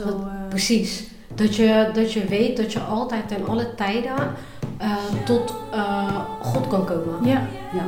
[0.00, 1.04] Zo, eh, Precies.
[1.34, 4.16] Dat je, dat je weet dat je altijd en alle tijden
[4.78, 7.14] eh, tot eh, God kan komen.
[7.24, 7.42] ja,
[7.72, 7.84] Ja.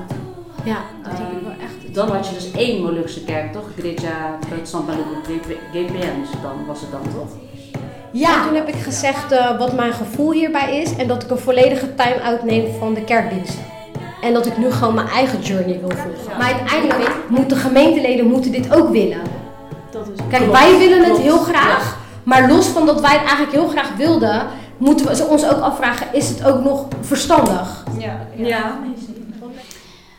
[0.65, 1.95] Ja, dat heb ik wel echt.
[1.95, 3.65] Dan had je dus één Molukse kerk, toch?
[3.79, 5.41] Greja Protestant Maluku
[5.73, 7.29] GPN is het dan, was het dan, toch?
[8.11, 11.39] Ja, toen heb ik gezegd eh, wat mijn gevoel hierbij is en dat ik een
[11.39, 13.65] volledige time-out neem van de kerkdiensten.
[14.23, 16.39] En dat ik nu gewoon mijn eigen journey wil volgen.
[16.39, 19.21] Maar uiteindelijk moeten gemeenteleden moeten dit ook willen.
[19.91, 22.01] dat is Kijk, Klopt, wij willen het klopt, heel graag.
[22.25, 26.07] Maar los van dat wij het eigenlijk heel graag wilden, moeten we ons ook afvragen:
[26.13, 27.85] is het ook nog verstandig?
[27.99, 28.79] Ja, Ja.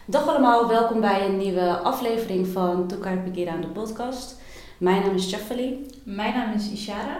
[0.05, 4.35] Dag allemaal, welkom bij een nieuwe aflevering van Toekar Pekira aan de podcast.
[4.77, 7.17] Mijn naam is Chaffali Mijn naam is Ishara.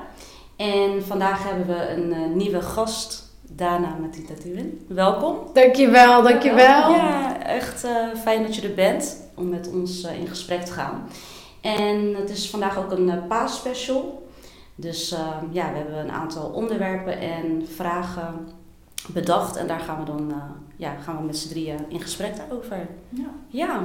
[0.56, 4.86] en vandaag hebben we een eh, nieuwe gast, Dana Matita Tuwin.
[4.88, 5.38] Welkom.
[5.54, 6.92] Dankjewel, dankjewel.
[6.92, 7.92] Ja, echt eh,
[8.24, 11.08] fijn dat je er bent om met ons eh, in gesprek te gaan.
[11.62, 14.23] En het is vandaag ook een uh, paasspecial.
[14.76, 18.48] Dus eh, ja, we hebben een aantal onderwerpen en vragen
[19.08, 19.56] bedacht.
[19.56, 20.38] En daar gaan we dan eh,
[20.76, 22.88] ja, gaan we met z'n drieën in gesprek daarover.
[23.10, 23.30] Ja.
[23.48, 23.84] Ja.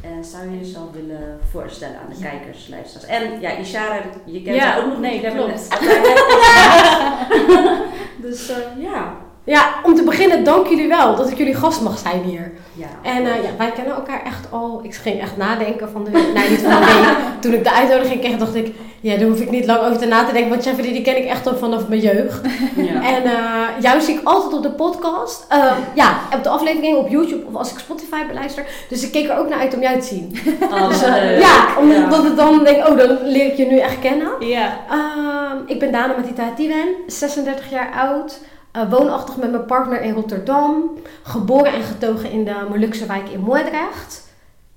[0.00, 3.06] En zou je jezelf willen voorstellen aan de kijkers, luisteraars?
[3.06, 5.22] En ja, Ishara, je kent Ja, ook nog nee, niet.
[5.22, 5.68] Hebben klopt.
[8.26, 9.16] Dus eh, ja.
[9.44, 12.52] Ja, om te beginnen, dank jullie wel dat ik jullie gast mag zijn hier.
[12.72, 12.86] ja.
[13.02, 14.80] En eh, ja, wij kennen elkaar echt al.
[14.82, 16.32] Ik ging echt nadenken van de week.
[16.34, 17.16] Nee, niet van de week.
[17.42, 20.06] Toen ik de uitnodiging kreeg, dacht ik, ja, daar hoef ik niet lang over te
[20.06, 20.50] na te denken.
[20.50, 22.40] Want Jeffrey, die ken ik echt al vanaf mijn jeugd.
[22.76, 23.14] ja.
[23.16, 25.46] En eh, jou zie ik altijd op de podcast.
[25.48, 28.64] Eh, ja, op de aflevering op YouTube of als ik Spotify beluister.
[28.88, 30.38] Dus ik keek er ook naar uit om jou te zien.
[30.72, 31.00] Oh, Dus,
[31.38, 34.28] ja, omdat ik dan denk, oh, dan leer ik je nu echt kennen.
[34.40, 34.78] Ja.
[34.90, 38.38] Ehm, ik ben Dana Matita Tiwen, 36 jaar oud.
[38.72, 40.90] Eh, woonachtig met mijn partner in Rotterdam.
[41.22, 44.28] Geboren en getogen in de Molukse wijk in Moordrecht.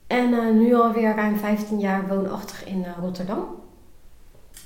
[0.07, 3.45] En eh, nu alweer ruim 15 jaar woonachtig in eh, Rotterdam.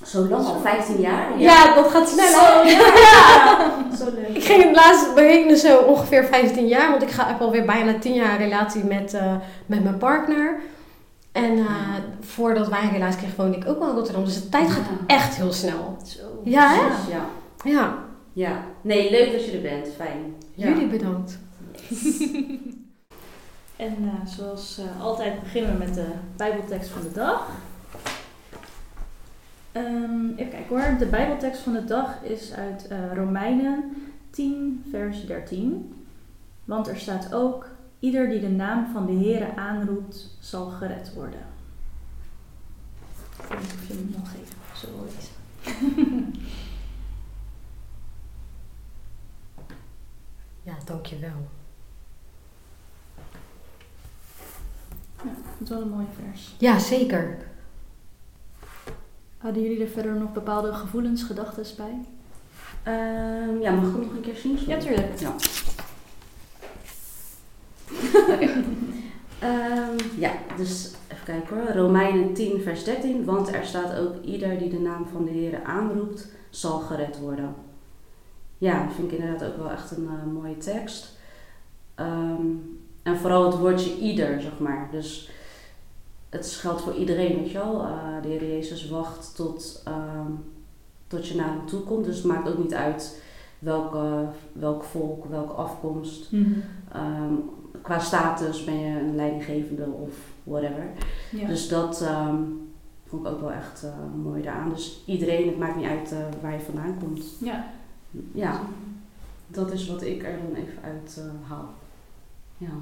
[0.04, 1.38] Zo lang al, 15 jaar?
[1.38, 2.26] Ja, dat gaat snel.
[2.28, 2.70] Zo, hè?
[2.70, 3.96] ja.
[3.96, 4.36] Zo leuk.
[4.36, 6.90] Ik ging het laatst berekenen zo ongeveer 15 jaar.
[6.90, 9.18] Want ik ga heb alweer bijna 10 jaar relatie met,
[9.66, 10.60] met mijn partner.
[11.32, 11.66] En
[12.20, 14.24] voordat wij een relatie kregen, woonde ik ook wel in Rotterdam.
[14.24, 15.14] Dus de tijd gaat Ja.
[15.14, 15.96] echt heel snel.
[16.06, 16.20] Zo.
[16.44, 16.80] Ja, hè?
[17.10, 17.24] Ja.
[17.64, 17.94] Ja,
[18.38, 18.64] ja.
[18.80, 19.88] Nee, leuk dat je er bent.
[19.96, 20.34] Fijn.
[20.54, 20.68] Ja.
[20.68, 21.38] jullie bedankt.
[23.76, 27.48] En eh, zoals eh, altijd beginnen we met de Bijbeltekst van de dag.
[29.72, 30.98] Ehm, even kijken hoor.
[30.98, 33.96] De Bijbeltekst van de dag is uit eh, Romeinen
[34.30, 35.94] 10, vers 13.
[36.64, 37.68] Want er staat ook:
[37.98, 41.46] Ieder die de naam van de Heere aanroept, zal gered worden.
[43.38, 46.32] Ik weet niet of je hem nog even zo lezen.
[50.68, 51.48] Ja, dankjewel.
[55.22, 56.54] Dat is wel een mooi vers.
[56.58, 57.38] Ja, zeker.
[59.38, 61.98] Hadden jullie er verder nog bepaalde gevoelens, gedachten bij?
[62.82, 64.58] Ehm, ja, mag ik hem nog een keer zien?
[64.58, 64.72] Sorry.
[64.72, 65.18] Ja, tuurlijk.
[65.18, 65.34] Ja.
[69.38, 71.72] Ehm, ja, dus even kijken hoor.
[71.74, 73.24] Romeinen 10, vers 13.
[73.24, 77.54] Want er staat ook: Ieder die de naam van de Heer aanroept, zal gered worden.
[78.58, 81.16] Ja, dat vind ik inderdaad ook wel echt een eh, mooie tekst.
[81.94, 82.46] Ehm,
[83.02, 84.88] en vooral het woordje ieder, zeg maar.
[84.90, 85.30] Dus
[86.28, 87.82] het geldt voor iedereen, weet je wel.
[87.82, 90.32] Eh, de Heer Jezus wacht tot, ehm,
[91.06, 92.04] tot je naar hem toe komt.
[92.04, 93.22] Dus het maakt ook niet uit
[93.58, 96.32] welke, welk volk, welke afkomst.
[96.92, 97.34] Ehm,
[97.82, 100.86] qua status ben je een leidinggevende of whatever.
[101.30, 101.46] Ja.
[101.46, 102.04] Dus dat
[103.06, 104.70] vond ik ook wel echt eh, mooi daaraan.
[104.70, 107.24] Dus iedereen, het maakt niet uit waar je vandaan komt.
[107.40, 107.76] ja.
[108.32, 108.60] Ja,
[109.46, 111.68] dat is wat ik er dan even uit eh, haal.
[112.56, 112.72] Ja.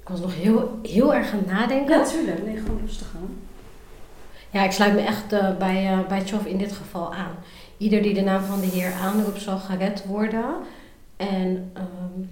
[0.00, 1.98] Ik was nog heel, heel erg aan het nadenken.
[1.98, 2.44] ja, tuurlijk.
[2.44, 3.36] Nee, gewoon rustig aan.
[4.50, 7.34] Ja, ik sluit me echt eh, bij, eh bij Tjof in dit geval aan.
[7.76, 10.54] Ieder die de naam van de Heer aanroept zal gered worden.
[11.16, 12.22] En ehm,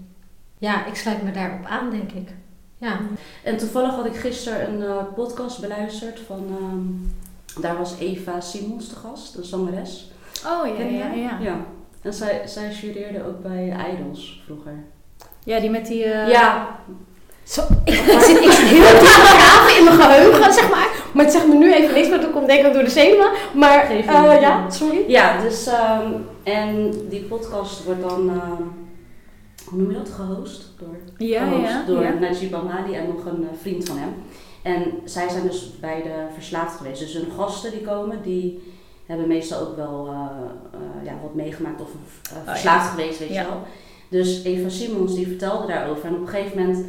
[0.59, 2.29] ja, ik sluit me daarop aan, denk ik.
[2.77, 3.01] Ja.
[3.43, 6.47] En toevallig had ik gisteren een eh, podcast beluisterd van...
[6.61, 10.11] ehm, daar was Eva Simons te gast, de zangeres.
[10.47, 11.39] Oh ja, ja, ja.
[11.41, 11.67] ja.
[12.07, 14.85] En zij, zij jureerde ook bij Idols vroeger.
[15.45, 16.05] Ja, die met die...
[16.05, 16.79] eh, ja,
[17.43, 20.89] Zo, ik, ik zit, ik zit heel diep begraven in mijn geheugen, zeg maar.
[21.15, 23.31] Maar het zegt me nu even niks, maar dat komt denk ik door de zenuwen.
[23.55, 24.41] Maar eh, niet.
[24.41, 25.05] ja, sorry.
[25.07, 26.13] Ja, dus ehm,
[26.43, 28.63] en die podcast wordt dan, ehm,
[29.69, 30.73] hoe noem je dat, gehost?
[30.79, 32.13] Door, Ja, gehost ja, door ja.
[32.13, 34.15] Najib Amali en nog een eh, vriend van hem.
[34.63, 37.01] En zij zijn dus beide verslaafd geweest.
[37.01, 38.75] Dus hun gasten die komen, die
[39.07, 40.21] hebben meestal ook wel eh,
[40.73, 42.53] eh, ja, wat meegemaakt of eh, ja.
[42.53, 43.63] verslaafd geweest, weet je wel.
[44.09, 46.05] Dus Eva Simons die vertelde daarover.
[46.05, 46.87] En op een gegeven moment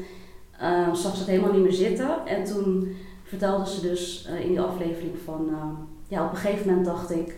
[0.60, 2.26] eh, zag ze het helemaal niet meer zitten.
[2.26, 5.50] En toen vertelde ze dus in die aflevering van...
[5.50, 7.36] eh, ja, op een gegeven moment dacht ik...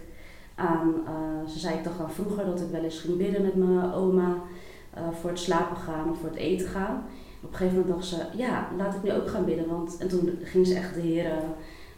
[0.56, 0.94] aan,
[1.48, 4.36] ze zei ik dacht aan vroeger dat ik wel eens ging bidden met mijn oma
[5.22, 7.04] voor het slapen gaan of voor het eten gaan.
[7.42, 9.68] Op een gegeven moment dacht ze, ja, laat ik nu ook gaan bidden.
[9.68, 11.44] Want, en toen ging ze echt de heren,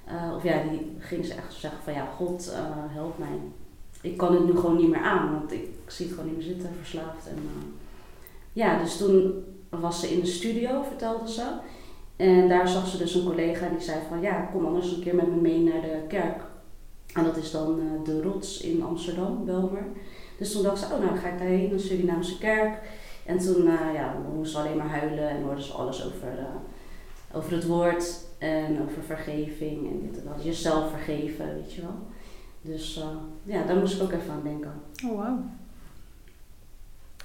[0.07, 3.39] uh, of ja, die ging ze echt zeggen van ja, God uh, help mij.
[4.01, 6.48] Ik kan het nu gewoon niet meer aan, want ik, zie het gewoon niet meer
[6.48, 7.27] zitten, verslaafd.
[7.27, 7.63] En, uh,
[8.53, 11.45] ja, dus toen was ze in de studio, vertelde ze.
[12.15, 15.15] En daar zag ze dus een collega die zei van ja, kom anders een keer
[15.15, 16.42] met me mee naar de kerk.
[17.13, 19.86] En dat is dan de Rots in Amsterdam, Belmer.
[20.38, 22.80] Dus toen dacht ze, oh nou ga ik daarheen, een Surinaamse kerk.
[23.25, 23.63] En toen
[23.94, 26.47] ja, moest ze alleen maar huilen en hoorden ze alles over,
[27.33, 30.44] over het woord en over vergeving en dit en dat.
[30.44, 31.96] Jezelf vergeven, weet je wel.
[32.62, 33.04] Dus uh,
[33.56, 34.72] ja, daar moest ik ook even aan denken.
[35.06, 35.38] Oh, wauw.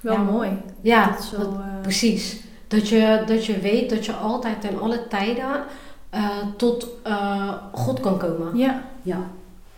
[0.00, 0.22] Wel Ja.
[0.22, 0.50] mooi.
[0.80, 2.44] Ja, Dat zo, dat- eh, precies.
[2.68, 5.64] Dat je, dat je weet dat je altijd en alle tijden
[6.10, 8.56] eh, tot eh, God kan komen.
[8.56, 9.20] Ja, Ja,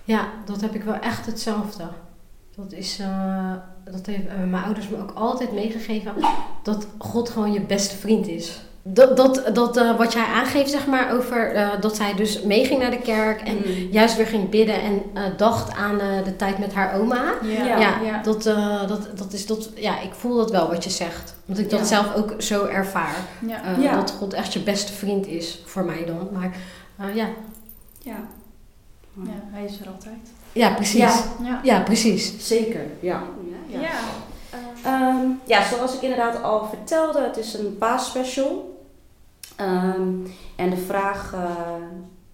[0.04, 1.84] Ja, dat heb ik wel echt hetzelfde.
[2.56, 3.52] Dat is, eh,
[3.84, 6.12] dat heeft eh, mijn ouders me ook altijd meegegeven.
[6.62, 8.60] Dat God gewoon je beste vriend is.
[8.90, 12.80] Dat, dat, dat eh, wat jij aangeeft, zeg maar, over eh, dat zij dus meeging
[12.80, 13.88] naar de kerk en Mm.
[13.90, 17.24] juist weer ging bidden en eh, dacht aan eh, de tijd met haar oma.
[17.42, 18.22] ja, Ja, Ja, ja.
[18.22, 21.34] Dat, eh, dat, dat is dat, ja, ik voel dat wel wat je zegt.
[21.44, 21.84] Want ik dat Ja.
[21.86, 23.14] zelf ook zo ervaar.
[23.46, 23.62] ja.
[23.64, 23.94] Eh, Ja.
[23.94, 26.28] Dat God echt je beste vriend is, voor mij dan.
[26.32, 26.52] Maar
[26.98, 27.26] eh, ja.
[28.02, 28.16] ja.
[29.24, 30.16] Ja, hij is er altijd.
[30.52, 30.98] ja, precies.
[30.98, 31.14] Ja.
[31.42, 31.80] Ja, Ja.
[31.80, 32.32] precies.
[32.46, 33.22] Zeker, ja.
[33.68, 33.80] Ja.
[33.80, 33.88] ja.
[34.84, 38.76] Ehm, ja, zoals ik inderdaad al vertelde, het is een paasspecial.
[39.58, 40.12] Ehm,
[40.56, 41.74] en de vraag eh,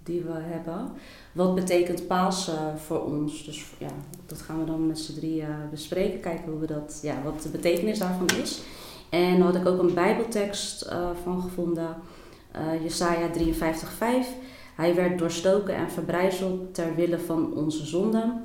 [0.02, 0.92] die we hebben,
[1.32, 3.44] wat betekent Pasen voor ons?
[3.44, 3.90] Dus ja,
[4.26, 7.48] dat gaan we dan met z'n drieën bespreken, kijken hoe we dat, ja, wat de
[7.48, 8.62] betekenis daarvan is.
[9.10, 11.96] En daar had ik ook een bijbeltekst eh, van gevonden,
[12.50, 14.26] eh Jesaja 53:5.
[14.74, 18.44] Hij werd doorstoken en verbrijzeld ter wille van onze zonden.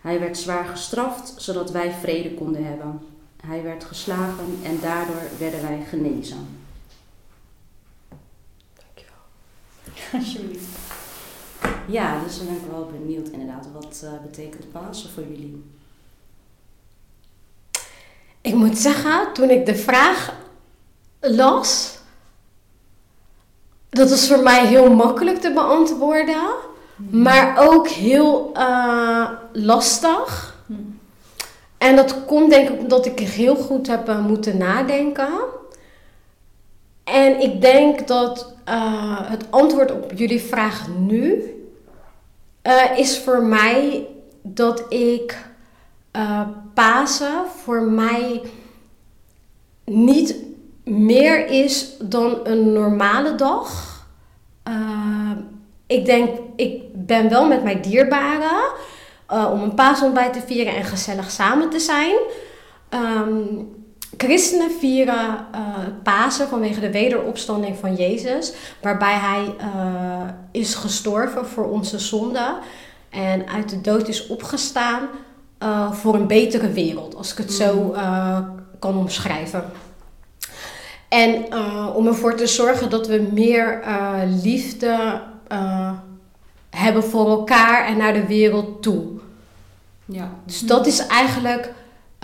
[0.00, 3.00] Hij werd zwaar gestraft, zodat wij vrede konden hebben.
[3.46, 6.65] Hij werd geslagen en daardoor werden wij genezen.
[10.12, 10.66] Alsjeblieft.
[11.86, 13.66] Ja, dus dan ben ik wel benieuwd inderdaad.
[13.72, 15.64] Wat eh, betekent Pasen voor jullie?
[18.40, 20.34] Ik moet zeggen, toen ik de vraag
[21.20, 21.98] las,
[23.88, 26.42] dat was voor mij heel makkelijk te beantwoorden,
[27.10, 30.56] maar ook heel eh, lastig.
[30.66, 30.72] Hm.
[31.78, 35.28] En dat komt denk ik omdat ik heel goed heb eh, moeten nadenken.
[37.06, 41.54] En ik denk dat eh, het antwoord op jullie vraag nu
[42.62, 44.06] eh, is voor mij
[44.42, 45.38] dat ik
[46.10, 46.40] eh,
[46.74, 48.42] Pasen voor mij
[49.84, 50.36] niet
[50.84, 53.94] meer is dan een normale dag.
[55.86, 58.72] Ik denk, ik ben wel met mijn dierbaren
[59.52, 62.16] om een paasontbijt te vieren en gezellig samen te zijn.
[62.88, 63.44] Ehm,
[64.16, 65.60] christenen vieren eh,
[66.02, 68.52] Pasen vanwege de wederopstanding van Jezus,
[68.82, 72.56] waarbij hij eh, is gestorven voor onze zonden
[73.10, 75.08] en uit de dood is opgestaan
[75.58, 78.38] eh, voor een betere wereld, als ik het zo eh,
[78.78, 79.64] kan omschrijven.
[81.08, 81.54] En
[81.94, 83.82] om ervoor te zorgen dat we meer
[84.42, 85.20] liefde
[86.70, 89.04] hebben voor elkaar en naar de wereld toe.
[90.04, 90.30] Ja.
[90.44, 91.72] Dus dat is eigenlijk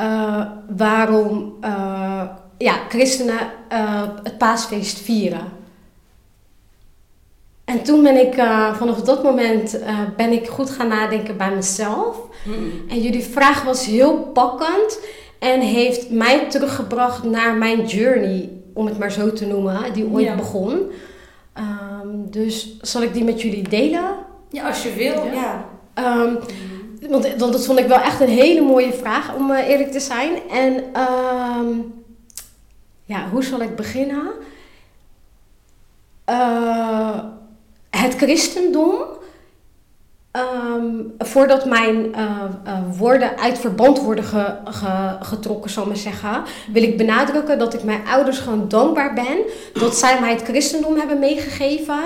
[0.03, 0.41] eh,
[0.77, 2.23] waarom eh,
[2.59, 5.61] ja, christenen eh, het paasfeest vieren.
[7.65, 8.35] En toen ben ik,
[8.77, 9.79] vanaf dat moment
[10.17, 12.17] ben ik goed gaan nadenken bij mezelf.
[12.89, 14.99] En jullie vraag was heel pakkend
[15.39, 20.25] en heeft mij teruggebracht naar mijn journey, om het maar zo te noemen, die ooit
[20.25, 20.35] Ja.
[20.35, 20.91] begon.
[21.53, 24.15] Ehm, dus zal ik die met jullie delen?
[24.51, 25.25] Ja, als je wil.
[25.25, 25.67] Ja.
[25.95, 26.37] Ja.
[27.11, 30.33] Want, dat vond ik wel echt een hele mooie vraag, om eh, eerlijk te zijn.
[30.51, 31.69] En ehm,
[33.05, 34.31] ja, hoe zal ik beginnen?
[36.25, 37.19] Eh,
[37.91, 38.95] het christendom,
[40.31, 42.43] ehm, voordat mijn eh,
[42.97, 46.43] woorden uit verband worden ge- ge- getrokken, zal ik maar zeggen,
[46.73, 49.39] wil ik benadrukken dat ik mijn ouders gewoon dankbaar ben
[49.75, 52.01] dat zij mij het christendom hebben meegegeven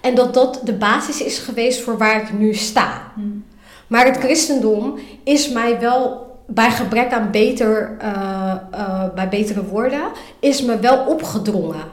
[0.00, 3.12] en dat dat de basis is geweest voor waar ik nu sta.
[3.14, 3.39] Hm.
[3.90, 10.10] Maar het christendom is mij wel bij gebrek aan beter, eh, eh, bij betere woorden,
[10.40, 11.84] is me wel opgedrongen.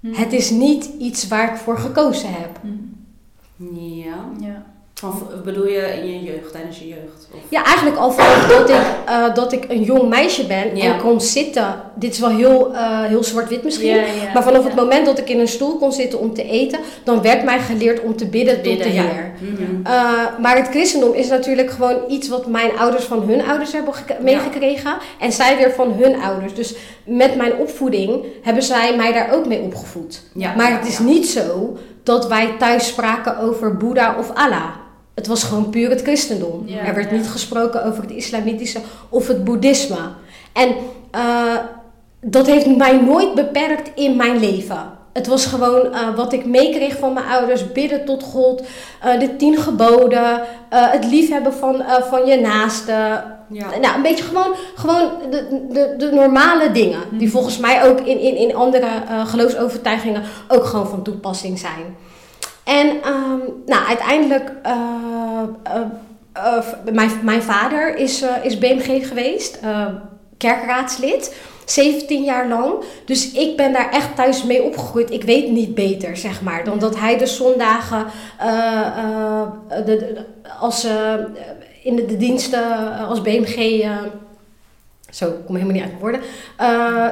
[0.00, 0.12] Hm.
[0.12, 2.58] Het is niet iets waar ik voor gekozen heb.
[2.60, 3.78] Hm.
[3.80, 4.14] Ja.
[4.40, 4.59] Ja.
[5.00, 7.28] Van, bedoel je in je jeugd, tijdens je jeugd?
[7.34, 7.40] Of?
[7.48, 8.76] Ja, eigenlijk al vanaf dat ik,
[9.06, 10.84] eh, dat ik een jong meisje ben Ja.
[10.94, 11.74] en kon zitten.
[11.94, 13.88] Dit is wel heel, eh, heel zwart-wit misschien.
[13.88, 16.42] Ja, ja, maar vanaf het moment dat ik in een stoel kon zitten om te
[16.50, 18.88] eten, dan werd mij geleerd om te bidden, tot de.
[18.88, 19.32] Heer.
[19.40, 19.62] Mhm.
[19.86, 23.94] Uh, maar het christendom is natuurlijk gewoon iets wat mijn ouders van hun ouders hebben
[23.94, 24.96] gek- meegekregen.
[25.20, 26.54] En zij weer van hun ouders.
[26.54, 30.22] Dus met mijn opvoeding hebben zij mij daar ook mee opgevoed.
[30.56, 34.70] Maar het is niet zo dat wij thuis spraken over Boeddha of Allah.
[35.20, 36.62] Het was gewoon puur het christendom.
[36.66, 37.16] Ja, er werd ja.
[37.16, 39.98] niet gesproken over het islamitische of het boeddhisme.
[40.52, 40.68] En
[41.14, 41.56] uh,
[42.20, 44.98] dat heeft mij nooit beperkt in mijn leven.
[45.12, 47.72] Het was gewoon uh, wat ik meekreeg van mijn ouders.
[47.72, 48.62] Bidden tot God.
[49.04, 50.40] Uh, de tien geboden.
[50.68, 53.22] Het liefhebben van, van je naaste.
[53.48, 53.66] Ja.
[53.80, 57.00] Nou, een beetje gewoon, gewoon de, de, de normale dingen.
[57.10, 57.30] Die Mhm.
[57.30, 58.88] volgens mij ook in, in, in andere
[59.26, 61.96] geloofsovertuigingen ook gewoon van toepassing zijn.
[62.64, 64.52] En um, nou, uiteindelijk,
[66.92, 69.58] mijn, mijn vader is, is BMG geweest,
[70.36, 71.34] kerkraadslid.
[71.70, 72.74] 17 jaar lang.
[73.04, 75.10] Dus ik ben daar echt thuis mee opgegroeid.
[75.10, 76.64] Ik weet niet beter, zeg maar.
[76.64, 78.06] Dan dat hij de zondagen
[78.40, 80.24] uh, uh, de, de,
[80.60, 81.14] als, uh,
[81.82, 83.86] in de, de, diensten als BMG.
[85.10, 86.20] zo, ik kom helemaal niet uit mijn woorden.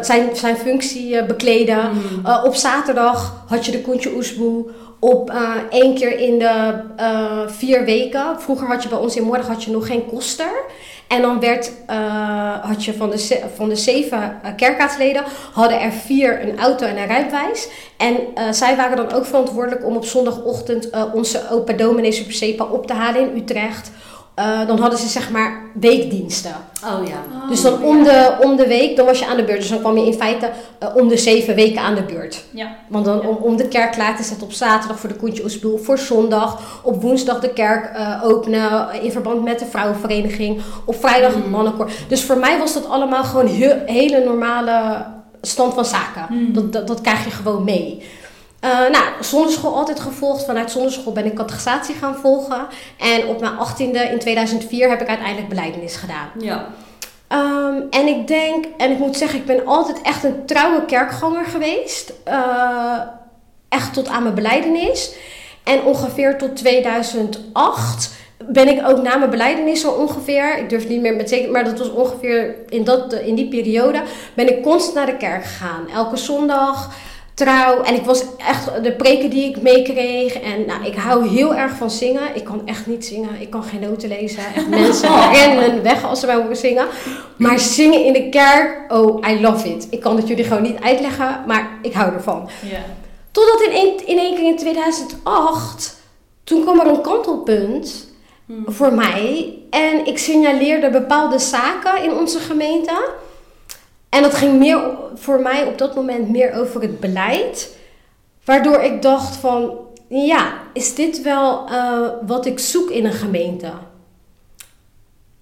[0.04, 1.90] zijn, zijn functie bekleden.
[1.92, 2.26] Mm.
[2.44, 4.66] op zaterdag had je de Koentje Oesboe.
[5.00, 5.32] Op
[5.70, 6.74] één keer in de
[7.46, 8.40] vier weken.
[8.40, 10.64] Vroeger had je bij ons in morgen had je nog geen koster.
[11.08, 16.42] En dan werd, uh, had je van de, van de zeven kerkraadsleden, hadden er vier
[16.42, 17.68] een auto en een rijbewijs.
[17.96, 18.16] En
[18.50, 22.92] zij waren dan ook verantwoordelijk om op zondagochtend onze opa dominee Super Sepa op te
[22.92, 23.90] halen in Utrecht.
[24.66, 26.50] Dan hadden ze zeg maar weekdiensten.
[26.84, 27.14] Oh ja.
[27.42, 28.04] Oh, dus dan om, ja.
[28.38, 29.58] de, om de week, dan was je aan de beurt.
[29.60, 30.50] Dus dan kwam je in feite
[30.94, 32.44] om de zeven weken aan de beurt.
[32.50, 32.76] Ja.
[32.88, 33.28] Want dan Ja.
[33.28, 36.80] om, om de kerk klaar te zetten op zaterdag voor de Koentje Oesboel, voor zondag,
[36.82, 41.50] op woensdag de kerk uh, openen in verband met de vrouwenvereniging, op vrijdag het Mm.
[41.50, 41.90] mannenkoor.
[42.08, 45.04] Dus voor mij was dat allemaal gewoon heel, hele normale
[45.40, 46.26] stand van zaken.
[46.28, 46.52] Mm.
[46.52, 48.02] Dat, dat, dat krijg je gewoon mee.
[48.64, 50.44] Uh, nou, zonderschool altijd gevolgd.
[50.44, 52.66] Vanuit zonderschool ben ik catechisatie gaan volgen.
[52.98, 56.30] En op mijn achttiende in 2004 heb ik uiteindelijk beleidenis gedaan.
[56.38, 56.66] Ja.
[57.32, 61.44] Um, en ik denk, en ik moet zeggen, ik ben altijd echt een trouwe kerkganger
[61.44, 62.12] geweest.
[62.28, 63.00] Uh,
[63.68, 65.14] echt tot aan mijn beleidenis.
[65.64, 71.00] En ongeveer tot 2008 ben ik ook na mijn beleidenis zo ongeveer, ik durf niet
[71.00, 74.02] meer met zeker, maar dat was ongeveer in, dat, in die periode,
[74.34, 75.88] ben ik constant naar de kerk gegaan.
[75.94, 76.90] Elke zondag,
[77.38, 77.82] trouw.
[77.82, 80.34] En ik was echt de preken die ik meekreeg.
[80.34, 82.34] En nou, ik hou heel erg van zingen.
[82.34, 83.40] Ik kan echt niet zingen.
[83.40, 84.42] Ik kan geen noten lezen.
[84.54, 86.86] Echt mensen rennen weg als ze mij horen zingen.
[87.36, 89.86] Maar zingen in de kerk, oh, I love it.
[89.90, 92.48] Ik kan het jullie gewoon niet uitleggen, maar ik hou ervan.
[93.30, 95.96] Totdat in één, in één keer in 2008,
[96.44, 98.06] toen kwam er een kantelpunt
[98.48, 98.64] Mm.
[98.66, 99.54] voor mij.
[99.70, 103.08] En ik signaleerde bepaalde zaken in onze gemeente.
[104.08, 104.80] En dat ging meer
[105.14, 107.76] voor mij op dat moment meer over het beleid.
[108.44, 113.70] Waardoor ik dacht van, ja, is dit wel uh, wat ik zoek in een gemeente?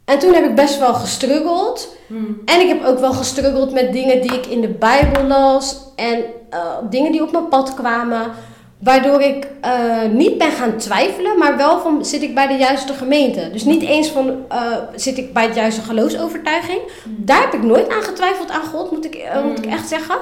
[0.05, 1.97] En toen heb ik best wel gestruggeld.
[2.07, 2.43] Mm.
[2.45, 5.77] En ik heb ook wel gestruggeld met dingen die ik in de Bijbel las.
[5.97, 8.31] En uh, dingen die op mijn pad kwamen.
[8.79, 12.93] Waardoor ik uh, niet ben gaan twijfelen, maar wel van zit ik bij de juiste
[12.93, 13.51] gemeente.
[13.53, 16.81] Dus niet eens van uh, zit ik bij de juiste geloofsovertuiging.
[17.05, 20.17] Daar heb ik nooit aan getwijfeld aan God, moet ik, uh, moet ik echt zeggen.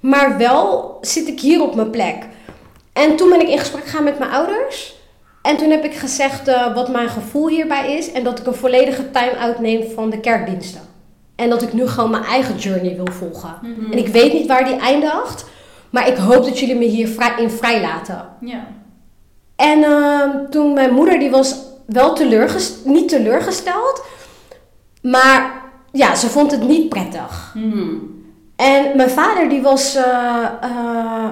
[0.00, 2.16] Maar wel zit ik hier op mijn plek.
[2.92, 4.96] En toen ben ik in gesprek gegaan met mijn ouders.
[5.42, 8.12] En toen heb ik gezegd uh, wat mijn gevoel hierbij is.
[8.12, 10.80] En dat ik een volledige time-out neem van de kerkdiensten.
[11.36, 13.58] En dat ik nu gewoon mijn eigen journey wil volgen.
[13.62, 13.80] Mhm.
[13.80, 13.92] Mm.
[13.92, 15.46] En ik weet niet waar die eindigt.
[15.90, 18.28] Maar ik hoop dat jullie me hier vrij, in vrij laten.
[18.40, 18.66] Ja.
[19.56, 24.02] En uh, toen mijn moeder, die was wel teleurgesteld, niet teleurgesteld.
[25.02, 27.52] Maar ja, ze vond het niet prettig.
[27.54, 28.16] Mm.
[28.56, 30.02] En mijn vader, die was uh,
[30.64, 31.30] uh,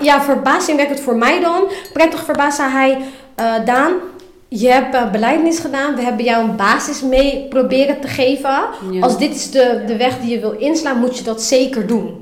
[0.00, 1.62] ja, verbazingwekkend voor mij dan.
[1.92, 2.98] Prettig verbaasd zei hij,
[3.40, 3.92] uh, Daan,
[4.48, 5.94] je hebt beleidnis gedaan.
[5.94, 8.60] We hebben jou een basis mee proberen te geven.
[8.90, 9.00] Ja.
[9.00, 12.21] Als dit is de, de weg die je wil inslaan, moet je dat zeker doen.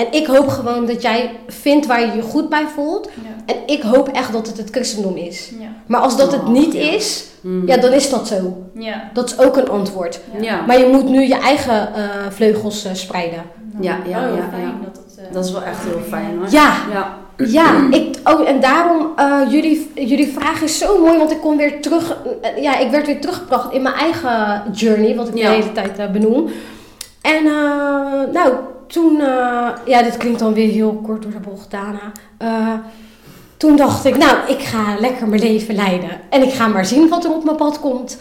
[0.00, 3.08] En ik hoop gewoon dat jij vindt waar je je goed bij voelt.
[3.22, 3.54] Ja.
[3.54, 5.50] En ik hoop echt dat het het christendom is.
[5.60, 5.66] Ja.
[5.86, 6.80] Maar als dat het Oh, niet ja.
[6.92, 7.66] is, Mm.
[7.66, 8.62] ja, dan is dat zo.
[8.74, 9.10] Ja.
[9.12, 10.20] Dat is ook een antwoord.
[10.40, 10.60] Ja.
[10.66, 13.42] Maar je moet nu je eigen uh, vleugels uh, spreiden.
[13.80, 14.72] Ja, ja, oh, ja, fijn ja.
[14.84, 16.46] Dat, het, uh, Dat is wel echt heel fijn hoor.
[16.50, 17.16] Ja, Ja.
[17.36, 17.86] ja.
[17.90, 21.80] Ik, oh, en daarom, uh, jullie, jullie vraag is zo mooi, want ik kon weer
[21.82, 22.16] terug,
[22.56, 25.48] uh, ja, ik werd weer teruggebracht in mijn eigen journey, wat ik Ja.
[25.48, 26.48] de hele tijd uh, benoem.
[27.22, 27.44] En
[28.32, 28.52] nou,
[28.92, 29.16] toen,
[29.84, 32.12] ja, dit klinkt dan weer heel kort door de bocht, Dana.
[33.56, 36.10] Toen dacht ik, nou, ik ga lekker mijn leven leiden.
[36.30, 38.18] En ik ga maar zien wat er op mijn pad komt.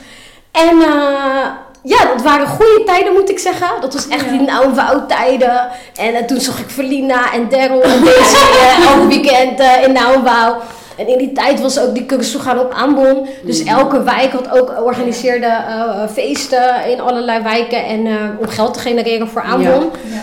[0.51, 1.47] En eh,
[1.83, 3.67] ja, dat waren goede tijden, moet ik zeggen.
[3.81, 4.31] Dat was echt Ja.
[4.31, 5.67] die nauw tijden.
[5.95, 10.55] En eh, toen zag ik Verlina en Daryl en eh, elk weekend eh, in Nauwbouw.
[10.97, 13.27] En in die tijd was ook die cursus gaan op aanbon.
[13.45, 13.77] Dus Mhm.
[13.77, 17.85] elke wijk had ook organiseerde eh, feesten in allerlei wijken.
[17.85, 19.91] En eh, om geld te genereren voor aanbon.
[20.11, 20.21] Ja.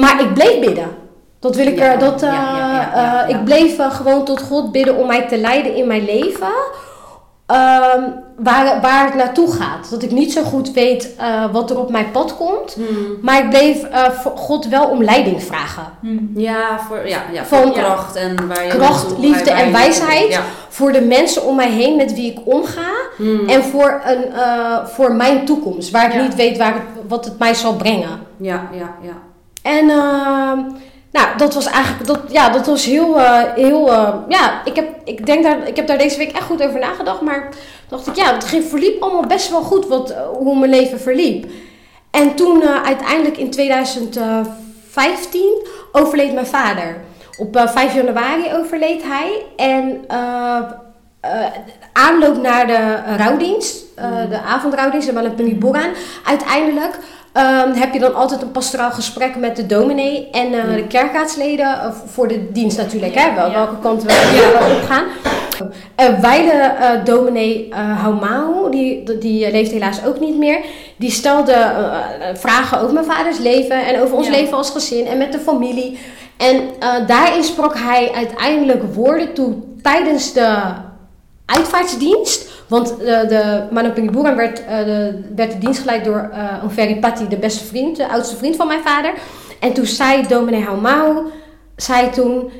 [0.00, 0.88] Maar ik bleef bidden.
[1.40, 1.98] Dat wil ik Ja, er.
[1.98, 3.34] Dat, ja, eh, ja, ja, ja, eh.
[3.34, 6.48] Ik bleef eh, gewoon tot God bidden om mij te leiden in mijn leven.
[7.46, 8.00] Ehm,
[8.36, 9.90] waar, waar het naartoe gaat.
[9.90, 12.74] Dat ik niet zo goed weet eh, wat er op mijn pad komt.
[12.74, 12.86] Hmm.
[13.22, 15.82] Maar ik bleef eh, voor God wel om leiding vragen.
[16.00, 16.18] Hm.
[16.40, 20.28] Ja, voor, ja, ja, Van- voor kracht en waar je Kracht, naartoe- liefde en wijsheid.
[20.32, 20.40] Ja.
[20.68, 22.90] Voor de mensen om mij heen met wie ik omga.
[23.16, 23.48] Hmm.
[23.48, 25.90] En voor, een, eh, voor mijn toekomst.
[25.90, 26.22] Waar ik Ja.
[26.22, 28.20] niet weet waar het, wat het mij zal brengen.
[28.36, 29.12] ja, ja, ja.
[29.62, 30.58] En ehm,
[31.12, 34.88] nou, dat was eigenlijk, dat, ja, dat was heel, eh, heel, eh, ja, ik heb,
[35.04, 37.48] ik denk daar, ik heb daar deze week echt goed over nagedacht, maar
[37.88, 41.00] dacht ik, ja, het ging, verliep allemaal best wel goed wat, eh, hoe mijn leven
[41.00, 41.50] verliep.
[42.10, 47.00] En toen uiteindelijk in 2015 overleed mijn vader.
[47.38, 50.04] Op uh, 5 januari overleed hij en
[51.24, 51.30] uh,
[51.92, 54.28] aanloop naar de rouwdienst, mm.
[54.28, 55.90] de avondrouwdienst, de Malapuni Boran,
[56.24, 56.98] uiteindelijk
[57.36, 61.66] Um, heb je dan altijd een pastoraal gesprek met de dominee en uh, de kerkraadsleden
[61.66, 63.52] uh, voor de dienst natuurlijk, ja, hè, wel, ja.
[63.52, 64.76] welke kant we ja.
[64.76, 65.04] op gaan.
[66.00, 70.60] Uh, wij de dominee Haumau, die, die leeft helaas ook niet meer,
[70.96, 71.72] die stelde
[72.34, 75.98] vragen over mijn vaders leven en over ons leven als gezin en met de familie.
[76.36, 76.60] En
[77.06, 80.58] daarin sprak hij uiteindelijk woorden toe tijdens de
[81.56, 82.48] uitvaartsdienst.
[82.66, 86.98] Want de, de Manapingi Boeran werd, uh, de, werd de dienst geleid door uh, Onveri
[86.98, 89.12] Patti, de beste vriend, de oudste vriend van mijn vader.
[89.60, 91.26] En toen zei dominee Haumau,
[91.76, 92.50] zei toen,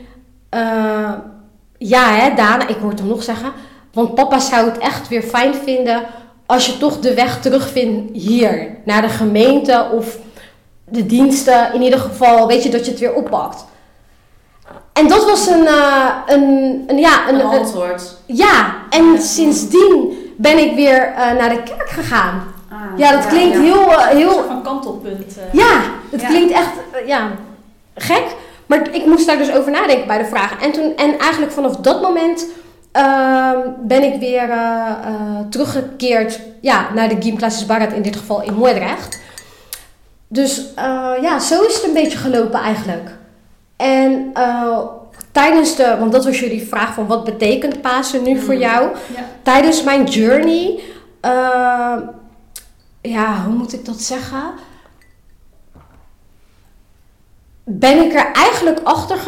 [1.79, 3.53] ja hè Dana, ik hoor het hem nog zeggen,
[3.93, 6.03] want papa zou het echt weer fijn vinden
[6.47, 10.19] als je toch de weg terugvindt hier, naar de gemeente of
[10.89, 11.75] de diensten.
[11.75, 13.65] In ieder geval, weet je, dat je het weer oppakt.
[15.01, 18.17] En dat was een, uh, een, een, ja, een, een antwoord.
[18.27, 19.21] Een, ja, en ja.
[19.21, 22.43] sindsdien ben ik weer uh, naar de kerk gegaan.
[22.71, 23.63] Ah, ja, dat klinkt ja.
[23.63, 23.91] heel...
[23.91, 25.37] Uh, heel van kantelpunt.
[25.53, 25.81] Ja,
[26.11, 26.71] het klinkt echt
[27.07, 27.31] ja,
[27.95, 28.25] gek.
[28.67, 30.63] Maar ik moest daar dus over nadenken bij de vraag.
[30.63, 32.47] En, toen, en eigenlijk vanaf dat moment
[32.97, 34.49] uh, ben ik weer
[35.51, 39.21] teruggekeerd ja, naar de gymklasses Barat, in dit geval in Moordrecht.
[40.29, 40.63] Dus
[41.21, 43.19] ja, zo is het een beetje gelopen eigenlijk.
[43.81, 44.79] En uh,
[45.33, 48.41] tijdens de, want dat was jullie vraag van wat betekent Pasen nu mm.
[48.41, 48.97] voor jou?
[49.15, 49.25] Ja.
[49.43, 50.81] Tijdens mijn journey,
[51.25, 51.97] uh,
[53.01, 54.43] ja, hoe moet ik dat zeggen?
[57.65, 59.19] Ben ik er eigenlijk achter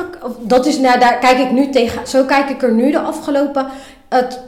[0.41, 2.07] Dat is, nou, daar kijk ik nu tegen.
[2.07, 3.67] Zo kijk ik er nu de afgelopen
[4.09, 4.41] het,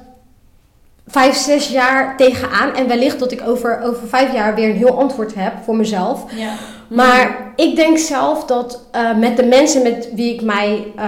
[1.07, 2.75] vijf, zes jaar tegenaan.
[2.75, 6.25] En wellicht dat ik over, over vijf jaar weer een heel antwoord heb voor mezelf.
[6.37, 6.55] Ja.
[6.89, 11.03] Maar ik denk zelf dat uh, met de mensen met wie ik mij uh,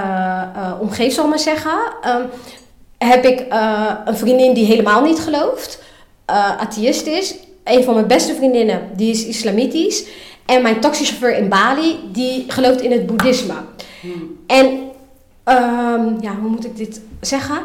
[0.56, 1.78] uh, omgeef, zal ik maar zeggen,
[2.08, 2.26] um,
[2.98, 3.46] heb ik
[4.04, 5.82] een vriendin die helemaal niet gelooft,
[6.58, 7.34] atheïst is.
[7.64, 10.06] Een van mijn beste vriendinnen, die is islamitisch.
[10.46, 13.54] En mijn taxichauffeur in Bali, die gelooft in het boeddhisme.
[14.00, 14.36] Hmm.
[14.46, 17.58] En, um, ja, hoe moet ik dit zeggen?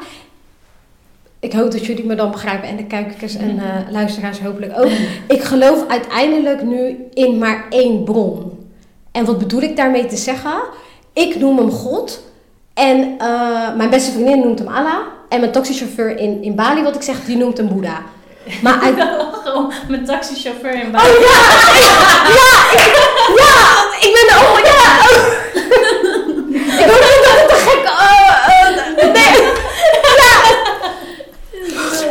[1.42, 4.90] Ik hoop dat jullie me dan begrijpen en de kijkers en uh, luisteraars hopelijk ook.
[5.28, 8.60] Ik geloof uiteindelijk nu in maar één bron.
[9.12, 10.62] En wat bedoel ik daarmee te zeggen?
[11.14, 12.22] Ik noem hem God.
[12.74, 14.98] En uh, mijn beste vriendin noemt hem Allah.
[15.30, 18.02] En mijn taxichauffeur in, in Bali, wat ik zeg, die noemt hem Boeddha.
[18.62, 18.96] Maar uit...
[19.44, 21.08] Gewoon mijn taxichauffeur in Bali.
[21.08, 21.40] Oh ja!
[22.40, 22.72] Ja!
[22.72, 22.94] Ik,
[23.38, 23.56] ja!
[24.08, 24.60] Ik ben ook...
[24.66, 24.90] Ja!
[26.84, 27.84] ik hoop niet dat het te gek...
[27.84, 29.50] Uh, nee!
[30.18, 30.60] Ja!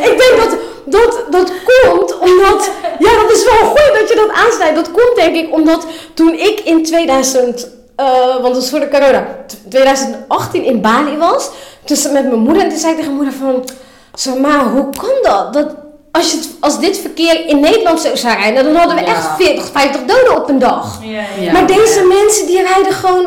[0.01, 2.71] Ik denk dat, dat dat komt omdat...
[2.99, 4.75] Ja, dat is wel goed dat je dat aansnijdt.
[4.75, 7.67] Dat komt denk ik omdat toen ik in 2000...
[7.97, 9.27] Uh, want dat is voor de corona.
[9.69, 11.49] 2018 in Bali was.
[11.85, 12.63] Dus met mijn moeder.
[12.63, 13.77] En toen zei ik tegen mijn moeder van...
[14.13, 15.53] Zeg maar, hoe kan dat?
[15.53, 15.75] dat
[16.11, 18.63] als, je als dit verkeer in Nederland zou zijn rijden...
[18.63, 19.07] Dan hadden we ja.
[19.07, 20.99] echt 40, 50 doden op een dag.
[21.03, 21.51] Ja, ja.
[21.51, 23.25] Maar deze mensen die rijden gewoon...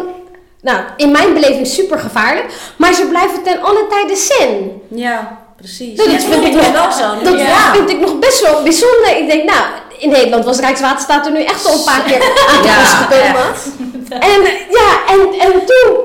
[0.60, 2.72] Nou, in mijn beleving super gevaarlijk.
[2.76, 4.82] Maar ze blijven ten alle tijde zen.
[4.88, 5.43] Ja.
[5.56, 5.96] Precies.
[5.96, 7.22] Nou, dat ja, vind ik nog, wel zo.
[7.22, 7.72] Dat ja.
[7.74, 9.16] vind ik nog best wel bijzonder.
[9.16, 9.64] Ik denk, nou,
[9.98, 14.22] in Nederland was Rijkswaterstaat er nu echt al een paar keer aan te pas gekomen.
[14.22, 15.96] En ja, en, en toen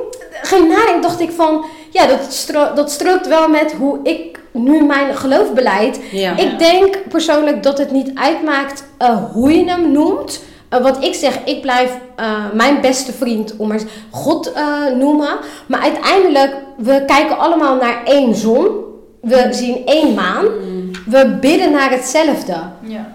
[0.42, 4.84] ging nadenken, dacht ik van, ja, dat, stro dat strookt wel met hoe ik nu
[4.84, 6.00] mijn geloof beleid.
[6.12, 6.38] Ja.
[6.38, 10.40] Ik denk persoonlijk dat het niet uitmaakt uh, hoe je hem noemt.
[10.70, 14.64] eh, wat ik zeg, ik blijf eh, mijn beste vriend, om maar God eh,
[14.98, 15.38] noemen.
[15.68, 18.88] Maar uiteindelijk, we kijken allemaal naar één zon.
[19.22, 20.46] We zien één maan.
[20.46, 20.92] Mm.
[21.06, 22.58] We bidden naar hetzelfde.
[22.82, 23.14] Ja.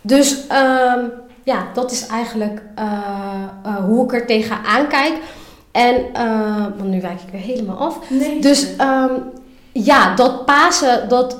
[0.00, 1.04] Dus ehm,
[1.44, 2.84] ja, dat is eigenlijk eh,
[3.64, 5.14] eh, hoe ik er tegenaan kijk.
[5.72, 7.98] En, eh, want nu wijk ik weer helemaal af.
[8.10, 8.40] Nee.
[8.40, 9.12] Dus ehm,
[9.72, 11.36] ja, dat Pasen, dat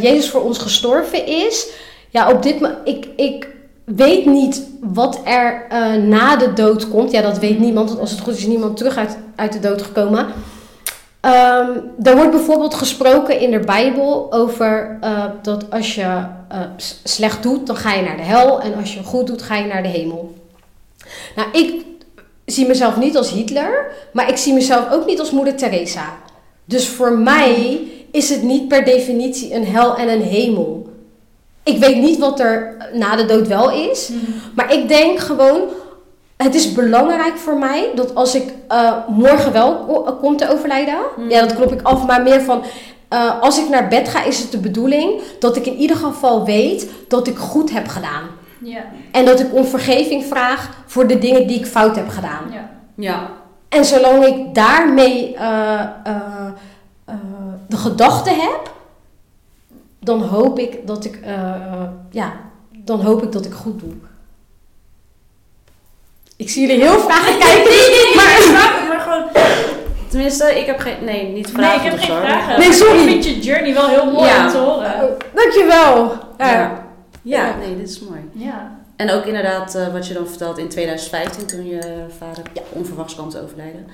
[0.00, 1.68] Jezus voor ons gestorven is.
[2.10, 3.48] Ja, op dit moment, ik, ik
[3.84, 5.66] weet niet wat er
[6.02, 7.10] na de dood komt.
[7.10, 9.60] Ja, dat weet niemand, want als het goed is, is niemand terug uit, uit de
[9.60, 10.26] dood gekomen.
[11.20, 11.70] Ehm,
[12.02, 16.60] er wordt bijvoorbeeld gesproken in de Bijbel over eh, dat als je eh,
[17.02, 18.60] slecht doet, dan ga je naar de hel.
[18.60, 20.34] En als je goed doet, ga je naar de hemel.
[21.36, 21.84] Nou, ik
[22.44, 26.16] zie mezelf niet als Hitler, maar ik zie mezelf ook niet als moeder Teresa.
[26.64, 30.86] Dus voor mij is het niet per definitie een hel en een hemel.
[31.62, 34.08] Ik weet niet wat er na de dood wel is.
[34.08, 34.30] Mhm.
[34.54, 35.60] Maar ik denk gewoon,
[36.44, 40.98] het is belangrijk voor mij dat als ik eh, morgen wel ko- kom te overlijden,
[41.16, 41.30] Mm.
[41.30, 42.62] ja, dat klop ik af, maar meer van.
[43.08, 46.44] eh, als ik naar bed ga, is het de bedoeling dat ik in ieder geval
[46.44, 48.24] weet dat ik goed heb gedaan.
[48.62, 48.80] Ja.
[49.12, 52.44] En dat ik om vergeving vraag voor de dingen die ik fout heb gedaan.
[52.52, 52.70] Ja.
[52.94, 53.28] Ja.
[53.68, 56.46] En zolang ik daarmee eh, eh,
[57.04, 57.14] eh,
[57.68, 58.72] de gedachte heb,
[60.00, 62.32] dan hoop ik dat ik, eh, eh, ja,
[62.84, 63.92] dan hoop ik dat ik goed doe.
[66.38, 67.72] Ik zie jullie heel vragen kijken.
[68.16, 69.24] Maar, maar gewoon...
[70.08, 71.04] Tenminste, ik heb geen...
[71.04, 72.58] Nee, niet Nee, ik vragen heb of geen vragen.
[72.58, 72.98] Nee, sorry.
[72.98, 74.44] Ik vind je journey wel heel mooi Ja.
[74.44, 74.94] om te horen.
[74.94, 76.12] Oh, dankjewel.
[76.38, 76.50] Ja.
[76.52, 76.86] Ja.
[77.22, 78.20] Ja, nee, dit is mooi.
[78.32, 78.76] Ja.
[78.96, 83.28] En ook inderdaad, eh, wat je dan vertelt in 2015, toen je vader onverwachts kwam
[83.28, 83.86] te overlijden.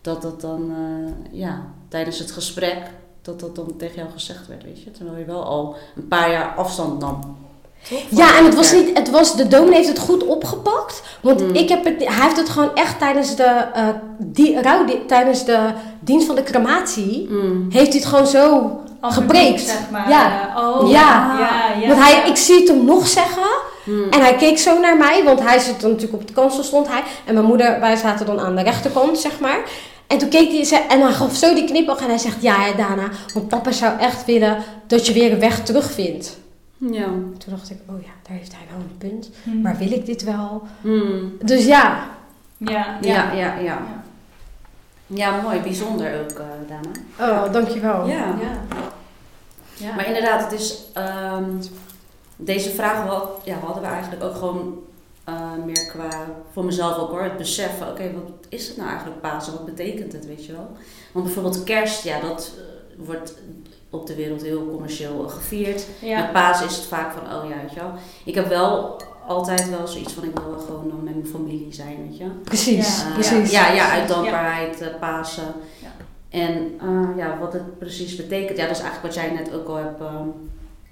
[0.00, 2.78] Dat dat dan, eh, ja, tijdens het gesprek,
[3.22, 4.90] dat dat dan tegen jou gezegd werd, weet je.
[4.90, 7.36] Terwijl je wel al een paar jaar afstand nam.
[8.08, 11.02] Ja, en het was niet, het was, de dominee heeft het goed opgepakt.
[11.20, 11.54] Want Mm.
[11.54, 13.42] ik heb het, hij heeft het gewoon echt tijdens de,
[13.74, 15.58] eh die, rouw, tijdens de
[16.00, 17.66] dienst van de crematie, Mm.
[17.70, 19.60] heeft hij het gewoon zo Als Gepreekt.
[19.60, 20.08] zeg maar.
[20.08, 20.52] Ja.
[20.56, 20.90] Oh.
[20.90, 21.36] Ja.
[21.38, 21.86] Ja, ja.
[21.88, 23.42] Want hij, ik zie het hem nog zeggen.
[23.84, 24.02] Mm.
[24.10, 26.88] En hij keek zo naar mij, want hij zit dan natuurlijk op de kansel stond
[26.88, 27.02] hij.
[27.24, 29.58] En mijn moeder, wij zaten dan aan de rechterkant, zeg maar.
[30.06, 32.66] En toen keek hij ze- en hij gaf zo die knipoog en hij zegt, ja,
[32.66, 36.36] ja Dana, want papa zou echt willen dat je weer een weg terugvindt.
[36.90, 37.06] Ja.
[37.06, 39.30] Toen dacht ik, oh ja, daar heeft hij wel een punt.
[39.44, 39.60] Hm.
[39.60, 40.62] Maar wil ik dit wel?
[40.80, 41.32] Mm.
[41.44, 42.10] Dus ja,
[42.56, 42.98] Ja.
[43.00, 43.60] Ja, ja, ja.
[43.60, 44.02] Ja.
[45.06, 45.60] Ja, mooi.
[45.60, 47.42] Bijzonder ook, eh Dana.
[47.44, 48.06] oh, dankjewel.
[48.06, 48.24] Ja.
[48.40, 48.62] Ja.
[49.76, 49.94] Ja.
[49.94, 50.78] Maar inderdaad, het is...
[50.92, 51.44] ehm,
[52.36, 54.78] deze vragen wel, ja, hadden we eigenlijk ook gewoon
[55.24, 56.08] eh, meer qua...
[56.52, 57.88] Voor mezelf ook hoor, het beseffen.
[57.90, 59.52] Oké, wat is het nou eigenlijk Pasen?
[59.52, 60.70] Wat betekent het, weet je wel?
[61.12, 63.34] Want bijvoorbeeld kerst, ja, dat eh, wordt
[63.92, 65.86] op de wereld heel commercieel gevierd.
[66.00, 66.20] Ja.
[66.20, 67.92] Met Pasen is het vaak van, oh ja, weet je wel.
[68.24, 71.96] Ik heb wel altijd wel zoiets van, ik wil gewoon dan met mijn familie zijn,
[72.08, 72.26] weet je.
[72.44, 73.06] Precies, Ja.
[73.06, 73.50] Eh, precies.
[73.50, 75.54] Ja, ja, uit dankbaarheid, eh, Pasen.
[75.82, 75.92] Ja.
[76.28, 79.68] En eh, ja, wat het precies betekent, ja, dat is eigenlijk wat jij net ook
[79.68, 80.02] al hebt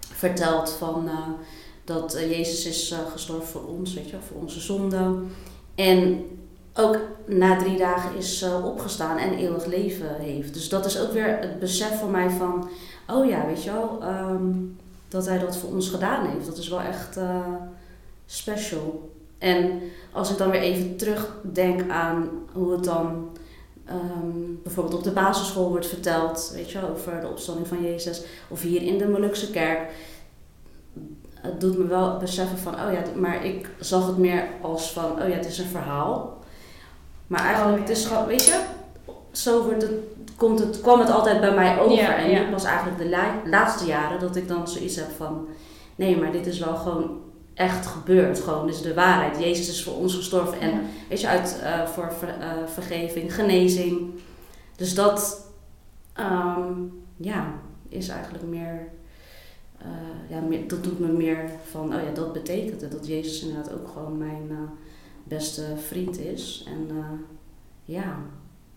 [0.01, 0.71] verteld.
[0.71, 1.11] Van,
[1.85, 5.31] dat Jezus is gestorven voor ons, weet je, wel, voor onze zonden.
[5.75, 6.25] En
[6.75, 10.55] ook na drie dagen is eh, opgestaan en eeuwig leven heeft.
[10.55, 12.69] Dus dat is ook weer het besef voor mij van,
[13.09, 14.53] oh ja, weet je wel, ehm,
[15.09, 16.47] dat hij dat voor ons gedaan heeft.
[16.47, 17.55] Dat is wel echt eh,
[18.27, 19.11] special.
[19.39, 19.81] En
[20.13, 23.29] als ik dan weer even terugdenk aan hoe het dan
[23.85, 28.23] ehm, bijvoorbeeld op de basisschool wordt verteld, weet je wel, over de opstanding van Jezus,
[28.49, 29.91] of hier in de Molukse kerk.
[31.35, 35.23] Het doet me wel beseffen van, oh ja, maar ik zag het meer als van,
[35.23, 36.40] oh ja, het is een verhaal.
[37.31, 37.89] Maar eigenlijk, Oh ja.
[37.89, 38.61] het is gewoon, weet je,
[39.33, 39.93] zo wordt het,
[40.37, 41.97] komt het, kwam het altijd bij mij over.
[41.97, 42.41] Ja, en ja.
[42.41, 45.47] dit was eigenlijk de la- laatste jaren dat ik dan zoiets heb van,
[45.97, 47.21] nee, maar dit is wel gewoon
[47.55, 48.41] echt gebeurd.
[48.41, 49.39] Gewoon, dit is de waarheid.
[49.39, 50.61] Jezus is voor ons gestorven.
[50.61, 54.11] En weet je, uit, eh, voor ver- eh, vergeving, genezing.
[54.77, 55.47] Dus dat,
[56.13, 56.73] ehm,
[57.17, 57.53] ja,
[57.89, 58.89] is eigenlijk meer,
[59.79, 59.87] eh,
[60.29, 62.93] ja, meer, dat doet me meer van, oh ja, dat betekent het.
[62.93, 64.51] Dat Jezus inderdaad ook gewoon mijn
[65.31, 66.65] beste vriend is.
[66.67, 67.05] En eh,
[67.85, 68.17] ja,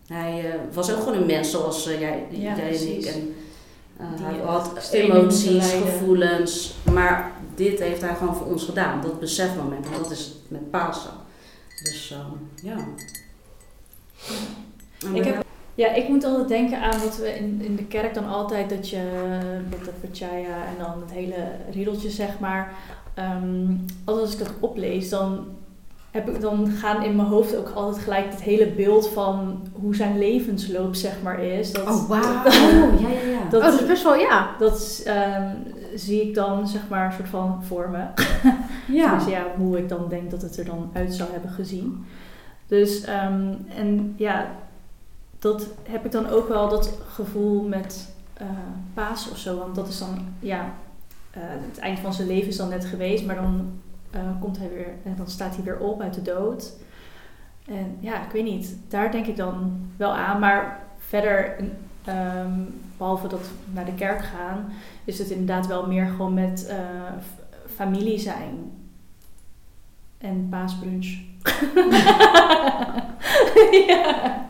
[0.07, 3.05] hij eh, was ook gewoon een mens zoals eh, jij, Ja, jij en ik.
[3.05, 3.33] En,
[3.97, 6.75] hij had emoties, gevoelens.
[6.93, 9.01] Maar dit heeft hij gewoon voor ons gedaan.
[9.01, 9.85] Dat besefmoment.
[9.85, 11.11] En dat is het met Pasen.
[11.83, 12.77] Dus ehm, ja.
[15.13, 15.41] Ik heb-
[15.75, 18.89] Ja, ik moet altijd denken aan wat we in, in de kerk dan altijd, dat
[18.89, 19.01] je
[19.69, 22.73] met de Pachaya en dan het hele riedeltje zeg maar.
[24.05, 25.45] Altijd als ik dat oplees, dan,
[26.13, 29.95] heb ik, dan gaan in mijn hoofd ook altijd gelijk het hele beeld van hoe
[29.95, 31.71] zijn levensloop zeg maar is.
[31.71, 32.45] Dat, Oh, wauw.
[32.45, 33.39] Oh, ja, ja, ja.
[33.49, 34.55] Dat, oh, dat is best wel, ja.
[34.59, 35.49] dat ehm,
[35.95, 38.05] zie ik dan zeg maar een soort van voor me.
[38.87, 39.17] Ja.
[39.17, 42.05] Dus ja, hoe ik dan denk dat het er dan uit zou hebben gezien.
[42.67, 44.47] Dus, ehm, en ja,
[45.39, 48.45] dat heb ik dan ook wel dat gevoel met eh
[48.93, 49.57] Paas of zo.
[49.57, 50.73] Want dat is dan, ja,
[51.31, 53.81] eh, het eind van zijn leven is dan net geweest, maar dan
[54.13, 56.73] eh, komt hij weer, en dan staat hij weer op uit de dood.
[57.65, 60.39] En ja, ik weet niet, daar denk ik dan wel aan.
[60.39, 61.55] Maar verder,
[62.03, 62.59] ehm,
[62.97, 64.73] behalve dat we naar de kerk gaan,
[65.03, 66.77] is het inderdaad wel meer gewoon met eh,
[67.75, 68.71] familie zijn.
[70.17, 71.07] En paasbrunch.
[73.87, 74.41] ja.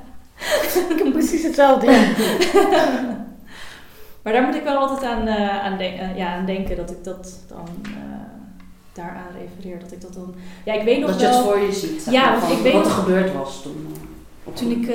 [0.89, 1.91] Ik heb precies hetzelfde.
[4.23, 5.77] Maar daar moet ik wel altijd aan, eh, aan,
[6.15, 7.67] ja, aan denken dat ik dat dan
[8.93, 9.79] daaraan refereer.
[9.79, 10.33] Dat ik dat dan.
[10.65, 11.43] Ja, ik weet nog Dat je het wel.
[11.43, 12.01] voor je ziet.
[12.01, 13.87] zeg Ja, maar, want van ik weet wat er gebeurd was toen.
[14.45, 14.87] eh, Toen ik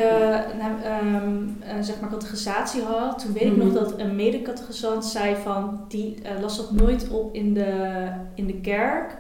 [0.59, 3.65] nou, ehm, eh, zeg maar catechisatie had, toen weet ik Mhm.
[3.67, 8.47] nog dat een medecatechisant zei van die eh, las dat nooit op in de, in
[8.47, 9.17] de kerk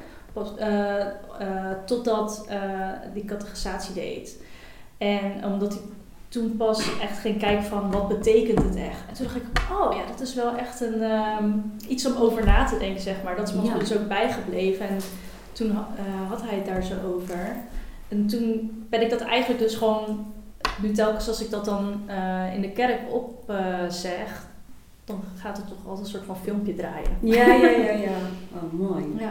[0.58, 1.06] eh,
[1.86, 2.48] totdat
[3.14, 4.42] die catechisatie deed.
[4.98, 5.82] En omdat hij
[6.28, 9.00] toen pas echt ging kijken van wat betekent het echt.
[9.08, 11.50] En toen dacht ik, oh ja, dat is wel echt een, ehm,
[11.88, 13.36] iets om over na te denken, zeg maar.
[13.36, 13.78] Dat is me Ja.
[13.78, 14.88] dus ook bijgebleven.
[14.88, 14.98] En
[15.52, 17.56] toen eh, had hij het daar zo over.
[18.08, 20.32] En toen ben ik dat eigenlijk dus gewoon,
[20.82, 23.52] nu telkens als ik dat dan eh, in de kerk op
[23.88, 24.46] zeg,
[25.04, 27.10] dan gaat het toch altijd een soort van filmpje draaien.
[27.20, 28.10] Ja, ja, ja, ja.
[28.54, 29.04] Oh, mooi.
[29.18, 29.30] Ja.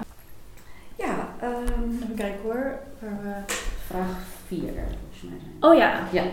[0.95, 2.79] Ja, ehm, Even kijken hoor.
[2.99, 3.53] Waar we-
[3.87, 5.39] vraag 4 volgens mij.
[5.39, 5.71] zijn.
[5.71, 5.99] Oh ja.
[6.11, 6.23] Ja.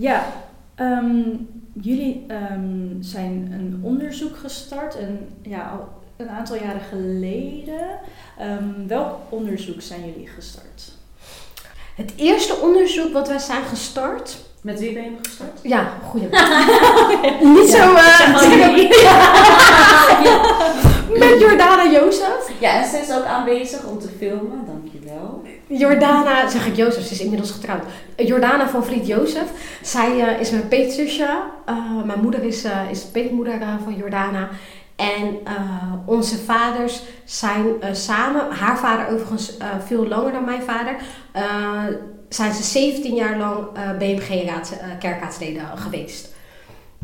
[0.00, 0.26] Ja.
[0.74, 1.20] Ehm,
[1.72, 7.88] jullie ehm, zijn een onderzoek gestart, en, ja, al een aantal jaren geleden.
[8.38, 10.92] Ehm, welk onderzoek zijn jullie gestart?
[11.94, 14.38] Het eerste onderzoek wat wij zijn gestart.
[14.60, 15.58] Met wie ben je gestart?
[15.62, 16.28] Ja, goeie.
[17.54, 17.94] Niet zo.
[17.94, 18.88] eh, jullie.
[21.28, 22.50] met Jordana Jozef.
[22.58, 24.79] Ja, en ze is ook aanwezig om te filmen, dankjewel.
[25.72, 27.82] Jordana, zeg ik Jozef, ze is inmiddels getrouwd.
[28.16, 29.78] Jordana van Vliet Jozef.
[29.82, 31.42] Zij eh, is mijn peetzusje.
[31.66, 34.48] Eh, mijn moeder is, eh, is de peetmoeder van Jordana.
[34.96, 35.38] En
[36.06, 39.56] onze vaders zijn samen, haar vader overigens
[39.86, 40.96] veel langer dan mijn vader,
[42.28, 43.66] zijn ze 17 jaar lang
[43.98, 46.29] BMG-kerkraadsleden geweest.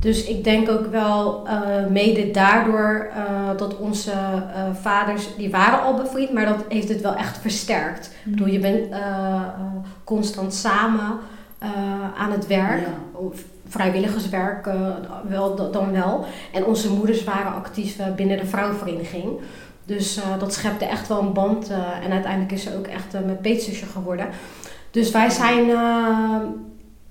[0.00, 3.24] Dus ik denk ook wel eh, mede daardoor eh,
[3.56, 8.06] dat onze eh, vaders, die waren al bevriend, maar dat heeft het wel echt versterkt.
[8.24, 8.94] Ik bedoel, je bent
[10.04, 11.18] constant samen
[12.18, 12.80] aan het werk.
[12.80, 12.86] Ja.
[13.12, 14.68] Of vrijwilligerswerk
[15.28, 16.24] wel, da- dan wel.
[16.52, 19.38] En onze moeders waren actief binnen de vrouwenvereniging.
[19.84, 21.70] Dus dat schepte echt wel een band.
[22.02, 24.26] en uiteindelijk is ze ook echt mijn peetzusje geworden.
[24.90, 25.70] Dus wij zijn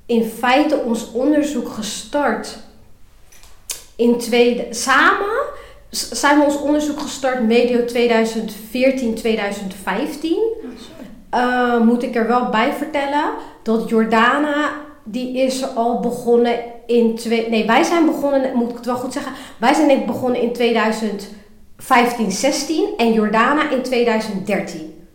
[0.06, 2.58] in feite ons onderzoek gestart
[3.96, 4.68] in tweede...
[4.70, 5.44] Samen
[5.90, 10.38] zijn we ons onderzoek gestart medio 2014, 2015.
[11.30, 13.30] Eh, moet ik er wel bij vertellen
[13.64, 14.72] dat Jordana,
[15.04, 17.50] die is al begonnen in twee.
[17.50, 19.32] Nee, wij zijn begonnen, moet ik het wel goed zeggen.
[19.58, 25.08] Wij zijn begonnen in 2015, 16 en Jordana in 2013.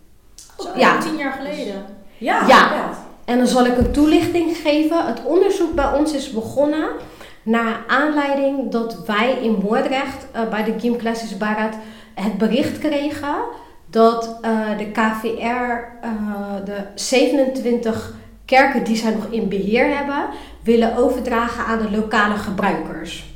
[0.58, 0.98] Zo, Ja.
[0.98, 1.84] Tien jaar geleden.
[2.18, 2.90] Ja, Ja.
[3.24, 5.06] En dan zal ik een toelichting geven.
[5.06, 6.88] Het onderzoek bij ons is begonnen
[7.50, 11.74] naar aanleiding dat wij in Moordrecht eh, bij de Gym Classes Barat
[12.14, 13.34] het bericht kregen
[13.90, 15.38] dat eh, de KVR
[16.00, 16.10] eh,
[16.64, 20.24] de 27 kerken die zij nog in beheer hebben,
[20.62, 23.28] willen overdragen aan de lokale gebruikers.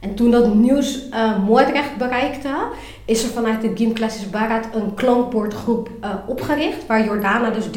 [0.00, 2.48] En toen dat nieuws eh, Moordrecht bereikte,
[3.04, 5.90] is er vanuit de Gym Classes Barat een klankbordgroep
[6.26, 7.70] opgericht, waar Jordana dus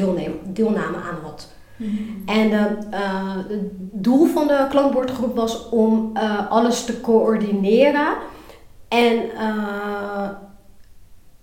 [0.43, 1.47] deelname aan had.
[2.25, 8.07] En eh, eh, het doel van de klankbordgroep was om eh, alles te coördineren
[8.87, 10.29] en eh,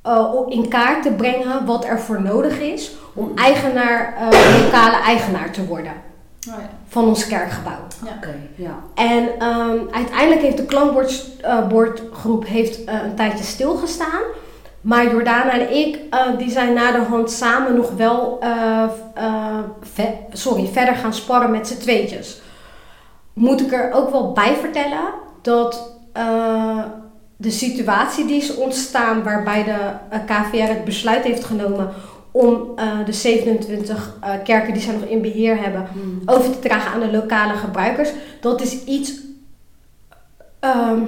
[0.03, 5.51] eh, in kaart te brengen wat er voor nodig is om eigenaar, eh, lokale eigenaar
[5.51, 5.93] te worden
[6.49, 6.71] Oh, ja.
[6.89, 7.81] van ons kerkgebouw.
[8.17, 8.79] Oké, ja.
[8.95, 14.23] En ehm, uiteindelijk heeft de klankbordgroep heeft, een tijdje stilgestaan.
[14.81, 18.83] Maar Jordana en ik, eh, die zijn naderhand samen nog wel eh,
[19.15, 22.41] eh, ve- sorry, verder gaan sparren met z'n tweetjes.
[23.33, 25.01] Moet ik er ook wel bij vertellen
[25.43, 25.99] dat
[27.37, 29.77] de situatie die is ontstaan waarbij de
[30.27, 31.89] KVR het besluit heeft genomen
[32.31, 32.69] om
[33.05, 36.23] de 27 eh, kerken die zij nog in beheer hebben Hmm.
[36.27, 38.11] over te dragen aan de lokale gebruikers.
[38.41, 39.13] Dat is iets
[40.61, 41.01] ehm,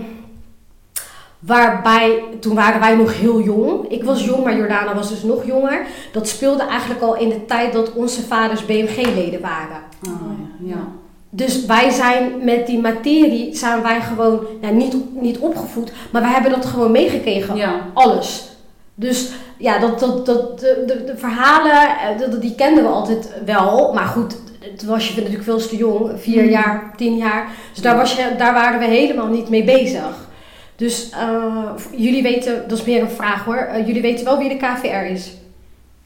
[1.47, 3.89] waarbij, toen waren wij nog heel jong.
[3.89, 5.87] Ik was jong, maar Jordana was dus nog jonger.
[6.13, 9.81] Dat speelde eigenlijk al in de tijd dat onze vaders BMG-leden waren.
[10.07, 10.89] Oh, ja.
[11.31, 16.31] dus wij zijn met die materie, zijn wij gewoon ja, niet, niet opgevoed, maar wij
[16.31, 17.57] hebben dat gewoon meegekregen.
[17.57, 17.75] Ja.
[17.93, 18.51] Alles.
[18.95, 23.33] Dus ja, dat, dat, dat, de, de, de verhalen, eh, dat, die kenden we altijd
[23.45, 23.93] wel.
[23.95, 24.37] Maar goed,
[24.77, 26.51] toen was je natuurlijk veel te jong, vier Mm.
[26.51, 27.51] jaar, tien jaar.
[27.73, 30.31] Dus daar, was je, daar waren we helemaal niet mee bezig.
[30.77, 31.65] Dus eh,
[31.97, 34.87] jullie weten, dat is meer een vraag hoor, eh, jullie weten wel wie de KVR
[35.13, 35.33] is.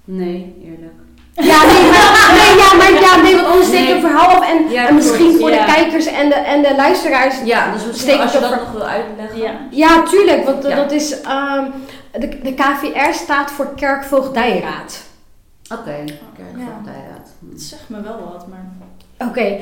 [0.04, 0.92] Nee, eerlijk.
[1.34, 3.94] Ja, nee, maar, nee, ja, maar ja, nee, want anders steek ik Nee.
[3.94, 4.48] een verhaal af.
[4.50, 5.66] En, Ja, en misschien voor ja.
[5.66, 7.34] de kijkers en de, en de luisteraars.
[7.44, 9.38] Ja, dus misschien als je dat nog wil uitleggen.
[9.38, 9.52] Ja.
[9.70, 10.76] Ja, tuurlijk, want Ja.
[10.76, 11.20] dat is.
[11.20, 11.64] ehm,
[12.12, 15.02] de, de KVR staat voor Kerkvoogdijraad.
[15.72, 16.14] Oké, Ja.
[16.36, 17.28] kerkvoogdijraad.
[17.40, 17.50] Hm.
[17.50, 18.72] Het zegt me wel wat, maar...
[19.18, 19.56] Oké,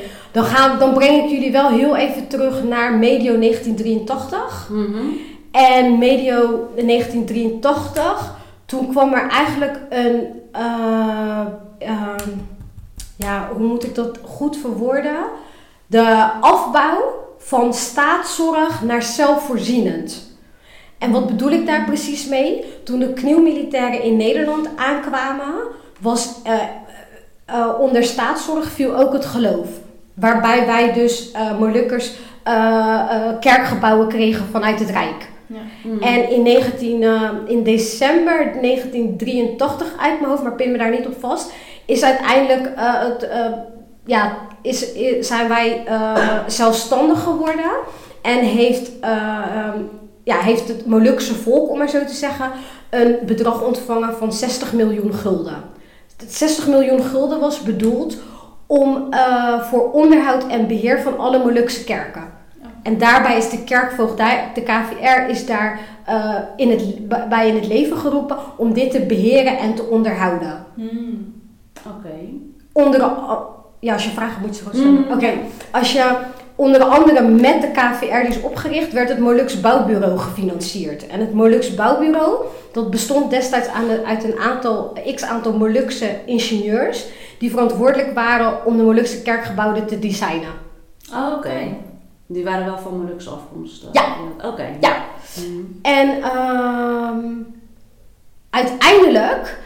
[0.79, 4.69] dan, breng ik jullie wel heel even terug naar medio 1983.
[4.71, 5.05] Mhm.
[5.51, 8.35] En medio 1983,
[8.67, 10.27] toen kwam er eigenlijk een.
[10.53, 11.40] eh,
[11.79, 12.29] ehm,
[13.17, 15.17] ja, hoe moet ik dat goed verwoorden?
[15.87, 16.99] De afbouw
[17.38, 20.37] van staatszorg naar zelfvoorzienend.
[20.99, 22.64] En wat bedoel ik daar precies mee?
[22.85, 25.55] Toen de knieuwmilitairen in Nederland aankwamen,
[26.01, 26.55] was eh,
[27.45, 29.69] eh, onder staatszorg viel ook het geloof.
[30.15, 32.55] Waarbij wij dus eh Molukkers eh,
[33.11, 35.33] eh, kerkgebouwen kregen vanuit het Rijk.
[35.47, 36.03] Mhm.
[36.03, 41.07] En in, 19, eh, in december 1983, uit mijn hoofd, maar pin me daar niet
[41.07, 41.53] op vast,
[41.85, 43.47] is uiteindelijk eh, het, eh,
[44.05, 44.87] ja, is,
[45.21, 47.71] zijn wij eh, zelfstandig geworden.
[48.23, 49.79] En heeft, eh, ehm,
[50.25, 52.51] ja, heeft het Molukse volk, om maar zo te zeggen,
[52.91, 55.74] een bedrag ontvangen van 60 miljoen gulden.
[56.16, 58.16] Het 60 miljoen gulden was bedoeld
[58.66, 62.33] om eh, voor onderhoud en beheer van alle Molukse kerken.
[62.83, 67.66] En daarbij is de kerkvoogdij, de KVR, is daar eh, in het, bij in het
[67.66, 70.66] leven geroepen om dit te beheren en te onderhouden.
[70.74, 71.42] Hmm.
[71.87, 72.14] Oké.
[72.72, 73.00] Onder,
[73.81, 75.00] ja, als je vragen moet je gewoon stellen.
[75.00, 75.12] Mm.
[75.12, 75.33] Oké,
[75.70, 76.16] als je
[76.55, 81.07] onder andere met de KVR die is opgericht, werd het Molux Bouwbureau gefinancierd.
[81.07, 82.44] En het Molux Bouwbureau,
[82.75, 87.05] dat bestond destijds aan de- uit een aantal, x aantal Molukse ingenieurs,
[87.39, 90.53] die verantwoordelijk waren om de Molukse kerkgebouwen te designen.
[91.13, 91.53] Oh, oké.
[92.27, 93.83] Die waren wel van Molukse afkomst.
[93.83, 94.05] eh, Ja.
[94.49, 94.67] Oké.
[94.81, 94.97] Ja.
[95.37, 95.61] Mhm.
[95.83, 97.19] En ehm,
[98.51, 99.59] uiteindelijk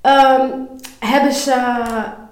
[0.00, 0.48] ehm,
[0.98, 1.52] hebben ze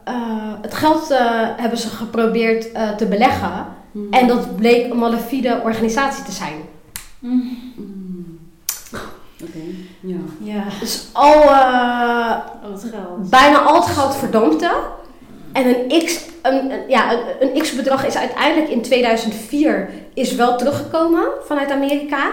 [0.04, 0.14] eh,
[0.62, 1.18] het geld eh,
[1.56, 3.66] hebben ze geprobeerd te beleggen.
[3.92, 4.12] Mhm.
[4.12, 6.54] En dat bleek een malafide organisatie te zijn.
[7.18, 7.58] Hmm.
[9.42, 9.58] Oké.
[10.00, 10.16] Ja.
[10.38, 10.62] Ja.
[10.80, 12.36] Dus al eh,
[12.70, 13.30] wat geld.
[13.30, 14.70] bijna al het geld verdampte.
[15.52, 20.34] En een x, een, een- ja, een, een x bedrag is uiteindelijk in 2004 is
[20.34, 22.30] wel teruggekomen vanuit Amerika.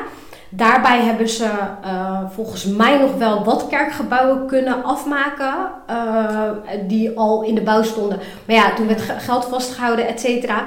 [0.52, 1.50] Daarbij hebben ze
[1.84, 5.56] eh, volgens mij nog wel wat kerkgebouwen kunnen afmaken.
[5.88, 6.50] eh,
[6.88, 8.20] die al in de bouw stonden.
[8.46, 10.66] Maar ja, toen werd ge- geld vastgehouden, et cetera.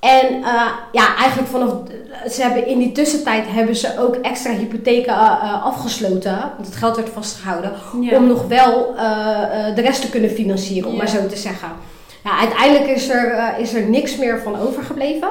[0.00, 1.72] En eh, ja, eigenlijk vanaf.
[2.30, 6.38] Ze hebben in die tussentijd hebben ze ook extra hypotheken eh, eh, afgesloten.
[6.56, 8.16] Want het geld werd vastgehouden Ja.
[8.16, 8.94] om nog wel
[9.74, 10.98] de rest te kunnen financieren, om Ja.
[10.98, 11.68] maar zo te zeggen.
[12.24, 15.28] Ja, uiteindelijk is er, is er niks meer van overgebleven.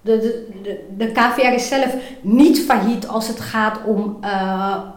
[0.00, 4.18] De, de, de, de KVR is zelf niet failliet als het gaat om,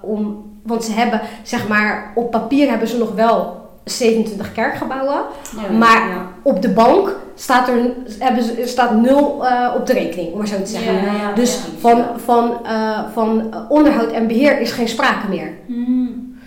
[0.02, 0.50] om.
[0.64, 5.22] Want ze hebben, zeg maar, op papier hebben ze nog wel 27 kerkgebouwen.
[5.62, 5.72] Ja.
[5.78, 6.30] Maar- Ja.
[6.44, 7.76] Op de bank staat er
[8.20, 10.94] hebben ze, staat nul eh, op de rekening, om maar zo te zeggen.
[10.94, 11.02] Ja.
[11.02, 12.12] ja, Dus van, ja.
[12.24, 15.54] van, eh, van onderhoud en beheer is geen sprake meer.
[15.66, 16.40] Hmm.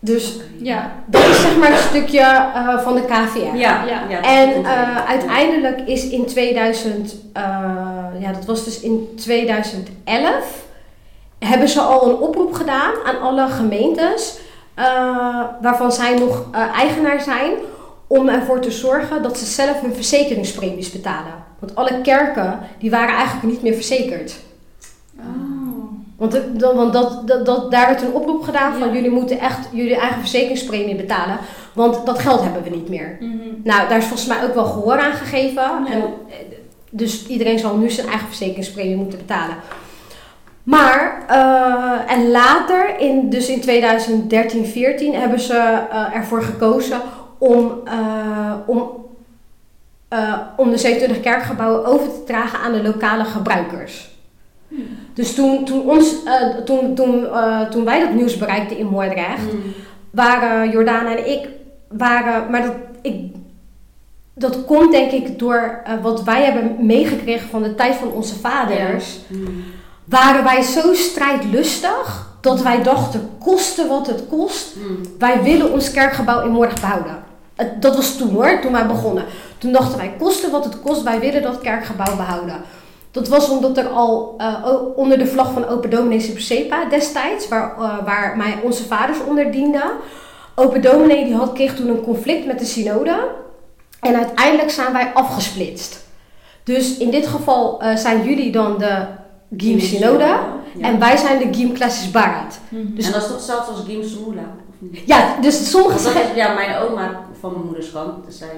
[0.00, 0.38] Dus.
[0.58, 0.92] Ja.
[1.06, 3.38] Dat is zeg maar een stukje eh, van de KVR.
[3.56, 3.84] Ja.
[3.84, 4.02] Ja.
[4.08, 4.20] ja.
[4.22, 7.42] En eh, uiteindelijk is in 2000, eh,
[8.18, 10.64] ja dat was dus in 2011,
[11.38, 14.38] hebben ze al een oproep gedaan aan alle gemeentes
[14.76, 17.52] eh, waarvan zij nog eh, eigenaar zijn,
[18.06, 21.32] om ervoor te zorgen dat ze zelf hun verzekeringspremies betalen.
[21.58, 24.36] Want alle kerken die waren eigenlijk niet meer verzekerd.
[25.18, 25.24] Oh.
[26.16, 28.94] Want, want dat, dat, dat, daar werd een oproep gedaan van Ja.
[28.94, 31.38] jullie moeten echt jullie eigen verzekeringspremie betalen.
[31.72, 33.16] Want dat geld hebben we niet meer.
[33.20, 33.36] Mhm.
[33.64, 35.62] Nou, daar is volgens mij ook wel gehoor aan gegeven.
[35.62, 35.86] Ja.
[35.90, 36.34] En, eh,
[36.90, 39.56] dus iedereen zal nu zijn eigen verzekeringspremie moeten betalen.
[40.66, 45.54] Maar, eh, en later, in, dus in 2013, 14, hebben ze
[45.90, 47.00] eh, ervoor gekozen
[47.38, 48.90] om, eh, om,
[50.56, 54.08] om de 27 kerkgebouwen over te dragen aan de lokale gebruikers.
[54.68, 54.86] Hmm.
[55.14, 56.14] Dus toen, toen, ons,
[56.64, 57.26] toen, toen,
[57.70, 59.56] toen wij dat nieuws bereikten in Moordrecht, Mhm.
[60.10, 61.48] waren Jordaan en ik,
[61.88, 63.34] waren, maar dat, ik,
[64.34, 69.18] dat komt denk ik door wat wij hebben meegekregen van de tijd van onze vaders.
[69.28, 69.50] Mhm.
[70.08, 74.92] Waren wij zo strijdlustig dat wij dachten, koste wat het kost, Mhm.
[75.18, 77.24] wij willen ons kerkgebouw in Moordrecht behouden.
[77.80, 79.24] Dat was toen hoor, toen wij begonnen.
[79.58, 82.60] Toen dachten wij, kosten wat het kost, wij willen dat kerkgebouw behouden.
[83.10, 84.54] Dat was omdat er al eh,
[84.96, 89.18] onder de vlag van Open Dominees in Sepa destijds, waar, eh, waar mij, onze vaders
[89.28, 89.90] onder dienden.
[90.54, 93.28] Open Dominee die had, kreeg toen een conflict met de synode.
[94.00, 96.04] En uiteindelijk zijn wij afgesplitst.
[96.64, 98.96] Dus in dit geval eh, zijn jullie dan de
[99.56, 100.24] Giem Synode.
[100.24, 100.40] Ja.
[100.80, 102.58] En wij zijn de Giem Classis Barat.
[102.68, 102.94] Mhm.
[102.94, 104.42] Dus- en dat is toch hetzelfde als Gim Sumula?
[105.04, 106.30] Ja, dus sommige dat zeggen...
[106.30, 108.48] is, ja, mijn oma van mijn moeders kant, zij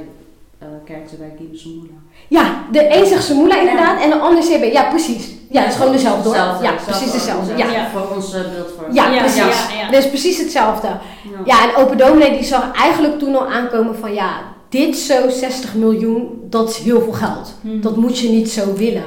[0.59, 1.93] eh kerkte bij Gim Sumula.
[2.29, 4.73] Ja, de een zegt Semula inderdaad en de ander CB.
[4.73, 5.29] Ja, precies.
[5.51, 6.37] Ja, het is gewoon dezelfde hoor.
[6.37, 7.57] Hetzelfde, Ja, hetzelfde precies dezelfde.
[7.57, 7.71] Ja.
[7.71, 7.91] Ja.
[7.91, 8.95] Voor ons eh, beeldvorming.
[8.97, 9.39] Ja, Ja, precies.
[9.39, 9.91] ja, ja.
[9.91, 10.87] Dus precies hetzelfde.
[10.87, 10.99] Ja.
[11.45, 14.31] Ja, en Open Dominee die zag eigenlijk toen al aankomen van ja,
[14.69, 17.55] dit zo 60 miljoen, dat is heel veel geld.
[17.61, 17.81] Mhm.
[17.81, 19.05] Dat moet je niet zo willen.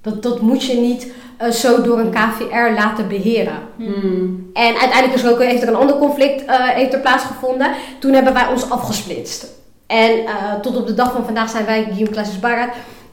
[0.00, 3.58] Dat, dat moet je niet eh, zo door een KVR laten beheren.
[3.76, 4.50] Hmm.
[4.52, 7.70] En uiteindelijk is er ook, heeft er een ander conflict eh, heeft er plaatsgevonden.
[7.98, 9.46] Toen hebben wij ons afgesplitst.
[9.86, 12.68] En eh, tot op de dag van vandaag zijn wij Guillaume Classes Barat.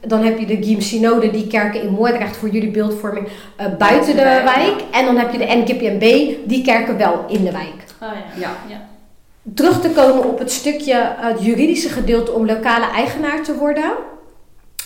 [0.06, 4.16] Dan heb je de Guillaume Synode, die kerken in Moordrecht voor jullie beeldvorming eh, buiten
[4.16, 4.74] de wijk.
[4.90, 7.84] En dan heb je de NGPNB, die kerken wel in de wijk.
[8.02, 8.40] Oh ja.
[8.40, 8.50] Ja.
[8.68, 8.80] ja.
[9.54, 13.92] Terug te komen op het stukje, het juridische gedeelte om lokale eigenaar te worden.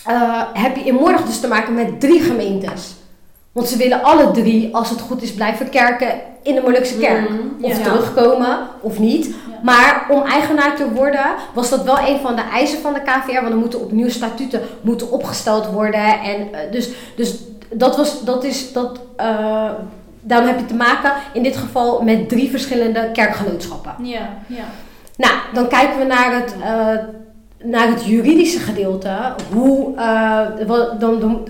[0.05, 2.95] eh, heb je in Moordrecht dus te maken met drie gemeentes.
[3.51, 6.07] Want ze willen alle drie, als het goed is, blijven kerken
[6.43, 7.29] in de Molukse kerk.
[7.29, 7.39] Mhm.
[7.61, 7.83] Of Ja.
[7.83, 9.35] terugkomen, of niet.
[9.63, 13.33] Maar om eigenaar te worden, was dat wel een van de eisen van de KVR.
[13.41, 16.19] Want er moeten opnieuw statuten moeten opgesteld worden.
[16.21, 17.35] En eh, dus, dus
[17.73, 19.69] dat was, dat is, dat, eh,
[20.21, 23.93] daarom heb je te maken in dit geval met drie verschillende kerkgenootschappen.
[24.01, 24.63] Ja, ja.
[25.17, 26.87] Nou, dan kijken we naar het, eh,
[27.67, 29.11] naar het juridische gedeelte.
[29.53, 29.93] Hoe,
[30.67, 31.47] wat- dan, dan,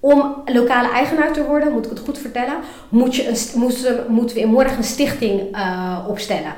[0.00, 2.54] om lokale eigenaar te worden, moet ik het goed vertellen,
[2.88, 6.54] moet je een, moeten, moeten we in morgen een stichting eh, opstellen.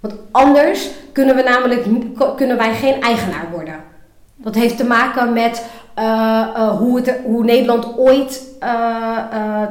[0.00, 1.86] Want anders kunnen, we namelijk,
[2.36, 3.74] kunnen wij geen eigenaar worden.
[4.36, 8.42] Dat heeft te maken met eh, eh, hoe, het, hoe Nederland ooit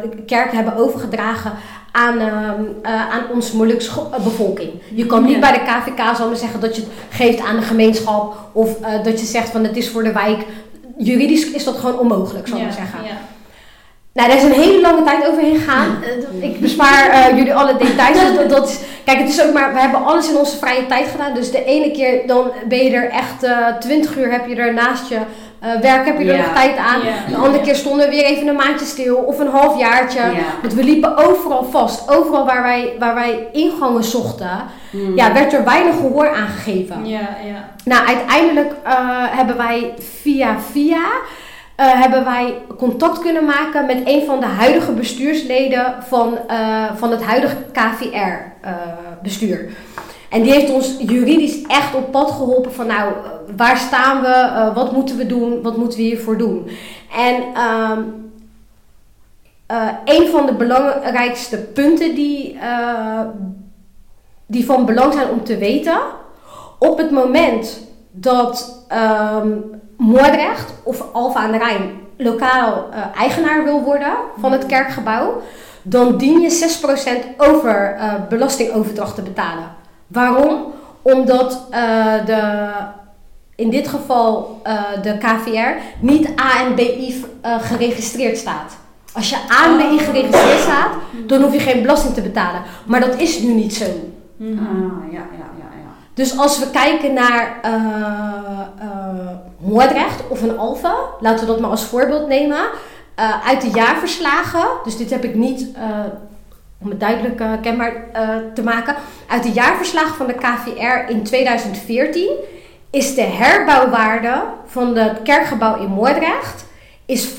[0.02, 1.52] de kerken hebben overgedragen
[1.92, 3.90] aan, ehm, eh, aan onze Molukse
[4.24, 4.72] bevolking.
[4.94, 5.40] Je kan niet Ja.
[5.40, 9.20] bij de KVK zal maar zeggen dat je het geeft aan de gemeenschap of dat
[9.20, 10.46] je zegt van het is voor de wijk.
[10.98, 13.04] Juridisch is dat gewoon onmogelijk, zal ik ja, maar zeggen.
[13.04, 13.18] Ja.
[14.14, 16.04] Nou, daar is een hele lange tijd overheen gegaan.
[16.04, 18.20] Eh, Ik bespaar eh, jullie alle details.
[18.20, 20.86] Dus dat, dat is, kijk, het is ook maar, we hebben alles in onze vrije
[20.86, 21.34] tijd gedaan.
[21.34, 24.74] Dus de ene keer dan ben je er echt eh 20 uur heb je er
[24.74, 25.18] naast je
[25.64, 26.42] eh, werk heb je er Ja.
[26.46, 27.00] nog tijd aan.
[27.06, 27.14] Ja.
[27.30, 30.20] De andere keer stonden we weer even een maandje stil of een halfjaartje.
[30.20, 30.32] Ja.
[30.62, 32.10] Want we liepen overal vast.
[32.12, 34.50] Overal waar wij, waar wij ingangen zochten,
[34.90, 35.16] Hmm.
[35.16, 37.06] ja, werd er weinig gehoor aangegeven.
[37.06, 37.70] Ja, ja.
[37.86, 38.94] Nou, uiteindelijk eh,
[39.30, 41.02] hebben wij via via
[41.76, 46.38] eh, hebben wij contact kunnen maken met een van de huidige bestuursleden van,
[46.96, 49.70] van het huidige KVR-bestuur.
[50.34, 53.14] En die heeft ons juridisch echt op pad geholpen van nou,
[53.58, 56.70] waar staan we, eh, wat moeten we doen, wat moeten we hiervoor doen.
[57.16, 58.02] En ehm,
[59.66, 63.20] eh, een van de belangrijkste punten die, eh,
[64.46, 65.98] die van belang zijn om te weten,
[66.80, 67.80] op het moment
[68.12, 69.50] dat ehm
[69.98, 72.86] Moordrecht of Alfa aan de Rijn lokaal
[73.18, 75.42] eigenaar wil worden van het kerkgebouw,
[75.82, 77.98] dan dien je 6% over
[78.30, 79.83] belastingoverdracht te betalen.
[80.14, 80.72] Waarom?
[81.02, 82.68] Omdat eh, de,
[83.56, 88.78] in dit geval eh, de KVR niet A en BI eh, geregistreerd staat.
[89.14, 90.92] Als je A en BI geregistreerd staat,
[91.28, 92.62] dan hoef je geen belasting te betalen.
[92.86, 93.86] Maar dat is nu niet zo.
[94.38, 94.52] Mhm.
[94.60, 95.90] Ah, ja, ja, ja, ja.
[96.14, 97.72] Dus als we kijken naar eh
[98.80, 102.62] eh, Moordrecht of een Alfa, laten we dat maar als voorbeeld nemen.
[103.16, 105.90] eh, uit de jaarverslagen, dus dit heb ik niet eh,
[106.84, 108.96] om het duidelijk eh, kenbaar eh, te maken.
[109.28, 112.30] Uit de jaarverslagen van de KVR in 2014
[112.90, 116.66] is de herbouwwaarde van het kerkgebouw in Moordrecht
[117.06, 117.36] is 580.000.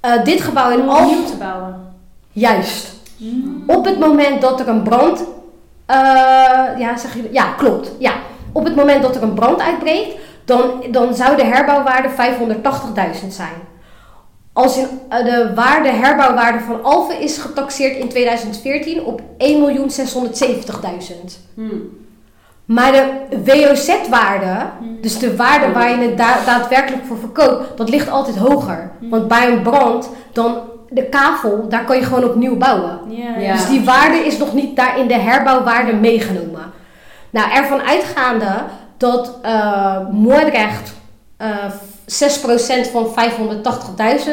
[0.00, 1.94] Eh, dit gebouw in Om Alfa, opnieuw te bouwen.
[2.32, 2.92] juist.
[3.16, 3.70] Mhm.
[3.70, 5.24] Op het moment dat er een brand.
[6.78, 7.28] ja, zeg je.
[7.32, 7.92] Ja, klopt.
[7.98, 8.12] Ja.
[8.52, 13.72] Op het moment dat er een brand uitbreekt, dan, dan zou de herbouwwaarde 580.000 zijn.
[14.54, 21.38] Als in, eh, de waarde, herbouwwaarde van Alphen is getaxeerd in 2014 op 1.670.000.
[21.54, 21.82] Hmm.
[22.64, 23.06] Maar de
[23.44, 24.46] WOZ-waarde,
[24.80, 25.00] Mhm.
[25.00, 28.90] dus de waarde waar je het da- daadwerkelijk voor verkoopt, dat ligt altijd hoger.
[29.00, 29.10] Mhm.
[29.10, 30.56] Want bij een brand, dan
[30.90, 32.98] de kavel, daar kan je gewoon opnieuw bouwen.
[33.08, 33.52] Ja.
[33.52, 36.72] Dus die waarde is nog niet daar in de herbouwwaarde meegenomen.
[37.30, 38.52] Nou, ervan uitgaande
[38.96, 40.94] dat eh Moordrecht
[41.36, 41.48] eh
[42.06, 44.30] 6% van 580.000,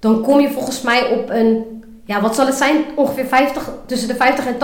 [0.00, 1.76] dan kom je volgens mij op een
[2.06, 2.84] ja, wat zal het zijn?
[2.94, 4.54] Ongeveer 50, tussen de 50 en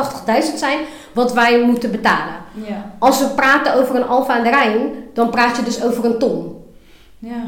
[0.42, 0.78] 80.000 zijn
[1.12, 2.34] wat wij moeten betalen.
[2.66, 2.90] Ja.
[2.98, 6.18] Als we praten over een Alfa aan de Rijn, dan praat je dus over een
[6.18, 6.64] ton.
[7.18, 7.42] Ja.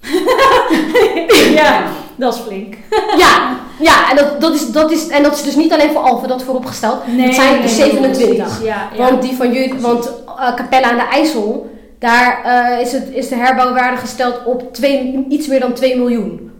[1.62, 1.82] ja,
[2.16, 2.74] dat is flink.
[3.16, 6.02] Ja, ja en, dat, dat is, dat is, en dat is dus niet alleen voor
[6.02, 6.98] Alfa, dat vooropgesteld.
[7.04, 8.36] het zijn er 27.
[8.36, 8.64] precies.
[8.66, 9.10] Ja, ja.
[9.10, 13.28] Want die van jullie, want uh, Capella aan de IJssel, daar eh, is, het, is
[13.28, 16.50] de herbouwwaarde gesteld op twee, iets meer dan 2 miljoen.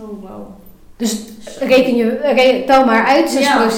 [0.00, 0.48] Oh, wow.
[0.96, 1.22] Dus
[1.60, 3.40] reken je, re- tel maar uit, 6%.
[3.40, 3.68] Ja.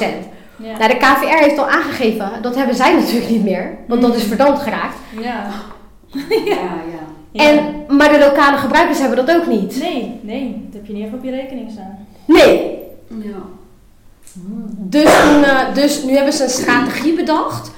[0.57, 0.79] Ja.
[0.79, 4.23] Nou, de KVR heeft al aangegeven, dat hebben zij natuurlijk niet meer, want dat is
[4.23, 4.97] verdampt geraakt.
[5.23, 5.47] ja.
[6.45, 7.45] Ja, ja.
[7.45, 9.81] En, maar de lokale gebruikers hebben dat ook niet.
[9.81, 12.07] Nee, nee, dat heb je niet even op je rekening staan.
[12.27, 12.79] Nee.
[13.09, 13.39] Ja.
[14.77, 17.71] Dus, toen, eh, dus nu hebben ze een strategie bedacht,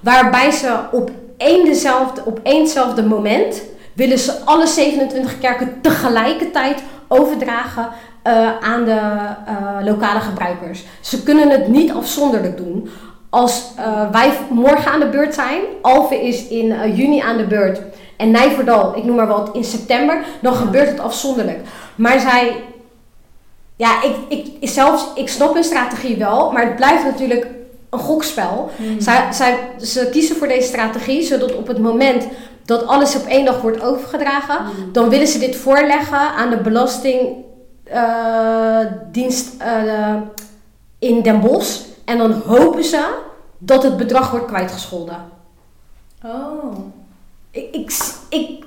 [0.00, 1.10] waarbij ze op
[1.40, 3.62] één, dezelfde, op éénzelfde moment
[3.92, 7.88] willen ze alle 27 kerken tegelijkertijd overdragen
[8.22, 9.00] eh, aan de
[9.46, 10.84] eh, lokale gebruikers.
[11.00, 12.90] Ze kunnen het niet afzonderlijk doen.
[13.30, 17.80] Als eh, wij morgen aan de beurt zijn, Alphen is in juni aan de beurt
[18.16, 21.60] en Nijverdal, ik noem maar wat, in september, dan gebeurt het afzonderlijk.
[21.94, 22.62] Maar zij,
[23.76, 27.46] ja, ik, ik, zelfs, ik snap hun strategie wel, maar het blijft natuurlijk
[27.90, 28.70] een gokspel.
[28.76, 29.00] Hmm.
[29.00, 32.26] Zij, zij, ze kiezen voor deze strategie, zodat op het moment
[32.64, 34.58] dat alles op één dag wordt overgedragen,
[34.92, 40.14] dan willen ze dit voorleggen aan de Belastingdienst eh,
[40.98, 41.80] in Den Bosch.
[42.04, 43.14] En dan hopen ze
[43.58, 45.16] dat het bedrag wordt kwijtgescholden.
[46.24, 46.74] Oh.
[47.50, 47.92] Ik, ik,
[48.28, 48.64] ik,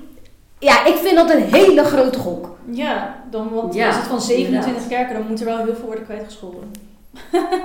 [0.58, 2.56] ja, ik vind dat een hele grote gok.
[2.70, 4.88] Ja, dan, want Ja, als het van 27 inderdaad.
[4.88, 6.70] kerken, dan moet er wel heel veel worden kwijtgescholden.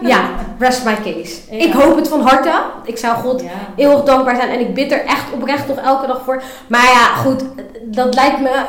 [0.01, 0.21] Ja,
[0.59, 1.35] rest my case.
[1.51, 1.63] Ja.
[1.65, 2.51] Ik hoop het van harte.
[2.83, 3.47] Ik zou God Ja.
[3.75, 4.49] eeuwig dankbaar zijn.
[4.49, 6.41] En ik bid er echt oprecht nog elke dag voor.
[6.67, 7.43] Maar ja, goed,
[7.83, 8.61] dat lijkt me...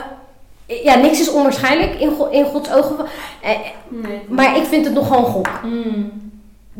[0.83, 2.97] Ja, niks is onwaarschijnlijk in, God, in Gods ogen.
[3.43, 3.51] Eh,
[3.89, 4.21] Nee.
[4.29, 5.49] Maar ik vind het nogal een gok.
[5.63, 6.13] Hmm.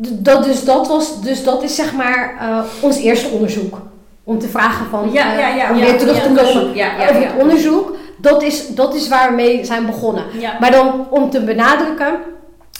[0.01, 3.77] D- Dat, dus, dat was, dus dat is zeg maar eh, ons eerste onderzoek.
[4.23, 5.09] Om te vragen van...
[5.11, 5.71] Ja, eh, ja, ja.
[5.71, 6.75] om weer terug te komen.
[6.75, 7.27] Ja, ja, over ja.
[7.27, 7.95] het onderzoek.
[8.17, 10.23] Dat is, dat is waar we mee zijn begonnen.
[10.39, 10.51] Ja.
[10.59, 12.13] Maar dan om te benadrukken,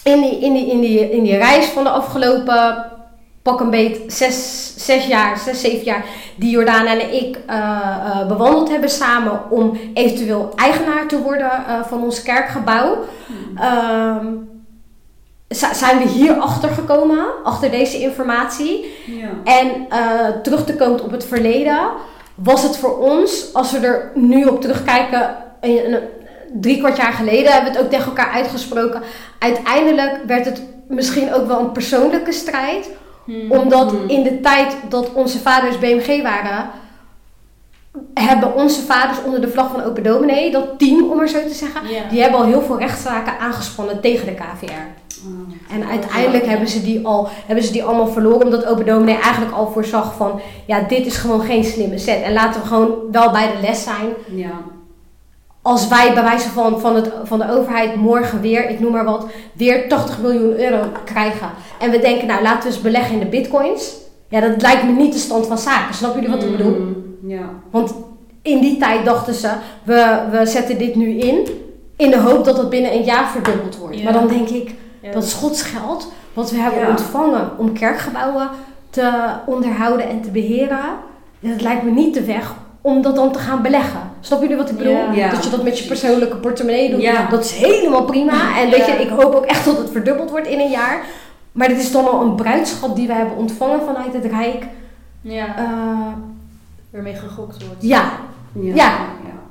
[0.04, 2.86] in die, in die, in die, in die reis van de afgelopen
[3.42, 8.28] pak een beet zes, zes jaar, zes, zeven jaar, die Jordaan en ik eh, eh,
[8.28, 12.98] bewandeld hebben samen om eventueel eigenaar te worden eh, van ons kerkgebouw.
[13.58, 14.26] Ehm,
[15.48, 18.94] zi- zijn we hier achter gekomen, achter deze informatie.
[19.06, 19.28] Ja.
[19.44, 19.88] En
[20.44, 21.80] terug te komen op het verleden,
[22.36, 26.00] was het voor ons, als we er nu op terugkijken, een, een-
[26.54, 29.02] drie kwart jaar geleden hebben we het ook tegen elkaar uitgesproken.
[29.40, 32.90] Uiteindelijk werd het misschien ook wel een persoonlijke strijd,
[33.26, 33.52] Hmm.
[33.52, 34.10] omdat Hmm.
[34.10, 36.70] in de tijd dat onze vaders BMG waren,
[38.14, 41.54] hebben onze vaders onder de vlag van Open Dominee, dat team om maar zo te
[41.54, 44.72] zeggen, die hebben al heel veel rechtszaken aangespannen tegen de KVR.
[45.26, 45.76] Oh.
[45.76, 49.54] En uiteindelijk hebben ze, die al, hebben ze die allemaal verloren, omdat Open Dominee eigenlijk
[49.54, 52.22] al voorzag van, ja, dit is gewoon geen slimme set.
[52.22, 54.10] En laten we gewoon wel bij de les zijn.
[54.36, 54.52] Ja.
[55.62, 59.04] Als wij bij wijze van, van, het, van de overheid morgen weer, ik noem maar
[59.06, 61.50] wat, weer 80 miljoen euro krijgen.
[61.80, 63.94] En we denken, nou laten we eens beleggen in de bitcoins.
[64.28, 65.96] Ja, dat lijkt me niet de stand van zaken.
[65.96, 66.80] Snap jullie wat ik bedoel?
[66.80, 66.96] Mm,
[67.28, 67.42] Ja.
[67.72, 67.94] Want
[68.42, 69.50] in die tijd dachten ze,
[69.84, 71.48] we, we zetten dit nu in,
[71.96, 73.98] in de hoop dat het binnen een jaar verdubbeld wordt.
[73.98, 74.04] Ja.
[74.04, 75.12] Maar dan denk ik, Ja.
[75.12, 76.90] dat is Gods geld wat we hebben Ja.
[76.90, 78.50] ontvangen om kerkgebouwen
[78.90, 79.12] te
[79.46, 80.80] onderhouden en te beheren.
[81.40, 84.00] Dat lijkt me niet de weg om dat dan te gaan beleggen.
[84.20, 85.12] Snap jullie wat ik bedoel?
[85.14, 85.30] Ja.
[85.30, 87.02] Dat je dat met je persoonlijke portemonnee doet.
[87.02, 87.28] Ja.
[87.30, 88.58] Dat is helemaal prima.
[88.60, 91.04] En weet je, ik hoop ook echt dat het verdubbeld wordt in een jaar.
[91.52, 94.66] Maar dit is dan al een bruidschap die we hebben ontvangen vanuit het Rijk.
[95.22, 95.64] Ja, Eh,
[96.92, 97.82] waarmee gegokt wordt.
[97.84, 98.12] ja,
[98.54, 98.74] Ja.
[98.76, 98.92] Ja.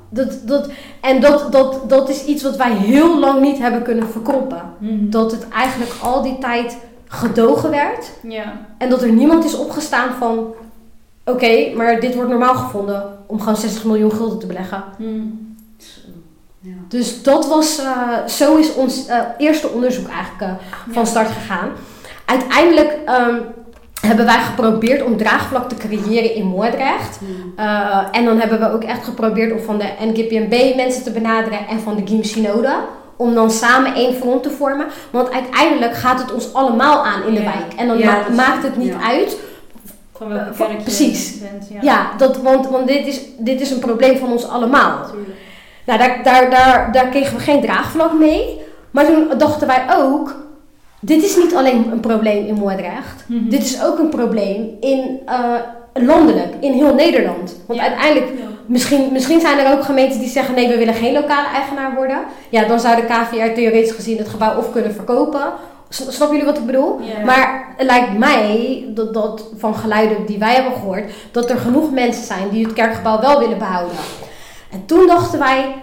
[0.08, 0.70] dat, dat,
[1.00, 4.62] en dat, dat, dat is iets wat wij heel lang niet hebben kunnen verkroppen.
[4.78, 5.10] Hmm.
[5.10, 6.76] Dat het eigenlijk al die tijd
[7.06, 8.10] gedogen werd.
[8.22, 8.52] Ja.
[8.78, 10.46] En dat er niemand is opgestaan van...
[11.24, 14.84] Oké, maar dit wordt normaal gevonden om gewoon 60 miljoen gulden te beleggen.
[14.96, 15.54] Hmm.
[16.60, 16.72] Ja.
[16.88, 17.78] Dus dat was...
[17.78, 21.08] eh, zo is ons eh, eerste onderzoek eigenlijk eh, van Ja.
[21.08, 21.68] start gegaan.
[22.24, 23.34] Uiteindelijk ehm,
[24.00, 27.20] hebben wij geprobeerd om draagvlak te creëren in Moordrecht.
[27.20, 27.52] Mm.
[27.56, 31.66] Eh, en dan hebben we ook echt geprobeerd om van de NGPNB mensen te benaderen
[31.68, 32.74] en van de GIM Synode.
[33.16, 34.86] Om dan samen één front te vormen.
[35.10, 37.52] Want uiteindelijk gaat het ons allemaal aan in de Ja.
[37.52, 37.72] wijk.
[37.76, 39.08] En dan ma- maakt het niet ja.
[39.08, 39.36] uit.
[40.20, 41.38] Van welke Eh, van- kerk je precies.
[41.38, 41.68] bent.
[41.70, 44.98] Ja, Ja, dat, want, want dit, is, dit is een probleem van ons allemaal.
[44.98, 45.38] natuurlijk.
[45.86, 48.60] Nou, daar, daar, daar, daar kregen we geen draagvlak mee.
[48.90, 50.34] Maar toen dachten wij ook...
[51.00, 53.24] Dit is niet alleen een probleem in Moordrecht.
[53.26, 53.48] Mhm.
[53.48, 55.54] Dit is ook een probleem in, eh,
[55.94, 57.56] landelijk, in heel Nederland.
[57.66, 57.86] Want Ja.
[57.86, 58.48] uiteindelijk Ja.
[58.66, 62.18] Misschien, misschien zijn er ook gemeenten die zeggen nee, we willen geen lokale eigenaar worden.
[62.50, 65.42] Ja, dan zou de KVR theoretisch gezien het gebouw of kunnen verkopen
[65.90, 67.00] S- Snappen jullie wat ik bedoel?
[67.24, 71.90] Maar het lijkt mij, dat, dat van geluiden die wij hebben gehoord, dat er genoeg
[71.90, 73.96] mensen zijn die het kerkgebouw wel willen behouden.
[74.70, 75.74] En toen dachten wij,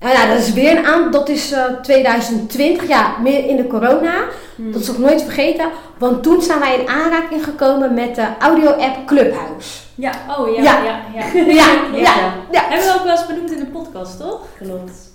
[0.00, 3.66] nou ja, dat is weer een aan, dat is eh, 2020, ja, meer in de
[3.66, 4.14] corona.
[4.56, 4.72] Hmm.
[4.72, 5.66] Dat zal ik nooit vergeten,
[5.98, 9.78] want toen zijn wij in aanraking gekomen met de audio-app Clubhouse.
[9.94, 10.82] Ja, Oh ja, Ja.
[10.82, 11.24] ja, ja.
[11.54, 12.32] Ja, ja, ja.
[12.50, 12.60] ja.
[12.68, 14.40] Hebben we ook wel eens benoemd in de podcast, toch?
[14.62, 15.12] klopt.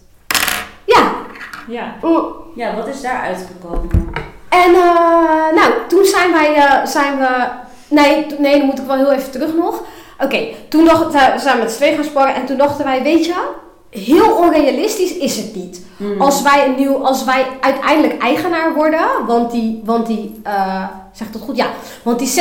[1.70, 1.96] Ja.
[2.02, 2.22] Ja.
[2.56, 3.90] Ja, wat is daar uitgekomen?
[4.50, 7.48] En eh, nou, toen zijn wij, eh, zijn we,
[7.88, 9.84] nee, nee, dan moet ik wel heel even terug nog.
[10.20, 11.12] Oké, toen dacht,
[11.42, 13.34] zijn we met z'n tweeën gaan sparren en toen dachten wij, weet je,
[13.90, 15.86] heel onrealistisch is het niet.
[15.98, 16.22] Hmm.
[16.22, 21.32] Als wij een nieuw, als wij uiteindelijk eigenaar worden, want die, want die, eh zeg
[21.32, 21.58] dat goed?
[21.58, 21.68] Ja,
[22.04, 22.32] want die 6%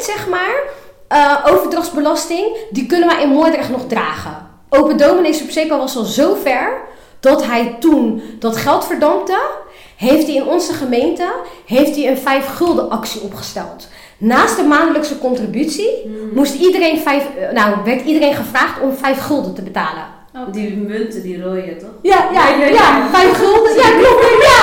[0.00, 0.62] zeg maar,
[1.08, 4.48] eh, overdrachtsbelasting, die kunnen wij in Moordrecht nog dragen.
[4.68, 6.88] Open Dominee was al zo ver
[7.20, 9.38] dat hij toen dat geld verdampte,
[9.96, 11.32] heeft hij in onze gemeente
[11.66, 13.88] heeft hij een 5 gulden actie opgesteld.
[14.18, 16.30] Naast de maandelijkse contributie Hmm.
[16.34, 20.18] moest iedereen vijf, eh, nou, werd iedereen gevraagd om 5 gulden te betalen.
[20.40, 20.50] Oké.
[20.50, 21.90] Die munten, die rode, toch?
[22.02, 23.08] Ja, ja, Ja, ja, ja, ja.
[23.12, 23.74] vijf gulden.
[23.76, 24.24] Ja, klopt.
[24.40, 24.59] Ja,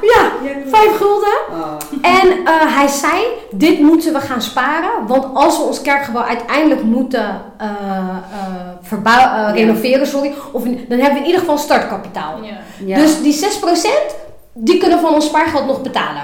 [0.00, 0.30] ja,
[0.66, 1.34] vijf gulden.
[1.50, 1.74] Oh.
[2.02, 5.06] En eh, hij zei, dit moeten we gaan sparen.
[5.06, 8.46] Want als we ons kerkgebouw uiteindelijk moeten eh, eh,
[8.82, 9.50] verbouw- eh, Ja.
[9.50, 10.32] renoveren, sorry.
[10.52, 12.42] Of, dan hebben we in ieder geval startkapitaal.
[12.42, 12.58] Ja.
[12.86, 12.96] Ja.
[12.96, 14.14] Dus die 6%
[14.52, 16.22] die kunnen we van ons spaargeld nog betalen.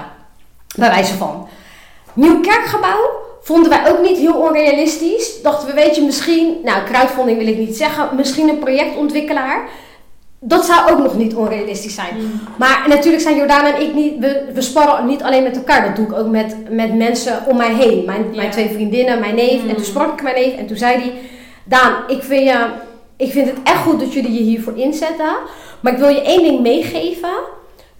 [0.75, 1.47] Bij wijze van.
[2.13, 3.09] Nieuw kerkgebouw
[3.41, 5.41] vonden wij ook niet heel onrealistisch.
[5.41, 9.69] Dachten we, weet je, misschien, nou, crowdfunding wil ik niet zeggen, misschien een projectontwikkelaar.
[10.39, 12.15] Dat zou ook nog niet onrealistisch zijn.
[12.17, 12.31] Mm.
[12.57, 15.85] Maar natuurlijk zijn Jordaan en ik niet, we, we sparren niet alleen met elkaar.
[15.85, 18.05] Dat doe ik ook met, met mensen om mij heen.
[18.05, 19.61] Mijn, mijn twee vriendinnen, mijn neef.
[19.61, 19.75] En Mm.
[19.75, 21.13] toen sprak ik mijn neef en toen zei hij...
[21.63, 22.65] Daan, ik vind, je,
[23.15, 25.35] ik vind het echt goed dat jullie je hiervoor inzetten.
[25.79, 27.29] Maar ik wil je één ding meegeven.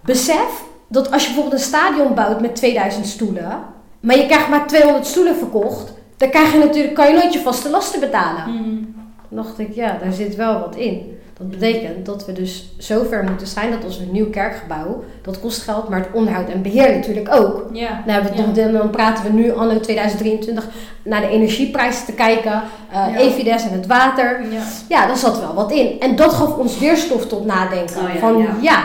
[0.04, 3.60] Besef dat als je bijvoorbeeld een stadion bouwt met 2000 stoelen...
[4.00, 5.94] maar je krijgt maar 200 stoelen verkocht...
[6.18, 8.44] dan krijg je natuurlijk, kan je nooit je vaste lasten betalen.
[8.48, 8.96] Mm.
[9.28, 11.17] Toen dacht ik, ja, daar zit wel wat in.
[11.38, 15.40] Dat betekent dat we dus zover moeten zijn dat als we een nieuw kerkgebouw, dat
[15.40, 17.66] kost geld, maar het onderhoud en beheer natuurlijk ook.
[17.74, 18.04] Ja.
[18.06, 18.46] Nou, Ja.
[18.46, 20.68] nog- dan praten we nu anno 2023
[21.04, 22.52] naar de energieprijzen te kijken,
[22.92, 23.18] eh Ja.
[23.18, 24.42] Evides en het water.
[24.52, 24.62] Ja.
[24.90, 26.00] Ja, daar zat wel wat in.
[26.00, 27.96] En dat gaf ons weer stof tot nadenken.
[27.98, 28.84] Oh ja, van ja,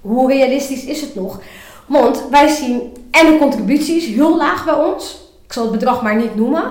[0.00, 1.40] hoe realistisch is het nog?
[1.86, 2.80] Want wij zien
[3.10, 5.20] en de contributies heel laag bij ons.
[5.46, 6.62] Ik zal het bedrag maar niet noemen.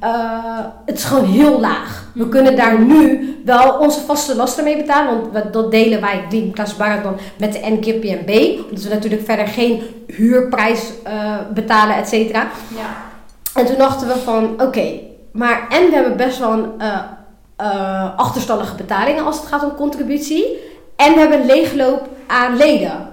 [0.00, 2.04] Eh, het is gewoon heel laag.
[2.14, 5.20] We kunnen daar nu wel onze vaste lasten mee betalen.
[5.20, 8.58] Want we, dat delen wij, die Barret dan, met de NKPNB.
[8.68, 12.48] Omdat we natuurlijk verder geen huurprijs eh, betalen, et cetera.
[12.76, 12.96] Ja.
[13.54, 15.00] En toen dachten we van, oké,
[15.32, 16.80] maar en we hebben best wel een
[17.56, 20.58] eh, achterstallige betalingen als het gaat om contributie.
[20.96, 23.08] En we hebben een leegloop aan leden.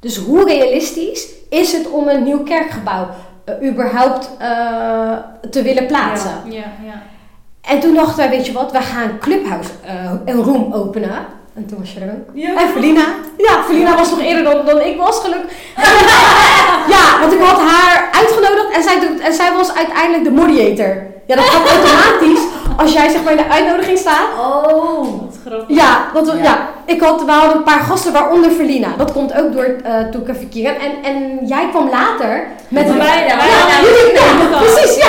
[0.00, 3.08] Dus hoe realistisch is het om een nieuw kerkgebouw
[3.46, 5.12] eh, überhaupt eh,
[5.50, 6.30] te willen plaatsen?
[6.44, 6.64] Ja.
[6.84, 7.02] Ja.
[7.60, 11.26] En toen dachten wij, weet je wat, wij gaan Clubhouse eh, een room openen.
[11.54, 12.30] En toen was je er ook.
[12.34, 12.60] Ja.
[12.60, 13.04] En Felina.
[13.36, 15.52] Ja, Felina was nog eerder dan, dan ik was, gelukkig.
[16.94, 21.06] ja, want ik had haar uitgenodigd en zij, doet, en zij was uiteindelijk de moderator.
[21.26, 22.44] Ja, dat gaat automatisch
[22.76, 24.28] als jij zeg maar in de uitnodiging staat.
[24.38, 25.25] Oh.
[25.68, 26.42] Ja, dat, ja.
[26.42, 26.68] Ja.
[26.84, 28.88] ik had, we hadden een paar gasten, waaronder Verlina.
[28.96, 30.80] Dat komt ook door uh, Toeka Verkeren.
[30.80, 32.98] En, en jij kwam later met een...
[32.98, 35.06] Wij, Ja, ja, jullie- precies, ja,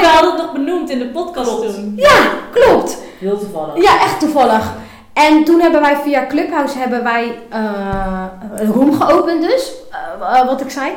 [0.00, 1.74] We hadden het nog benoemd in de podcast Klopt.
[1.74, 1.92] toen.
[1.96, 2.16] Ja,
[2.52, 2.98] klopt.
[3.18, 3.82] Heel toevallig.
[3.82, 4.72] Ja, echt toevallig.
[5.12, 8.24] En toen hebben wij via Clubhouse hebben wij eh,
[8.56, 10.90] een room geopend dus, eh, eh, wat ik zei.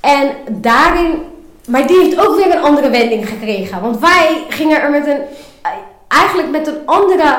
[0.00, 1.22] En daarin,
[1.68, 3.80] maar die heeft ook weer een andere wending gekregen.
[3.80, 5.20] Want wij gingen er met een,
[5.62, 5.70] eh,
[6.08, 7.36] eigenlijk met een andere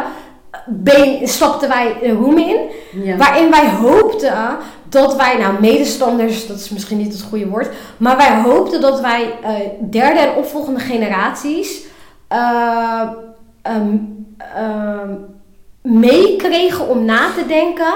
[0.66, 2.57] been stapten wij een room in.
[3.03, 3.18] Ja.
[3.18, 4.57] Waarin wij hoopten
[4.89, 7.70] dat wij, nou medestanders, dat is misschien niet het goede woord.
[7.97, 9.51] Maar wij hoopten dat wij eh,
[9.89, 11.84] derde en opvolgende generaties
[12.28, 13.07] ehm,
[13.61, 15.13] ehm,
[15.82, 17.93] meekregen om na te denken.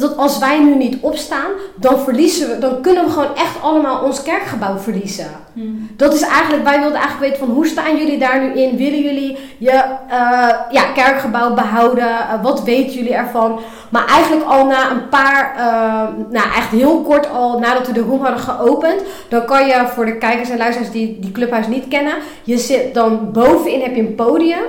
[0.00, 4.02] Dat als wij nu niet opstaan, dan verliezen we, dan kunnen we gewoon echt allemaal
[4.02, 5.26] ons kerkgebouw verliezen.
[5.52, 5.60] Hm.
[5.96, 8.76] Dat is eigenlijk, wij wilden eigenlijk weten van hoe staan jullie daar nu in?
[8.76, 9.70] Willen jullie je
[10.08, 12.08] eh, ja, kerkgebouw behouden?
[12.08, 13.60] Eh, wat weten jullie ervan?
[13.90, 18.00] Maar eigenlijk al na een paar, eh, nou echt heel kort al nadat we de
[18.00, 21.88] room hadden geopend, dan kan je voor de kijkers en luisteraars die die clubhuis niet
[21.88, 24.64] kennen, je zit dan bovenin heb je een podium.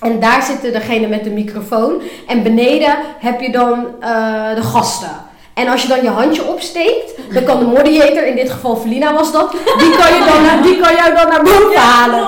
[0.00, 2.02] En daar zitten degene met de microfoon.
[2.26, 5.26] En beneden heb je dan eh, de gasten.
[5.54, 9.14] En als je dan je handje opsteekt, dan kan de moderator, in dit geval Felina
[9.14, 12.18] was dat, die kan, je dan, die kan jou dan naar boven halen.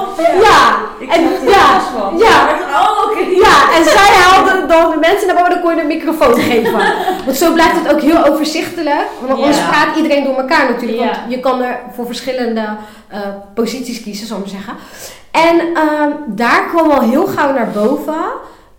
[0.43, 0.77] Ja,
[1.11, 1.81] en, ja,
[2.19, 3.21] ja, Oh, oké.
[3.21, 6.73] ja, en zij haalde dan de mensen naar boven, dan kon je een microfoon geven.
[7.25, 9.07] Want zo blijft het ook heel overzichtelijk.
[9.21, 9.69] Want anders Ja.
[9.69, 10.99] praat iedereen door elkaar natuurlijk.
[10.99, 11.25] Want Ja.
[11.29, 12.69] je kan er voor verschillende
[13.09, 13.19] eh,
[13.55, 14.75] posities kiezen, zal ik maar zeggen.
[15.49, 18.25] En ehm, daar kwam al heel gauw naar boven.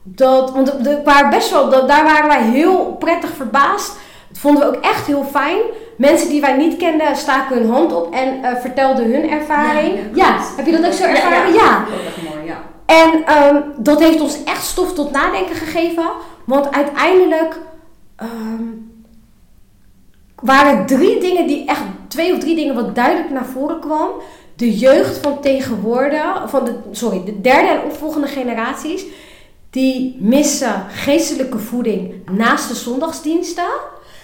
[0.03, 3.99] Dat, want er waren best wel, dat, daar waren wij heel prettig verbaasd.
[4.27, 5.59] Dat vonden we ook echt heel fijn.
[5.97, 9.99] Mensen die wij niet kenden staken hun hand op en eh, vertelden hun ervaring.
[10.13, 11.15] Ja, heb je dat ook zo Ja, ja.
[11.15, 11.53] ervaren?
[11.53, 11.85] ja.
[11.93, 12.61] Ook echt mooi, ja.
[12.85, 16.05] En ehm, dat heeft ons echt stof tot nadenken gegeven.
[16.45, 17.59] Want uiteindelijk
[18.15, 18.63] ehm,
[20.35, 24.09] waren drie dingen die echt, twee of drie dingen wat duidelijk naar voren kwam.
[24.61, 29.03] De jeugd van tegenwoordig, van de, sorry, de derde en opvolgende generaties,
[29.69, 33.69] die missen geestelijke voeding naast de zondagsdiensten.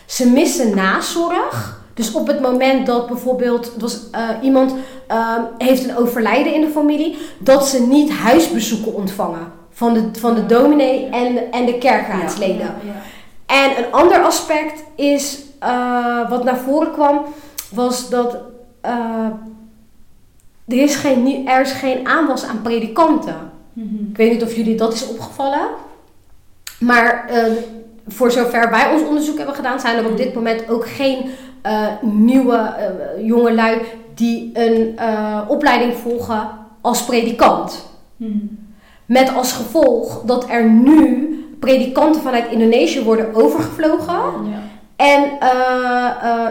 [0.05, 1.81] Ze missen nazorg.
[1.93, 4.73] Dus op het moment dat bijvoorbeeld was, eh, iemand
[5.07, 10.35] ehm, heeft een overlijden in de familie, dat ze niet huisbezoeken ontvangen van de, van
[10.35, 12.75] de dominee en, en de kerkraadsleden.
[12.83, 13.01] Ja.
[13.45, 17.25] En een ander aspect is, eh, wat naar voren kwam,
[17.69, 18.37] was dat
[18.81, 19.27] eh,
[20.67, 23.35] er, is geen, er is geen aanwas aan predikanten.
[23.73, 23.95] Mhm.
[24.11, 25.67] Ik weet niet of jullie dat is opgevallen.
[26.79, 27.43] Maar eh,
[28.07, 31.29] voor zover wij ons onderzoek hebben gedaan, zijn er op dit moment ook geen
[31.61, 33.81] eh, nieuwe eh, jongelui
[34.15, 36.49] die een eh, opleiding volgen
[36.81, 37.89] als predikant.
[38.17, 38.37] Mhm.
[39.05, 44.61] Met als gevolg dat er nu predikanten vanuit Indonesië worden overgevlogen Ja.
[44.95, 45.23] en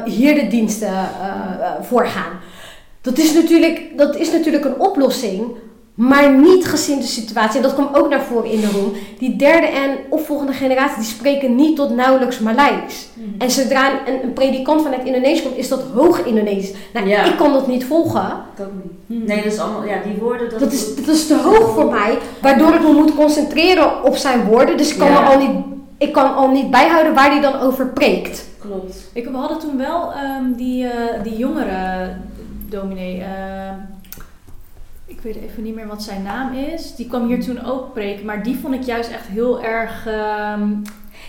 [0.05, 0.95] hier de diensten eh,
[1.61, 2.33] eh, voorgaan.
[3.07, 5.43] Dat is, natuurlijk, dat is natuurlijk een oplossing,
[5.95, 7.57] maar niet gezien de situatie.
[7.57, 8.93] En dat kwam ook naar voren in de room.
[9.19, 13.09] Die derde en opvolgende generatie die spreken niet tot nauwelijks Maleis.
[13.15, 13.29] Mhm.
[13.39, 16.73] En zodra een, een predikant vanuit Indonesië komt, is dat hoog Indonesisch.
[16.93, 17.25] Nou, Ja.
[17.25, 18.33] ik kan dat niet volgen.
[18.57, 18.67] Dat
[19.07, 19.27] niet.
[19.27, 20.51] Nee, dat is allemaal, ja, die woorden.
[20.51, 24.17] Dat, Dat is, dat is te hoog voor mij, waardoor ik me moet concentreren op
[24.17, 24.77] zijn woorden.
[24.77, 25.21] Dus ik kan, Ja.
[25.21, 25.51] me al niet,
[25.99, 28.45] ik kan al niet bijhouden waar hij dan over preekt.
[28.59, 28.97] Klopt.
[29.13, 32.09] Ik, we hadden toen wel ehm, die, eh, die jongere
[32.81, 33.23] dominee.
[33.23, 33.75] ehm,
[35.07, 36.95] ik weet even niet meer wat zijn naam is.
[36.97, 38.25] Die kwam hier toen ook preken.
[38.25, 40.07] Maar die vond ik juist echt heel erg.
[40.07, 40.69] ehm,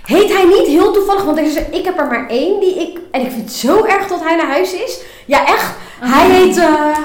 [0.03, 2.99] Heet hij niet heel toevallig, want is ik heb er maar één die ik.
[3.11, 5.01] En ik vind het zo erg dat hij naar huis is.
[5.25, 5.73] Ja, echt.
[5.99, 6.57] Hij heet.
[6.57, 6.97] eh,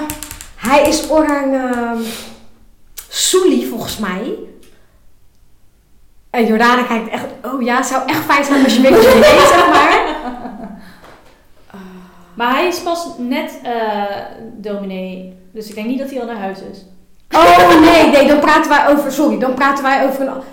[0.57, 1.53] hij is orang.
[1.53, 1.97] ehm
[3.09, 4.33] Soeli, volgens mij.
[6.29, 7.25] En Jordana kijkt echt.
[7.43, 10.01] Oh ja, het zou echt fijn zijn als je weet wat je weet, zeg maar.
[12.43, 13.71] Maar hij is pas net eh,
[14.57, 15.37] dominee.
[15.53, 16.85] Dus ik denk niet dat hij al naar huis is.
[17.35, 19.11] Oh nee, nee, dan praten wij over.
[19.11, 20.43] Sorry, dan praten wij over een.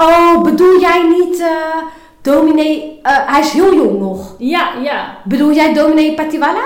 [0.00, 1.40] Oh, bedoel jij niet.
[1.40, 1.46] eh
[2.22, 2.98] dominee.
[3.02, 4.34] eh, hij is heel jong nog.
[4.38, 5.16] Ja, ja.
[5.24, 6.62] Bedoel jij dominee Patiwala?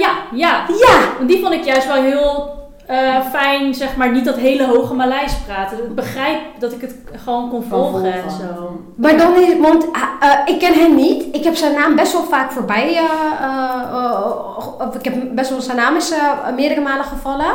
[0.00, 0.64] Ja, ja.
[0.68, 2.55] Ja, die vond ik juist wel heel
[2.86, 5.78] eh, fijn, zeg maar, niet dat hele hoge Maleis praten.
[5.78, 8.80] Ik begrijp dat ik het gewoon kon volgen en zo.
[8.96, 11.24] Maar dan is, want eh, eh, ik ken hem niet.
[11.34, 12.88] Ik heb zijn naam best wel vaak voorbij.
[12.96, 13.02] eh,
[13.40, 16.18] eh, eh, of ik heb best wel zijn naam is eh,
[16.56, 17.54] meerdere malen gevallen.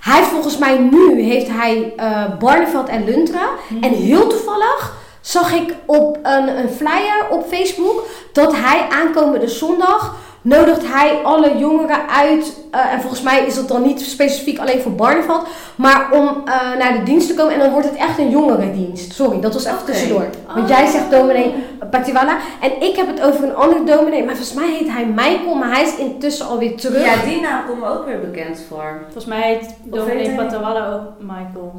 [0.00, 3.48] Hij heeft volgens mij nu heeft hij eh Barneveld en Luntra.
[3.80, 8.02] En heel toevallig zag ik op een, een flyer op Facebook
[8.32, 12.56] dat hij aankomende zondag nodigt hij alle jongeren uit.
[12.70, 16.78] eh, en volgens mij is dat dan niet specifiek alleen voor Barneveld, maar om eh,
[16.78, 17.52] naar de dienst te komen.
[17.52, 19.12] En dan wordt het echt een jongerendienst.
[19.12, 19.84] Sorry, dat was even Oké.
[19.86, 20.26] tussendoor.
[20.54, 20.76] Want Oh.
[20.76, 21.54] jij zegt dominee
[21.90, 22.36] Patiwala.
[22.60, 24.24] En ik heb het over een andere dominee.
[24.24, 27.04] Maar volgens mij heet hij Michael, maar hij is intussen alweer terug.
[27.04, 29.00] Ja, die naam komt me ook weer bekend voor.
[29.02, 31.72] Volgens mij heet dominee Patawala ook Michael.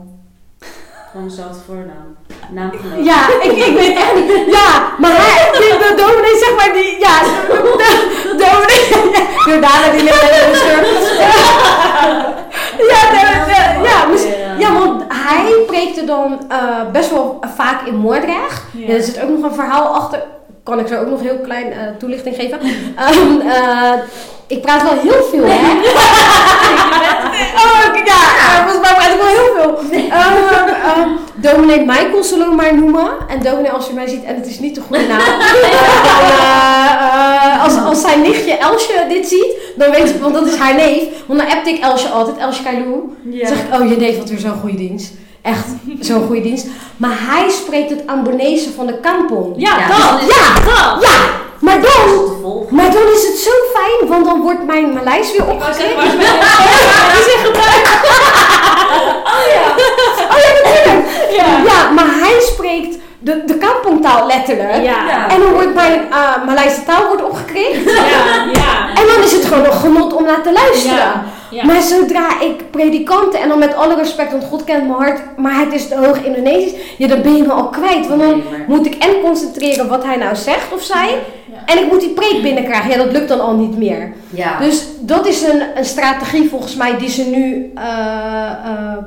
[1.12, 2.18] Gewoon dezelfde voornaam.
[2.50, 3.06] Naamgenoot.
[3.06, 4.46] Ja, ik, ik weet echt niet.
[4.56, 7.58] Ja, maar hij, de, de dominee, zeg maar, die, ja, de,
[8.24, 11.18] de, dominee, Jordana die ligt in de schurft.
[12.90, 14.06] Ja, de, de- ja,
[14.58, 16.58] ja, want hij preekte dan eh,
[16.92, 18.62] best wel vaak in Moordrecht.
[18.72, 18.94] Ja.
[18.94, 20.24] Er zit ook nog een verhaal achter.
[20.70, 22.60] Kan ik zo ook nog heel klein eh, toelichting geven?
[23.06, 23.94] Ehm, eh,
[24.48, 25.60] ik praat wel heel veel, hè?
[27.64, 30.00] oh, ik- ja, volgens mij praat ik wel heel veel.
[30.10, 33.08] Ehm, ehm, dominee Michael zullen we maar noemen.
[33.30, 35.20] En dominee, als je mij ziet, en het is niet de goede naam.
[36.40, 40.76] eh, als, als zijn nichtje Elsje dit ziet, dan weet ik, want dat is haar
[40.76, 41.04] neef.
[41.28, 43.10] Want dan appte ik Elsje altijd, Elsje Kailou.
[43.24, 43.48] Ja.
[43.48, 45.14] Dan zeg ik, oh je neef had weer zo'n goede dienst.
[45.42, 45.66] Echt,
[46.00, 46.66] zo'n goede dienst.
[46.98, 49.54] Maar hij spreekt het Ambonese van de kampong.
[49.58, 49.98] Ja, Ja, dat!
[49.98, 51.04] dus dan is- Ja, dat!
[51.04, 51.18] ja,
[51.60, 52.10] maar dan,
[52.70, 55.78] maar dan is het zo fijn, want dan wordt mijn Maleis weer opgekrikt.
[55.80, 57.90] zeggen, waar is mijn- die is gebruikt.
[59.34, 59.74] Oh ja,
[60.64, 61.06] natuurlijk.
[61.32, 61.46] Ja.
[61.66, 64.74] Ja, maar hij spreekt de, de kampongtaal letterlijk.
[64.84, 65.06] Ja.
[65.08, 65.30] Ja.
[65.30, 67.92] En dan wordt mijn uh, Maleise taal wordt opgekrikt.
[67.92, 68.90] Ja, ja.
[68.96, 71.24] En dan is het gewoon een genot om naar te luisteren.
[71.52, 71.66] Ja.
[71.66, 75.60] Maar zodra ik predikanten, en dan met alle respect, want God kent mijn hart, maar
[75.60, 78.08] het is te hoog Indonesisch, ja, dan ben je me al kwijt.
[78.08, 81.18] Want dan moet ik en concentreren wat hij nou zegt of zij,
[81.66, 82.90] en ik moet die preek binnenkrijgen.
[82.90, 84.14] Ja, dat lukt dan al niet meer.
[84.30, 84.60] Ja.
[84.60, 88.98] Dus dat is een, een strategie volgens mij die ze nu eh, eh,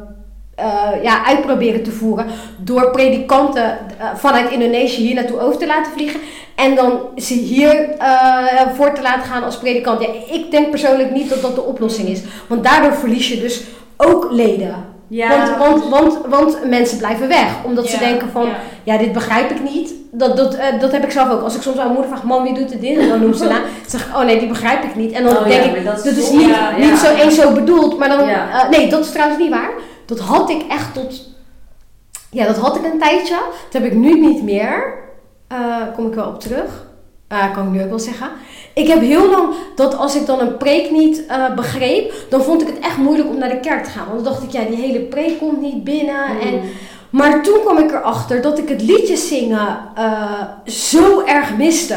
[0.62, 2.26] eh, ja, uitproberen te voeren.
[2.56, 6.20] Door predikanten eh, vanuit Indonesië hier naartoe over te laten vliegen.
[6.54, 8.38] En dan ze hier eh,
[8.74, 10.00] voor te laten gaan als predikant.
[10.02, 12.20] Ja, ik denk persoonlijk niet dat dat de oplossing is.
[12.46, 13.62] Want daardoor verlies je dus
[13.96, 14.74] ook leden.
[15.08, 15.28] ja.
[15.28, 17.46] Want, want, want, want mensen blijven weg.
[17.64, 18.56] Omdat ze denken van, ja.
[18.82, 19.94] ja, dit begrijp ik niet.
[20.14, 21.42] Dat, dat, dat heb ik zelf ook.
[21.42, 22.98] Als ik soms aan mijn moeder vraag, mam, wie doet dit?
[22.98, 23.58] En dan noemt ze na.
[23.58, 25.12] Dan zeg ik, oh nee, die begrijp ik niet.
[25.12, 27.52] En dan Oh denk ik, dat is dat is toch- niet, niet zo eens zo
[27.52, 27.98] bedoeld.
[27.98, 28.28] Maar dan,
[28.70, 29.70] nee, dat is trouwens niet waar.
[30.06, 31.28] Dat had ik echt tot,
[32.30, 33.36] ja, dat had ik een tijdje.
[33.70, 34.94] Dat heb ik nu niet meer.
[35.48, 36.90] Eh kom ik wel op terug.
[37.54, 38.30] Kan ik nu ook wel zeggen.
[38.74, 42.62] Ik heb heel lang dat als ik dan een preek niet eh, begreep, dan vond
[42.62, 44.06] ik het echt moeilijk om naar de kerk te gaan.
[44.08, 46.24] Want dan dacht ik, ja, die hele preek komt niet binnen.
[46.40, 46.60] En Mm.
[47.10, 51.96] maar toen kwam ik erachter dat ik het liedje zingen eh, zo erg miste.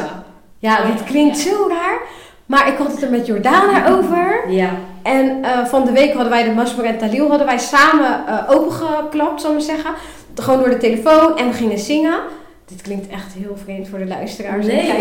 [0.59, 1.99] Ja, dit klinkt zo raar.
[2.45, 4.45] Maar ik had het er met Jordana over.
[4.49, 4.69] Ja.
[5.05, 8.49] En eh, van de week hadden wij de Masmer en Talil hadden wij samen eh,
[8.49, 9.91] opengeklapt, zal ik maar zeggen.
[10.35, 12.19] Gewoon door de telefoon en we gingen zingen.
[12.65, 14.67] Dit klinkt echt heel vreemd voor de luisteraars.
[14.67, 14.97] en Nee.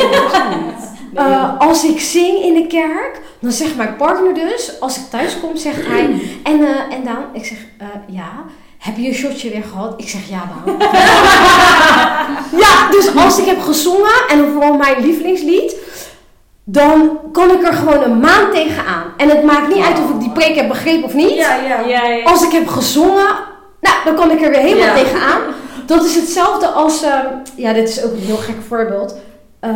[1.14, 5.40] Eh, als ik zing in de kerk, dan zegt mijn partner dus, als ik thuis
[5.40, 6.04] kom, zegt hij,
[6.42, 7.58] en, eh, en Daan, ik zeg,
[8.06, 8.44] ja,
[8.78, 9.94] heb je een shotje weer gehad?
[9.96, 10.76] Ik zeg, ja Daan.
[12.64, 15.76] ja, dus als ik heb gezongen, en dan vooral mijn lievelingslied,
[16.64, 19.04] dan kan ik er gewoon een maand tegenaan.
[19.16, 21.34] En het maakt niet uit of ik die preek heb begrepen of niet.
[21.34, 21.80] Ja, ja.
[21.86, 22.24] Ja, ja.
[22.24, 23.26] Als ik heb gezongen,
[23.80, 25.40] nou, dan kan ik er weer helemaal tegenaan.
[25.86, 29.16] Dat is hetzelfde als, ehm, ja, dit is ook een heel gek voorbeeld.
[29.60, 29.70] Eh,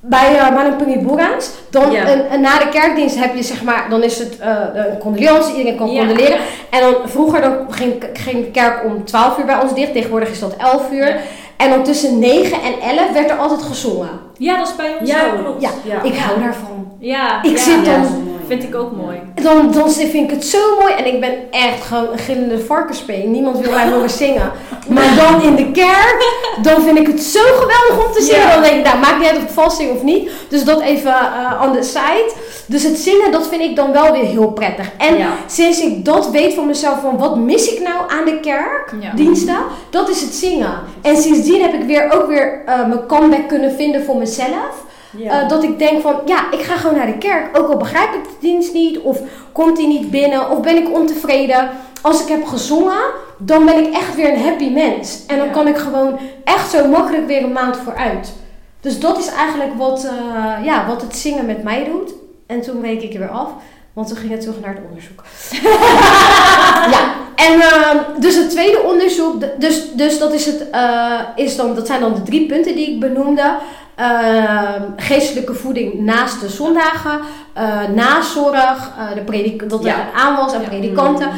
[0.00, 2.08] bij uh, Manapuni Boerans, dan Ja.
[2.08, 5.50] een, een- na de kerkdienst heb je zeg maar, dan is het eh, een condolence,
[5.50, 5.98] iedereen kan Ja.
[6.06, 6.38] condoleren.
[6.70, 10.30] En dan vroeger dan ging, ging de kerk om 12 uur bij ons dicht, tegenwoordig
[10.30, 11.08] is dat 11 uur.
[11.08, 11.16] Ja.
[11.56, 14.08] En dan tussen 9 en 11 werd er altijd gezongen.
[14.38, 15.42] Ja, dat is bij ons Ja, zo.
[15.42, 15.62] klopt.
[15.62, 16.02] Ja, Ja.
[16.02, 16.92] ik hou daarvan.
[16.98, 17.62] Ja, Ik ja.
[17.62, 18.26] zit dan-.
[18.46, 19.18] Vind ik ook mooi.
[19.42, 23.30] Dan, dan vind ik het zo mooi en ik ben echt gewoon een gillende varkenspeen.
[23.30, 24.52] Niemand wil mij horen zingen.
[24.88, 26.32] Maar dan in de kerk,
[26.62, 28.40] dan vind ik het zo geweldig om te zingen.
[28.46, 28.52] Ja.
[28.52, 30.30] Dan denk ik, nou maakt niet uit of ik vals zing of niet.
[30.48, 32.32] Dus dat even uh, on the side.
[32.68, 34.90] Dus het zingen, dat vind ik dan wel weer heel prettig.
[34.98, 35.32] En Ja.
[35.46, 39.12] sinds ik dat weet van mezelf, van wat mis ik nou aan de kerk, Ja.
[39.14, 39.56] diensten,
[39.90, 40.72] dat is het zingen.
[41.02, 44.84] En sindsdien heb ik weer ook weer uh, mijn comeback kunnen vinden voor mezelf.
[45.16, 45.42] Ja.
[45.42, 47.58] Uh, dat ik denk van, ja, ik ga gewoon naar de kerk.
[47.58, 49.18] Ook al begrijp ik de dienst niet, of
[49.52, 51.68] komt die niet binnen, of ben ik ontevreden.
[52.02, 53.00] Als ik heb gezongen,
[53.38, 55.24] dan ben ik echt weer een happy mens.
[55.26, 55.52] En dan Ja.
[55.52, 58.32] kan ik gewoon echt zo makkelijk weer een maand vooruit.
[58.80, 62.12] Dus dat is eigenlijk wat, uh, ja, wat het zingen met mij doet.
[62.48, 63.48] En toen week ik er weer af,
[63.92, 65.24] want toen ging het terug naar het onderzoek.
[66.94, 71.74] ja, en uh, dus het tweede onderzoek, dus, dus dat is het, uh, is dan,
[71.74, 73.56] dat zijn dan de drie punten die ik benoemde.
[74.00, 77.20] Uh, geestelijke voeding naast de zondagen,
[77.58, 80.06] uh, nazorg, uh, de predik dat er Ja.
[80.14, 80.68] aan was en Ja.
[80.68, 81.30] predikanten.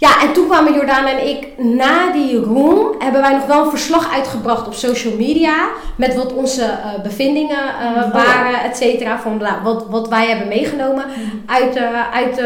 [0.00, 3.70] Ja, en toen kwamen Jordaan en ik na die room, hebben wij nog wel een
[3.70, 5.68] verslag uitgebracht op social media.
[5.96, 9.18] Met wat onze uh, bevindingen uh, Oh, waren, et cetera.
[9.20, 11.04] Van wat, wat wij hebben meegenomen
[11.46, 12.40] uit, uh, uit,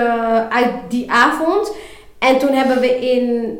[0.48, 1.72] uit die avond.
[2.18, 3.56] En toen hebben we in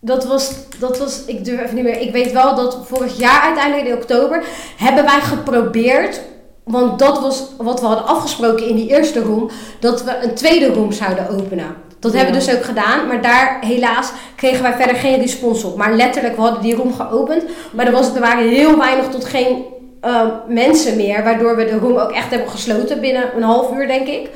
[0.00, 2.00] dat was, dat was, ik durf even niet meer.
[2.00, 4.44] Ik weet wel dat vorig jaar uiteindelijk in oktober
[4.76, 6.20] hebben wij geprobeerd.
[6.64, 9.50] Want dat was wat we hadden afgesproken in die eerste room.
[9.80, 11.88] Dat we een tweede room zouden openen.
[12.00, 12.18] Dat Ja.
[12.18, 13.06] hebben we dus ook gedaan.
[13.06, 15.76] Maar daar helaas kregen wij verder geen respons op.
[15.76, 17.44] Maar letterlijk, we hadden die room geopend.
[17.72, 19.64] Maar er, was, er waren heel weinig tot geen
[20.04, 21.24] uh, mensen meer.
[21.24, 24.30] Waardoor we de room ook echt hebben gesloten binnen een half uur denk ik.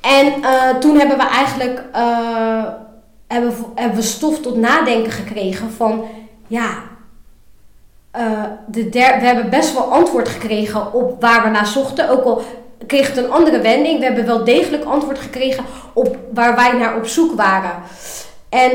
[0.00, 1.82] En uh, toen hebben we eigenlijk...
[1.96, 2.64] Uh,
[3.26, 6.04] hebben hebben we stof tot nadenken gekregen van
[6.46, 6.68] ja,
[8.16, 12.08] uh, de der, we hebben best wel antwoord gekregen op waar we naar zochten.
[12.08, 12.42] Ook al
[12.86, 16.96] kreeg het een andere wending, we hebben wel degelijk antwoord gekregen op waar wij naar
[16.96, 17.82] op zoek waren.
[18.48, 18.70] En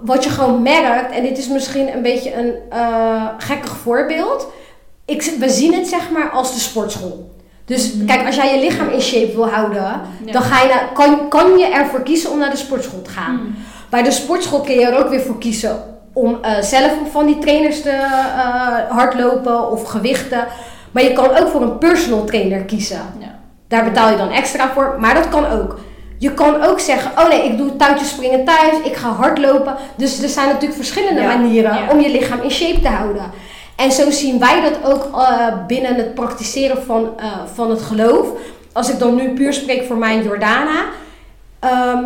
[0.00, 4.46] wat je gewoon merkt, en dit is misschien een beetje een uh, gekkig voorbeeld.
[5.04, 7.30] Ik, we zien het zeg maar als de sportschool.
[7.64, 8.06] Dus mm.
[8.06, 9.82] kijk, als jij je lichaam in shape wil houden,
[10.24, 10.32] ja.
[10.32, 13.34] dan ga je naar, kan, kan je ervoor kiezen om naar de sportschool te gaan.
[13.34, 13.54] Mm.
[13.90, 17.38] Bij de sportschool kun je er ook weer voor kiezen om uh, zelf van die
[17.38, 20.46] trainers te uh, hardlopen of gewichten.
[20.92, 23.00] Maar je kan ook voor een personal trainer kiezen.
[23.18, 23.38] Ja.
[23.68, 25.78] Daar betaal je dan extra voor, maar dat kan ook.
[26.18, 29.76] Je kan ook zeggen, oh nee, ik doe touwtjes springen thuis, ik ga hardlopen.
[29.96, 31.90] Dus er zijn natuurlijk verschillende Ja, manieren ja.
[31.90, 33.30] om je lichaam in shape te houden.
[33.76, 38.28] En zo zien wij dat ook eh, binnen het praktiseren van, eh, van het geloof.
[38.72, 40.84] Als ik dan nu puur spreek voor mijn Jordana.
[41.58, 42.04] Ehm,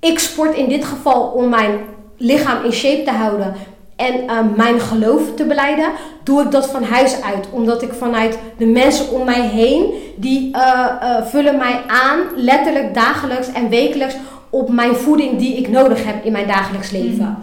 [0.00, 1.78] ik sport in dit geval om mijn
[2.16, 3.54] lichaam in shape te houden
[3.96, 5.88] en eh, mijn geloof te beleiden,
[6.22, 7.48] doe ik dat van huis uit.
[7.50, 12.94] Omdat ik vanuit de mensen om mij heen, die eh, eh, vullen mij aan, letterlijk
[12.94, 14.16] dagelijks en wekelijks,
[14.50, 17.42] op mijn voeding die ik nodig heb in mijn dagelijks leven.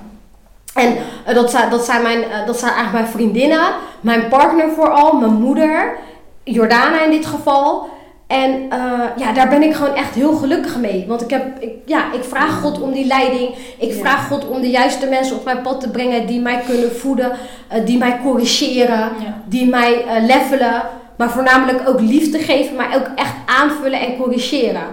[0.73, 0.95] En
[1.25, 3.67] eh, dat, zijn, dat, zijn mijn, dat zijn eigenlijk mijn vriendinnen,
[4.01, 5.97] mijn partner vooral, mijn moeder,
[6.43, 7.89] Jordana in dit geval.
[8.31, 8.79] En eh,
[9.17, 11.05] ja, daar ben ik gewoon echt heel gelukkig mee.
[11.07, 13.49] Want ik, heb, ik, ja, ik vraag God om die leiding.
[13.77, 13.99] Ik Ja.
[13.99, 17.31] vraag God om de juiste mensen op mijn pad te brengen die mij kunnen voeden,
[17.67, 19.41] eh, die mij corrigeren, Ja.
[19.45, 20.81] die mij eh, levelen.
[21.17, 24.83] Maar voornamelijk ook liefde geven, maar ook echt aanvullen en corrigeren.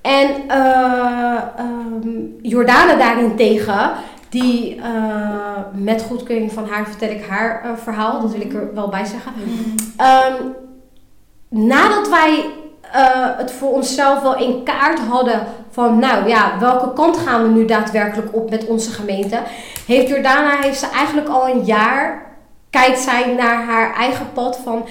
[0.00, 3.90] En ehm, Jordana daarentegen,
[4.28, 4.80] die
[5.72, 9.32] met goedkeuring van haar vertel ik haar verhaal, dat wil ik er wel bij zeggen.
[9.96, 10.42] Ehm,
[11.48, 12.44] nadat wij
[12.92, 13.02] eh,
[13.36, 17.64] het voor onszelf wel in kaart hadden van, nou ja, welke kant gaan we nu
[17.64, 19.38] daadwerkelijk op met onze gemeente,
[19.86, 22.26] heeft Jordana heeft ze eigenlijk al een jaar
[22.70, 24.84] kijkt zij naar haar eigen pad van,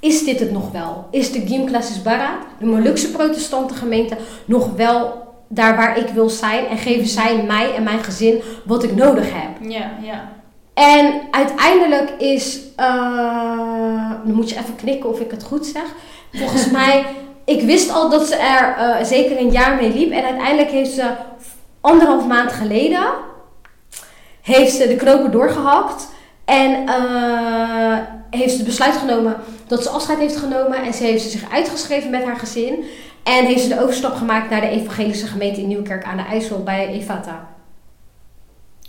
[0.00, 1.06] is dit het nog wel?
[1.10, 6.66] Is de Gymclasses Barat, de Molukse protestante gemeente, nog wel daar waar ik wil zijn
[6.66, 9.70] en geven zij mij en mijn gezin wat ik nodig heb?
[9.70, 10.32] Ja, ja.
[10.74, 15.84] En uiteindelijk is, eh, dan moet je even knikken of ik het goed zeg.
[16.32, 17.04] Volgens mij,
[17.44, 20.10] ik wist al dat ze er eh, zeker een jaar mee liep.
[20.12, 21.10] En uiteindelijk heeft ze
[21.80, 23.04] anderhalf maand geleden,
[24.42, 26.08] heeft ze de knopen doorgehakt.
[26.44, 27.98] En eh,
[28.30, 30.82] heeft ze het besluit genomen dat ze afscheid heeft genomen.
[30.82, 32.84] En ze heeft zich uitgeschreven met haar gezin.
[33.22, 36.62] En heeft ze de overstap gemaakt naar de evangelische gemeente in Nieuwkerk aan de IJssel
[36.62, 37.51] bij Evata.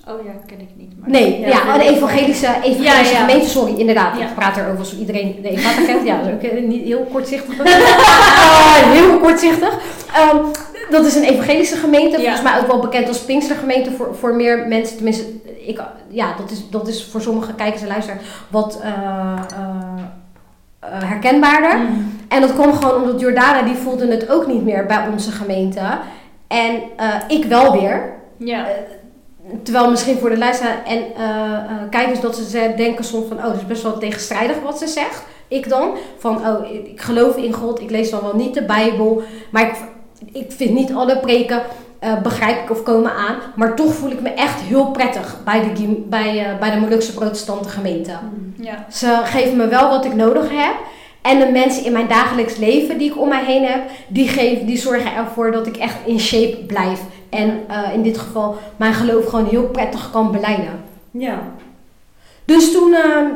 [0.07, 0.99] Oh ja, ken ik niet.
[0.99, 1.09] Maar...
[1.09, 3.25] Nee, ja, Ja, een evangelische, evangelische Ja, ja.
[3.25, 4.19] gemeente, sorry, inderdaad.
[4.19, 6.05] Ik praat erover alsof iedereen de Evata kent.
[6.07, 7.59] Ja, dat is ook niet heel kortzichtig.
[7.59, 9.79] Ah, heel kortzichtig.
[10.13, 10.37] Ehm,
[10.89, 14.67] dat is een evangelische gemeente, volgens mij ook wel bekend als Pinkstergemeente voor, voor meer
[14.67, 14.95] mensen.
[14.95, 15.25] Tenminste,
[15.65, 20.03] ik, ja, dat is, dat is voor sommige kijkers en luisteraars wat eh, eh,
[20.79, 21.77] eh, herkenbaarder.
[21.77, 22.19] Mm.
[22.27, 25.81] En dat kwam gewoon omdat Jordana, die voelde het ook niet meer bij onze gemeente.
[26.47, 26.81] En
[27.27, 28.13] ik wel weer.
[28.37, 28.65] Ja.
[29.63, 33.55] Terwijl misschien voor de luisteraar en eh, kijkers dat ze denken soms van, oh, dat
[33.55, 35.23] is best wel tegenstrijdig wat ze zegt.
[35.47, 35.97] Ik dan.
[36.17, 39.21] Van, oh, ik geloof in God, ik lees dan wel niet de Bijbel.
[39.49, 39.75] Maar ik,
[40.31, 41.61] ik vind niet alle preken
[41.99, 43.35] eh, begrijp ik of komen aan.
[43.55, 47.69] Maar toch voel ik me echt heel prettig bij de, bij, bij de Molukse protestante
[47.69, 48.11] gemeente.
[48.55, 48.85] Ja.
[48.89, 50.75] Ze geven me wel wat ik nodig heb.
[51.21, 54.65] En de mensen in mijn dagelijks leven die ik om mij heen heb, die, geven,
[54.65, 56.99] die zorgen ervoor dat ik echt in shape blijf.
[57.33, 60.83] En eh, in dit geval mijn geloof gewoon heel prettig kan beleiden.
[61.11, 61.39] Ja.
[62.45, 63.27] Dus toen, eh,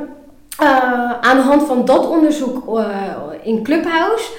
[0.57, 2.85] eh, aan de hand van dat onderzoek eh,
[3.41, 4.31] in Clubhouse,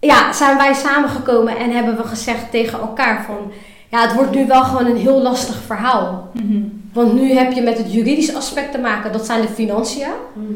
[0.00, 3.52] ja, zijn wij samengekomen en hebben we gezegd tegen elkaar van,
[3.88, 6.28] ja, het wordt nu wel gewoon een heel lastig verhaal.
[6.32, 6.62] Mhm.
[6.92, 10.08] Want nu heb je met het juridische aspect te maken, dat zijn de financiën.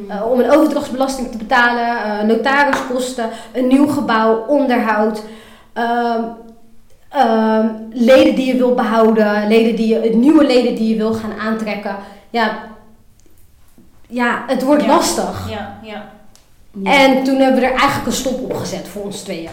[0.09, 5.23] Eh, om een overdrachtsbelasting te betalen, notariskosten, een nieuw gebouw, onderhoud.
[7.13, 11.15] Ehm, ehm, leden die je wil behouden, leden die je, nieuwe leden die je wil
[11.15, 11.97] gaan aantrekken.
[12.31, 12.59] Ja,
[14.09, 14.89] ja het wordt Ja.
[14.89, 15.51] lastig.
[15.51, 16.11] Ja, ja.
[16.83, 16.93] Ja.
[16.93, 19.51] En toen hebben we er eigenlijk een stop op gezet voor ons tweeën.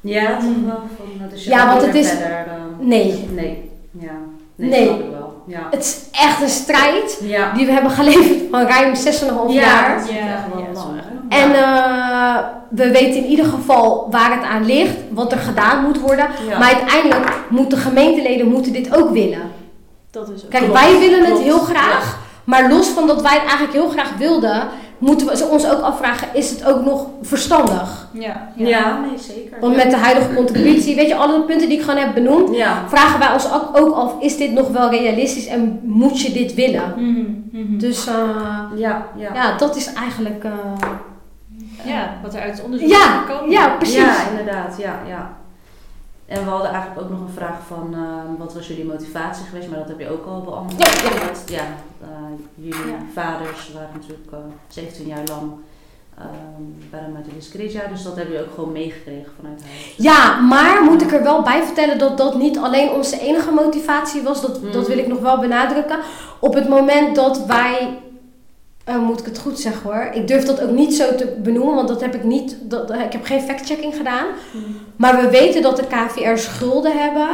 [0.00, 0.80] Ja, toch wel.
[0.96, 3.70] Van, dus Ja, want het is- Verder, eh, Nee, nee.
[3.90, 4.10] Ja.
[4.54, 4.88] Nee, Nee.
[5.10, 5.42] wel.
[5.46, 5.66] Ja.
[5.70, 7.52] het is echt een strijd Ja.
[7.52, 9.98] die we hebben geleverd van ruim 6,5 jaar.
[9.98, 10.92] dat is Ja, echt wel ja, dat is wel.
[11.32, 12.36] En eh,
[12.68, 16.26] we weten in ieder geval waar het aan ligt, wat er gedaan moet worden.
[16.48, 16.58] Ja.
[16.58, 19.42] Maar uiteindelijk moeten gemeenteleden moeten dit ook willen.
[20.10, 22.18] Dat is ook Kijk, Klopt, wij willen het klopt, heel graag.
[22.44, 24.68] Maar los van dat wij het eigenlijk heel graag wilden,
[24.98, 28.08] moeten we ze ons ook afvragen, is het ook nog verstandig?
[28.12, 29.60] Ja, Ja, nee, zeker.
[29.60, 32.82] Want met de huidige contributie, weet je, alle punten die ik gewoon heb benoemd, Ja.
[32.88, 36.54] vragen wij ons ook ook af, is dit nog wel realistisch en moet je dit
[36.54, 36.92] willen?
[36.96, 37.78] Mhm, mhm.
[37.78, 38.14] Dus eh,
[38.76, 39.28] Ja, ja.
[39.34, 40.44] ja, dat is eigenlijk...
[40.44, 40.50] eh,
[41.84, 43.50] ja, wat er uit het onderzoek ja, is gekomen.
[43.50, 43.96] ja, precies.
[43.96, 44.78] Ja, inderdaad.
[44.78, 45.30] Ja, ja.
[46.26, 49.68] En we hadden eigenlijk ook nog een vraag van eh, wat was jullie motivatie geweest,
[49.68, 51.00] maar dat heb je ook al beantwoord.
[51.02, 51.26] Ja, ja.
[51.26, 51.62] Dat- ja
[52.02, 52.08] eh,
[52.54, 52.96] jullie Ja.
[53.14, 55.52] vaders waren natuurlijk eh, 17 jaar lang
[56.18, 56.24] uh,
[56.90, 59.94] bij de Methodist Christia, dus dat hebben jullie ook gewoon meegekregen vanuit huis.
[59.96, 64.22] Ja, maar moet ik er wel bij vertellen dat dat niet alleen onze enige motivatie
[64.22, 64.40] was.
[64.42, 64.72] Dat, Mm.
[64.72, 65.98] dat wil ik nog wel benadrukken.
[66.38, 68.01] Op het moment dat wij
[68.92, 70.10] eh, moet ik het goed zeggen hoor.
[70.12, 72.56] Ik durf dat ook niet zo te benoemen, want dat heb ik niet.
[72.60, 74.26] Dat, ik heb geen fact-checking gedaan.
[74.96, 77.28] Maar we weten dat de KVR schulden hebben.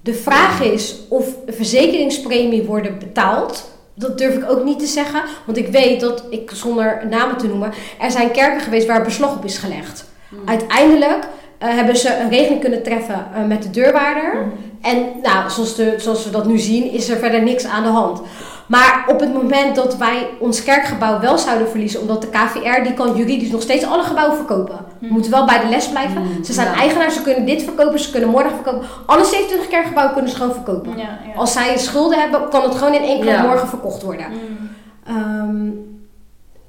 [0.00, 3.70] De vraag is of verzekeringspremie worden betaald.
[3.94, 5.22] Dat durf ik ook niet te zeggen.
[5.46, 9.36] Want ik weet dat, ik, zonder namen te noemen, er zijn kerken geweest waar beslag
[9.36, 10.04] op is gelegd.
[10.44, 11.28] Uiteindelijk
[11.58, 14.46] eh, hebben ze een regeling kunnen treffen eh, met de deurwaarder.
[14.82, 17.88] En nou, zoals, de, zoals we dat nu zien, is er verder niks aan de
[17.88, 18.20] hand.
[18.66, 22.94] Maar op het moment dat wij ons kerkgebouw wel zouden verliezen, omdat de KVR die
[22.94, 24.78] kan juridisch nog steeds alle gebouwen verkopen.
[25.00, 26.22] We moeten wel bij de les blijven.
[26.22, 26.74] Hmm, Ze zijn ja.
[26.74, 28.86] eigenaar, ze kunnen dit verkopen, ze kunnen morgen verkopen.
[29.06, 30.96] Alle 27 kerkgebouwen kunnen ze gewoon verkopen.
[30.96, 31.34] Ja, ja.
[31.36, 33.42] Als zij schulden hebben, kan het gewoon in één klap Ja.
[33.42, 34.26] morgen verkocht worden.
[34.30, 34.68] Mm.
[35.06, 35.70] Ehm,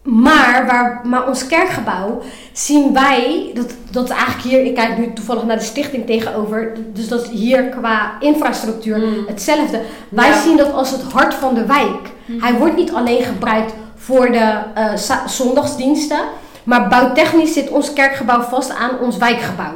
[0.09, 5.13] maar, waar, maar ons kerkgebouw zien wij, dat, dat is eigenlijk hier, ik kijk nu
[5.13, 9.25] toevallig naar de stichting tegenover, dus dat is hier qua infrastructuur Mm.
[9.27, 9.81] hetzelfde.
[10.09, 10.41] Wij Ja.
[10.41, 12.11] zien dat als het hart van de wijk.
[12.25, 12.41] Mhm.
[12.43, 14.93] Hij wordt niet alleen gebruikt voor de eh,
[15.25, 16.19] zondagsdiensten,
[16.63, 19.73] maar bouwtechnisch zit ons kerkgebouw vast aan ons wijkgebouw.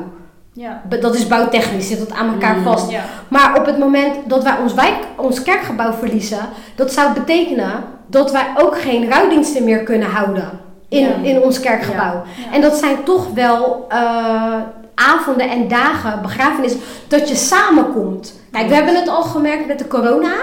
[0.53, 0.81] Ja.
[0.99, 2.63] Dat is bouwtechnisch, zit dat aan elkaar Mm.
[2.63, 2.89] vast.
[2.91, 3.01] Ja.
[3.27, 6.39] Maar op het moment dat wij ons, wijk, ons kerkgebouw verliezen,
[6.75, 7.71] dat zou betekenen
[8.11, 10.49] dat wij ook geen rouwdiensten meer kunnen houden
[10.89, 11.13] in, Ja.
[11.23, 12.13] in ons kerkgebouw.
[12.13, 12.53] Ja.
[12.53, 14.55] En dat zijn toch wel eh,
[14.95, 18.39] avonden en dagen, begrafenissen, dat je samenkomt.
[18.51, 20.33] Kijk, we hebben het al gemerkt met de corona.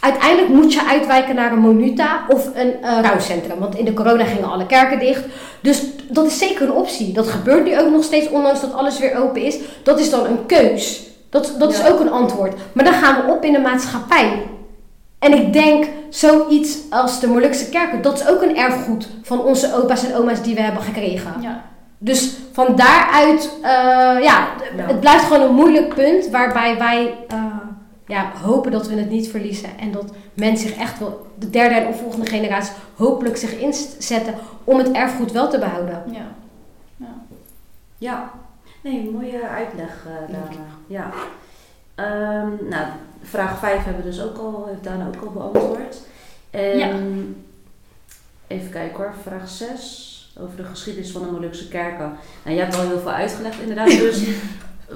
[0.00, 3.58] Uiteindelijk moet je uitwijken naar een Monuta of een eh, rouwcentrum.
[3.58, 5.24] Want in de corona gingen alle kerken dicht.
[5.60, 7.12] Dus dat is zeker een optie.
[7.12, 9.58] Dat gebeurt nu ook nog steeds, ondanks dat alles weer open is.
[9.82, 11.02] Dat is dan een keus.
[11.30, 12.54] Dat, dat is ook een antwoord.
[12.72, 14.42] Maar dan gaan we op in de maatschappij.
[15.18, 19.74] En ik denk, zoiets als de Molukse kerken, dat is ook een erfgoed van onze
[19.74, 21.32] opa's en oma's die we hebben gekregen.
[21.40, 21.64] Ja.
[21.98, 23.70] Dus van daaruit, eh,
[24.22, 24.86] ja, Ja.
[24.86, 27.44] het blijft gewoon een moeilijk punt waarbij wij eh,
[28.06, 29.68] ja, hopen dat we het niet verliezen.
[29.80, 34.34] En dat mensen zich echt wel, de derde en of volgende generatie, hopelijk zich inzetten
[34.64, 36.02] om het erfgoed wel te behouden.
[36.10, 36.26] Ja.
[37.98, 38.30] Ja,
[38.82, 40.66] nee, mooie uitleg, eh Dana.
[40.86, 41.10] Ja.
[41.94, 42.86] Ehm, nou,
[43.28, 45.96] vraag 5 hebben we dus ook al, heeft Dana ook al beantwoord.
[46.50, 46.90] En Ja.
[48.46, 52.12] even kijken hoor, vraag 6 over de geschiedenis van de Molukse kerken.
[52.44, 54.22] Nou, je hebt al heel veel uitgelegd inderdaad, dus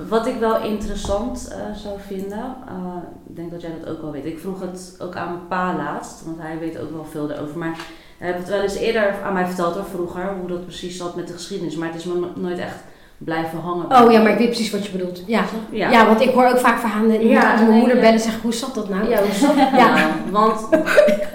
[0.08, 2.96] wat ik wel interessant eh, zou vinden, eh,
[3.28, 4.24] ik denk dat jij dat ook wel weet.
[4.24, 7.58] Ik vroeg het ook aan mijn pa laatst, want hij weet ook wel veel erover.
[7.58, 7.78] Maar
[8.18, 11.16] hij heeft het wel eens eerder aan mij verteld, hoor, vroeger, hoe dat precies zat
[11.16, 11.76] met de geschiedenis.
[11.76, 12.76] Maar het is me no- nooit echt
[13.24, 14.02] blijven hangen.
[14.02, 15.22] Oh ja, maar ik weet precies wat je bedoelt.
[15.26, 15.90] Ja, Ja.
[15.90, 16.06] ja.
[16.06, 17.10] want ik hoor ook vaak verhalen.
[17.20, 18.00] en Ja, als mijn nee, moeder ja.
[18.02, 19.08] bellen en zeggen, hoe zat dat nou?
[19.08, 19.94] Ja, hoe zat het Ja.
[19.94, 20.10] nou?
[20.30, 20.68] Want,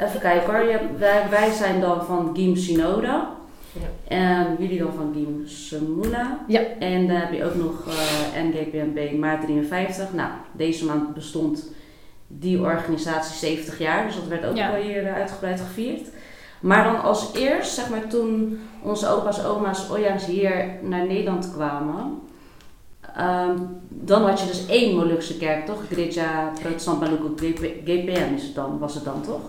[0.07, 0.65] even kijken hoor,
[0.97, 3.19] wij, wij zijn dan van Gim Synode.
[4.07, 6.39] En jullie dan van Gim Semula.
[6.47, 6.59] Ja.
[6.79, 7.85] En dan heb je ook nog
[8.43, 10.13] NGPNB maart 53.
[10.13, 11.71] Nou, deze maand bestond
[12.27, 14.05] die organisatie 70 jaar.
[14.05, 14.71] Dus dat werd ook Ja.
[14.71, 16.01] wel hier eh, uitgebreid gevierd.
[16.59, 22.19] Maar dan als eerst, zeg maar toen onze opa's, oma's, oja's hier naar Nederland kwamen...
[23.15, 23.55] ehm,
[23.89, 25.77] dan had je dus één Molukse kerk, toch?
[25.91, 29.41] Greja Protestant Maluku GP- GPM is het dan, was het dan toch?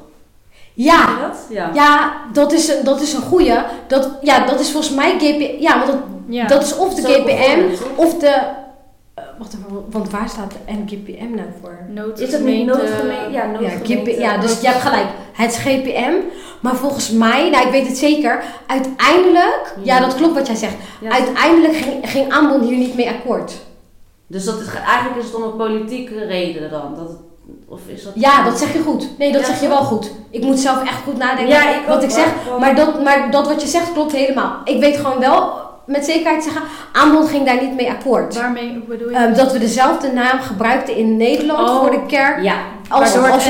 [0.74, 1.46] Ja, dat?
[1.50, 1.70] Ja.
[1.74, 3.54] ja dat, is een, dat is een goeie.
[3.86, 5.60] Dat, ja, dat is volgens mij GPM.
[5.62, 6.46] Ja, want dat, Ja.
[6.46, 7.60] dat is of de Zo GPM
[7.96, 8.40] of de...
[9.18, 11.78] eh, wacht even, want waar staat de NGPM nou voor?
[12.16, 12.72] Is het niet noodgemeente.
[12.72, 13.30] noodgemeente?
[13.30, 14.20] Ja, Ja, noodgemeente.
[14.20, 15.06] Ja, dus je hebt gelijk.
[15.32, 16.12] Het is GPM.
[16.60, 20.00] Maar volgens mij, nou ik weet het zeker, uiteindelijk, ja, Ja.
[20.00, 20.74] dat klopt wat jij zegt.
[21.00, 21.10] Ja.
[21.10, 23.52] Uiteindelijk ging, ging Aanbond hier niet mee akkoord.
[24.26, 26.94] Dus dat is, eigenlijk is het om een politieke reden dan?
[26.96, 27.18] Dat het,
[27.68, 28.12] of is dat...
[28.16, 29.18] Ja, dat zeg je goed.
[29.18, 30.10] Nee, dat Ja, zeg je wel goed.
[30.30, 32.26] Ik moet zelf echt goed nadenken Ja, ik wat ook, ik zeg.
[32.60, 34.56] Maar dat, maar dat wat je zegt klopt helemaal.
[34.64, 35.52] Ik weet gewoon wel
[35.88, 36.62] met zekerheid zeggen,
[36.92, 38.34] Aanbond ging daar niet mee akkoord.
[38.34, 39.14] Waarmee bedoel je?
[39.16, 41.80] Ehm, dat we dezelfde naam gebruikten in Nederland Oh.
[41.80, 42.42] voor de kerk.
[42.42, 42.54] Ja.
[42.88, 43.42] Als, Waardoor het als,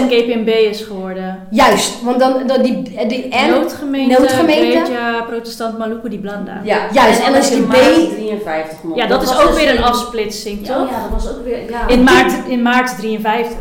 [0.70, 1.47] is geworden.
[1.51, 4.84] juist, want dan, dan die, die N, Noodgemeente, noodgemeente.
[4.84, 6.61] Greja Protestant Maluku di Blanda.
[6.62, 6.78] ja.
[6.93, 8.99] Juist, en dan is die B- maart 53 mocht.
[8.99, 10.91] Ja, dat, is ook dus weer een in- afsplitsing, Ja, toch?
[10.91, 11.70] ja, dat was ook weer...
[11.70, 11.86] Ja.
[11.89, 13.57] In maart, in maart 53.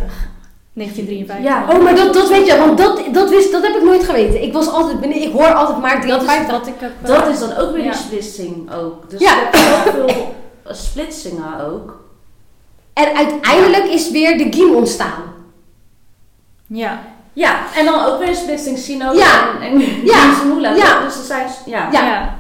[0.78, 1.44] 1953.
[1.44, 1.66] Ja.
[1.78, 4.42] Oh, maar dat, dat weet je, want dat, dat, wist, dat heb ik nooit geweten.
[4.44, 6.52] Ik was altijd ik hoor altijd maar Dat is 53.
[6.58, 6.92] wat ik heb...
[7.02, 7.92] eh, Dat is dan ook weer Ja.
[7.92, 9.10] die splitsing ook.
[9.10, 9.32] Dus Ja.
[9.36, 9.58] je hebt
[9.98, 12.00] zoveel splitsingen ook.
[12.94, 15.24] En uiteindelijk is weer de GIM ontstaan.
[16.68, 17.00] Ja.
[17.34, 19.52] Ja, en dan ook weer een splitsing Synode Ja.
[19.62, 20.34] en, en Ja.
[20.76, 21.04] Ja.
[21.04, 21.48] Dus er zijn...
[21.66, 21.90] Ja.
[21.92, 22.02] Ja.
[22.04, 22.36] Ja.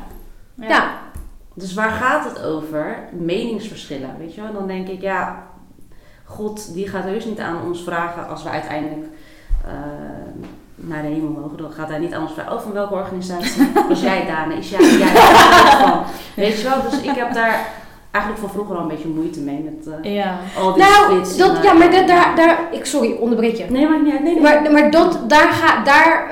[0.67, 0.89] Ja.
[1.53, 2.97] Dus waar gaat het over?
[3.11, 4.49] Meningsverschillen, weet je wel?
[4.49, 5.43] En dan denk ik, ja,
[6.27, 9.05] God die gaat heus niet aan ons vragen als we uiteindelijk
[9.65, 9.71] eh,
[10.75, 11.57] naar de hemel mogen.
[11.57, 14.55] Dan gaat hij niet aan ons vragen, oh van welke organisatie is jij Dane?
[14.55, 15.07] Is jij, jij
[15.81, 16.03] van?
[16.35, 16.81] Weet je wel?
[16.89, 17.67] Dus ik heb daar
[18.11, 20.37] eigenlijk van vroeger al een beetje moeite mee met eh, Ja.
[20.57, 23.65] al die Nou, dat, en, ja, eh, maar dat, daar, daar, ik, sorry, onderbreek je.
[23.69, 24.23] Nee, maar niet uit.
[24.23, 24.41] Nee, nee.
[24.43, 26.27] Maar, maar dat, daar ga, daar,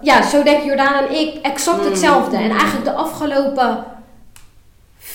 [0.00, 1.84] ja, zo denken Jordaan en ik exact Mm.
[1.84, 2.36] hetzelfde.
[2.36, 3.84] En eigenlijk de afgelopen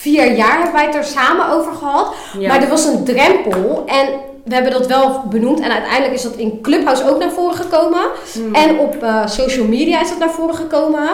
[0.08, 2.14] vier jaar hebben wij het er samen over gehad.
[2.40, 2.48] ja.
[2.48, 4.08] Maar er was een drempel en
[4.46, 5.60] we hebben dat wel benoemd.
[5.60, 8.02] En uiteindelijk is dat in Clubhouse ook naar voren gekomen.
[8.34, 8.56] Hmm.
[8.56, 11.10] En op eh, social media is dat naar voren gekomen.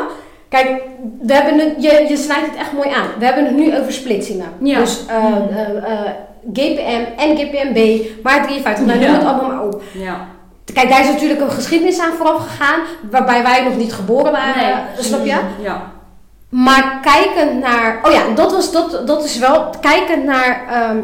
[0.49, 0.81] Kijk,
[1.21, 3.07] we hebben het, je, je snijdt het echt mooi aan.
[3.19, 4.45] We hebben het nu over splitsingen.
[4.59, 4.79] Ja.
[4.79, 6.09] Dus eh, eh, eh,
[6.53, 9.13] GPM en GPMB, maar 53, nou, noem Ja.
[9.17, 9.81] het allemaal maar op.
[9.91, 10.27] ja.
[10.73, 12.79] Kijk, daar is natuurlijk een geschiedenis aan vooraf gegaan,
[13.11, 15.03] waarbij wij nog niet geboren waren, Nee.
[15.03, 15.39] snap je?
[15.61, 15.91] Ja.
[16.53, 20.97] Maar kijkend naar, oh ja, dat, was, dat, dat is wel, kijkend naar ehm,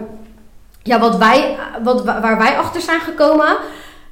[0.83, 3.57] ja, wat wij, wat, waar wij achter zijn gekomen,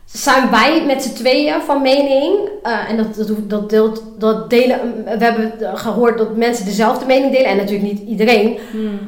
[0.05, 5.03] zijn wij met z'n tweeën van mening, eh, en dat, dat, dat, deelt, dat delen,
[5.05, 8.99] we hebben gehoord dat mensen dezelfde mening delen, en natuurlijk niet iedereen, Hmm.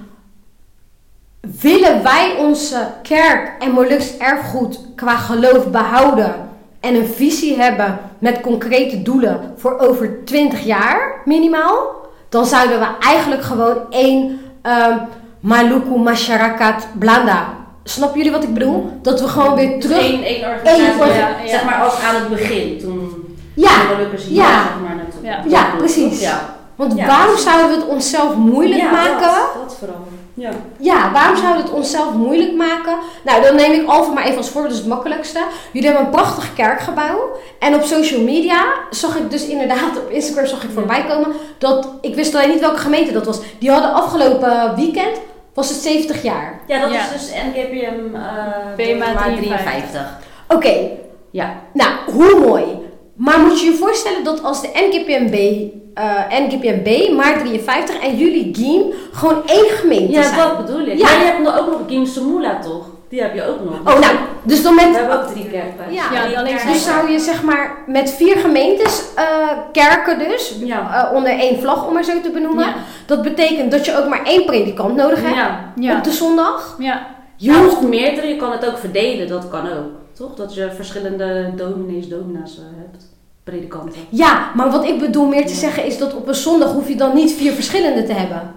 [1.61, 6.35] willen wij onze kerk en Molux erfgoed qua geloof behouden
[6.79, 11.98] en een visie hebben met concrete doelen voor over 20 jaar minimaal,
[12.29, 14.97] dan zouden we eigenlijk gewoon één ehm
[15.39, 17.47] Maluku Masyarakat Blanda.
[17.83, 18.99] Snappen jullie wat ik bedoel?
[19.01, 19.97] Dat we gewoon weer terug.
[20.03, 21.13] Eén, één organisatie,
[21.45, 23.13] ja, zeg maar als aan het begin, toen
[23.53, 23.69] Ja,
[24.27, 24.61] hier, ja.
[24.63, 25.21] zeg maar, naartoe.
[25.21, 25.43] Ja.
[25.47, 26.21] Ja, precies.
[26.21, 27.43] Ja, want Ja, waarom precies.
[27.43, 29.19] zouden we het onszelf moeilijk Ja, maken?
[29.21, 30.07] Dat, dat vooral.
[30.39, 30.49] Ja.
[30.77, 32.95] Ja, waarom zouden we het onszelf moeilijk maken?
[33.23, 35.39] Nou, dan neem ik Alphen maar even als voorbeeld, dat is het makkelijkste.
[35.71, 37.37] Jullie hebben een prachtig kerkgebouw.
[37.59, 41.89] En op social media zag ik dus inderdaad, op Instagram zag ik voorbij komen, dat,
[42.01, 43.39] ik wist alleen niet welke gemeente dat was.
[43.59, 45.17] Die hadden afgelopen weekend,
[45.53, 46.59] was het 70 jaar.
[46.67, 46.99] Ja, dat Ja.
[46.99, 50.17] is dus NKPM uh, BMA 53.
[50.47, 50.73] Oké,
[51.31, 51.53] Ja.
[51.73, 52.63] nou, hoe mooi.
[53.19, 55.35] Maar moet je je voorstellen dat als de NGPMB,
[55.93, 60.35] eh NGPMB, maar 53 en jullie Giem gewoon één gemeente Ja, zijn?
[60.37, 60.97] dat bedoel ik.
[60.97, 61.03] Ja.
[61.03, 62.85] Maar je hebt nog ook nog Gim Samula, toch?
[63.09, 63.79] Die heb je ook nog.
[63.79, 65.93] Oh, nou, dus dan We met hebben ook drie kerken.
[65.93, 66.73] Ja, Ja, Drie alleen kerken.
[66.73, 69.25] Dus zou je zeg maar met vier gemeentes, eh,
[69.71, 71.07] kerken dus, Ja.
[71.09, 72.65] eh, onder één vlag om maar zo te benoemen.
[72.65, 72.73] Ja.
[73.05, 75.71] Dat betekent dat je ook maar één predikant nodig hebt Ja.
[75.75, 75.97] Ja.
[75.97, 76.75] op de zondag.
[76.79, 77.07] Ja.
[77.35, 79.87] Je Ja, hoeft- meerdere, je kan het ook verdelen, dat kan ook.
[80.19, 80.35] Toch?
[80.35, 83.05] Dat je verschillende dominees, domina's eh, hebt.
[83.43, 84.01] Predikanten.
[84.09, 85.57] ja, maar wat ik bedoel meer te Ja.
[85.59, 88.53] zeggen is dat op een zondag hoef je dan niet vier verschillende te hebben.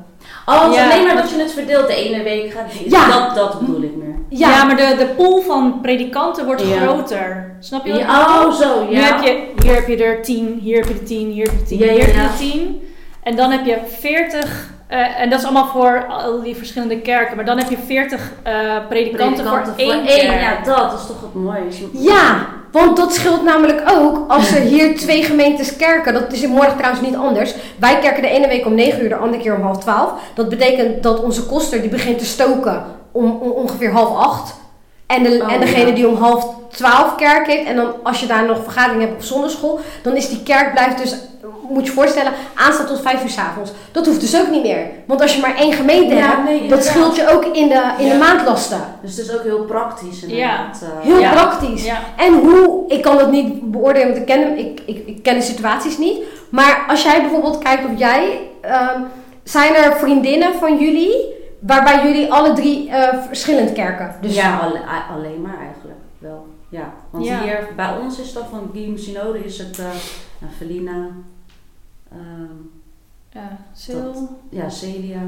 [0.46, 0.90] Oh, Ja.
[0.90, 1.86] alleen maar dat je het verdeelt.
[1.86, 2.72] De ene week gaat.
[2.88, 3.08] Ja.
[3.26, 4.14] Dat, dat bedoel ik meer.
[4.28, 6.80] Ja, Ja, maar de, de pool van predikanten wordt Ja.
[6.80, 7.56] groter.
[7.60, 10.88] Snap je wat oh, zo, Nu heb je, hier heb je er 10, hier heb
[10.88, 12.82] je er 10, hier heb je er 10, Ja, ja, hier heb je er 10.
[13.22, 17.36] En dan heb je 40, eh, en dat is allemaal voor al die verschillende kerken,
[17.36, 18.52] maar dan heb je 40 eh,
[18.88, 20.40] predikanten, voor één kerk.
[20.40, 21.88] Ja, dat is toch het mooie.
[21.92, 26.12] ja, want dat scheelt namelijk ook als er hier twee gemeentes kerken.
[26.12, 27.54] Dat is in morgen trouwens niet anders.
[27.78, 30.12] Wij kerken de ene week om 9 uur, de andere keer om half 12.
[30.34, 34.54] Dat betekent dat onze koster die begint te stoken om, om ongeveer half 8.
[35.06, 35.94] En, de, Oh, en degene ja.
[35.94, 37.66] die om half 12 kerk heeft.
[37.66, 39.80] En dan als je daar nog vergadering hebt op zondagschool.
[40.02, 41.14] Dan is die kerk blijft dus,
[41.68, 43.72] moet je je voorstellen, aanstaan tot 5 uur s avonds.
[43.92, 44.86] Dat hoeft dus ook niet meer.
[45.06, 47.94] Want als je maar één gemeente Ja, hebt, nee, dat scheelt je ook in de,
[47.98, 48.12] in Ja.
[48.12, 48.80] de maandlasten.
[49.02, 50.22] Dus het is ook heel praktisch.
[50.22, 50.88] inderdaad, eh.
[51.06, 51.30] Heel Ja.
[51.32, 51.84] praktisch.
[51.84, 51.98] Ja.
[52.16, 55.34] En hoe, ik kan het niet beoordelen, want ik ken, hem, ik, ik, ik ken
[55.34, 56.18] de situaties niet.
[56.50, 59.00] Maar als jij bijvoorbeeld kijkt of jij, ehm,
[59.42, 61.14] zijn er vriendinnen van jullie,
[61.58, 64.14] waarbij jullie alle drie eh, verschillend kerken?
[64.20, 64.80] Dus ja, alle-
[65.16, 66.46] alleen maar eigenlijk wel.
[66.68, 67.40] Ja, want Ja.
[67.42, 69.84] hier bij ons is dat van Guillaume Synode is het eh
[70.38, 71.06] nou, Felina,
[72.14, 72.56] ehm,
[73.30, 74.12] Ja, Sil.
[74.48, 75.20] ja, Celia.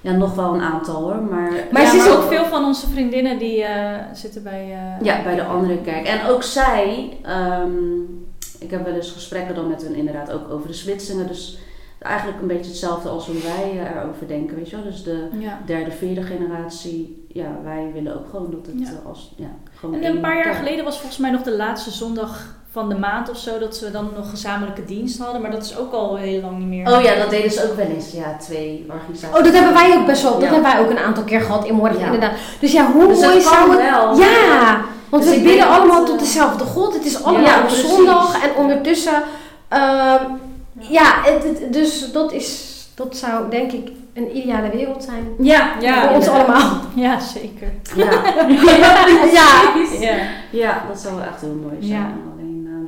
[0.00, 1.52] Ja, nog wel een aantal hoor, maar...
[1.72, 4.62] Maar ja, ze is ook veel van onze vriendinnen die eh, zitten bij...
[4.62, 6.06] eh, Ja, bij de andere kerk.
[6.06, 8.00] En ook zij, ehm,
[8.58, 11.26] ik heb wel eens gesprekken dan met hun inderdaad ook over de splitsingen.
[11.26, 11.58] Dus
[11.98, 14.84] eigenlijk een beetje hetzelfde als hoe wij eh, erover denken, weet je wel.
[14.84, 15.58] Dus de ja.
[15.66, 19.00] derde, vierde generatie, ja, wij willen ook gewoon dat het Ja.
[19.08, 22.56] als, ja, gewoon En een paar jaar geleden was volgens mij nog de laatste zondag
[22.78, 25.76] van de maand of zo, dat we dan nog gezamenlijke dienst hadden, maar dat is
[25.78, 26.92] ook al heel lang niet meer.
[26.96, 28.10] Oh ja, dat deden ze ook wel eens.
[28.12, 29.38] Ja, twee organisaties.
[29.38, 30.46] Oh, dat hebben wij ook best wel, dat Ja.
[30.52, 32.04] hebben wij ook een aantal keer gehad in morgen Ja.
[32.04, 32.32] inderdaad.
[32.60, 33.90] Dus ja, hoe Dus mooi zou het...
[33.90, 34.16] wel.
[34.18, 36.94] Ja, want Dus we bidden dat, allemaal eh, tot dezelfde God.
[36.94, 37.88] Het is allemaal Ja, op precies.
[37.94, 39.22] zondag en ondertussen...
[39.68, 40.22] ehm,
[40.78, 42.76] ja, het, het- dus dat is...
[42.94, 45.28] Dat zou denk ik een ideale wereld zijn.
[45.38, 46.70] Ja, Ja, voor ons allemaal.
[46.94, 47.72] Ja, zeker.
[47.96, 48.04] Ja.
[49.32, 49.72] Ja.
[50.00, 50.16] Ja.
[50.50, 52.14] ja, dat zou wel echt heel mooi zijn.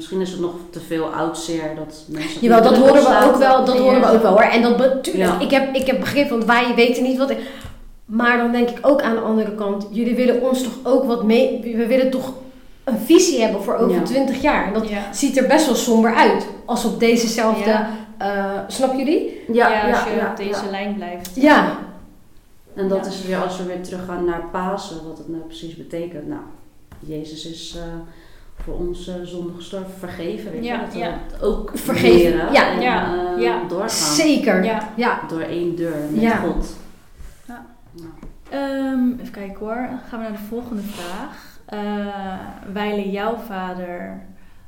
[0.01, 2.40] Misschien is het nog te veel oudseer dat mensen...
[2.40, 3.64] Jawel, dat horen we ook wel.
[3.64, 4.40] Dat horen we ook wel hoor.
[4.40, 5.40] En dat be- tuurlijk, Ja.
[5.40, 7.32] ik, heb, ik heb begrip, want wij weten niet wat.
[8.05, 11.24] Maar dan denk ik ook aan de andere kant, jullie willen ons toch ook wat
[11.24, 11.60] mee.
[11.77, 12.32] We willen toch
[12.85, 14.02] een visie hebben voor over Ja.
[14.02, 14.66] 20 jaar.
[14.66, 15.12] En dat ja.
[15.12, 16.47] ziet er best wel somber uit.
[16.64, 17.70] Als op dezezelfde.
[17.70, 17.89] Ja.
[18.18, 19.40] eh, snap jullie?
[19.52, 20.70] Ja, als je ja, op deze ja.
[20.70, 21.31] lijn blijft.
[21.35, 21.78] Ja.
[22.74, 23.10] En dat Ja.
[23.10, 26.28] is weer als we weer teruggaan naar Pasen, wat het nou precies betekent.
[26.28, 26.40] Nou,
[27.01, 27.82] Jezus is eh,
[28.65, 30.51] voor ons eh, zonde gestorven, vergeven.
[30.53, 30.81] Weet Ja, je?
[30.81, 31.19] Dat we ja.
[31.41, 32.70] ook Vergeven, leren ja.
[32.73, 33.61] en Ja, eh, ja.
[33.69, 33.89] doorgaan.
[34.15, 34.65] Zeker.
[34.65, 34.89] Ja.
[34.97, 35.20] ja.
[35.28, 36.37] Door één deur met Ja.
[36.37, 36.77] God.
[37.47, 37.66] Ja.
[37.93, 38.09] Nou,
[38.51, 39.87] Ehm, even kijken hoor.
[39.91, 41.59] Dan gaan we naar de volgende vraag.
[41.65, 41.78] Eh
[42.73, 44.23] wijlen jouw vader,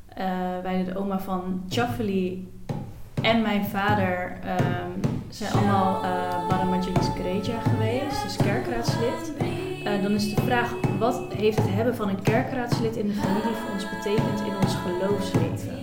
[0.09, 0.27] eh
[0.63, 2.49] wijlen de oma van Chaffeli
[3.23, 4.91] en mijn vader ehm,
[5.29, 9.33] zijn allemaal uh, Baramajulis Greja geweest, dus kerkraadslid.
[9.85, 13.57] Eh, dan is de vraag, wat heeft het hebben van een kerkraadslid in de familie
[13.61, 15.77] voor ons betekend in ons geloofsleven?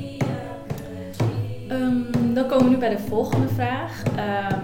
[1.67, 4.03] Ehm, dan komen we nu bij de volgende vraag.
[4.03, 4.59] Ehm,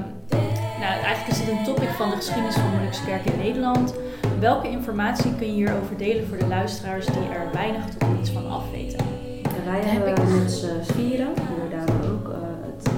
[0.80, 3.94] nou, eigenlijk is dit een topic van de geschiedenis van de Kerk in Nederland.
[4.40, 8.50] Welke informatie kun je hierover delen voor de luisteraars die er weinig tot niets van
[8.50, 9.00] af weten?
[9.44, 12.90] En wij Daar heb hebben ik- met z'n vieren inderdaad ook eh, het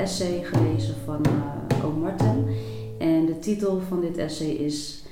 [0.00, 2.46] essay gelezen van eh Oom Martin.
[2.98, 5.02] En de titel van dit essay is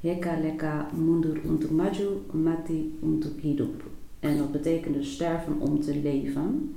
[0.00, 3.82] Heka leka mundur untuk maju, mati untuk hidup.
[4.20, 6.74] En dat betekent dus sterven om te leven.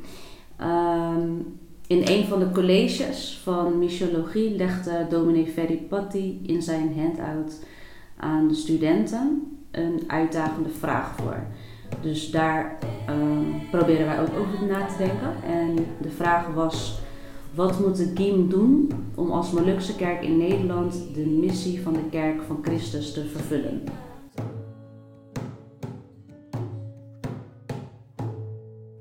[0.58, 1.30] Ehm,
[1.88, 7.66] in een van de colleges van missiologie legde dominee Ferry Patti in zijn handout
[8.18, 9.42] aan de studenten
[9.72, 11.46] een uitdagende vraag voor.
[12.02, 15.34] Dus daar ehm, proberen wij ook over na te denken.
[15.46, 17.00] En de vraag was:
[17.56, 22.10] wat moet de GIM doen om als Molukse kerk in Nederland de missie van de
[22.10, 23.84] kerk van Christus te vervullen?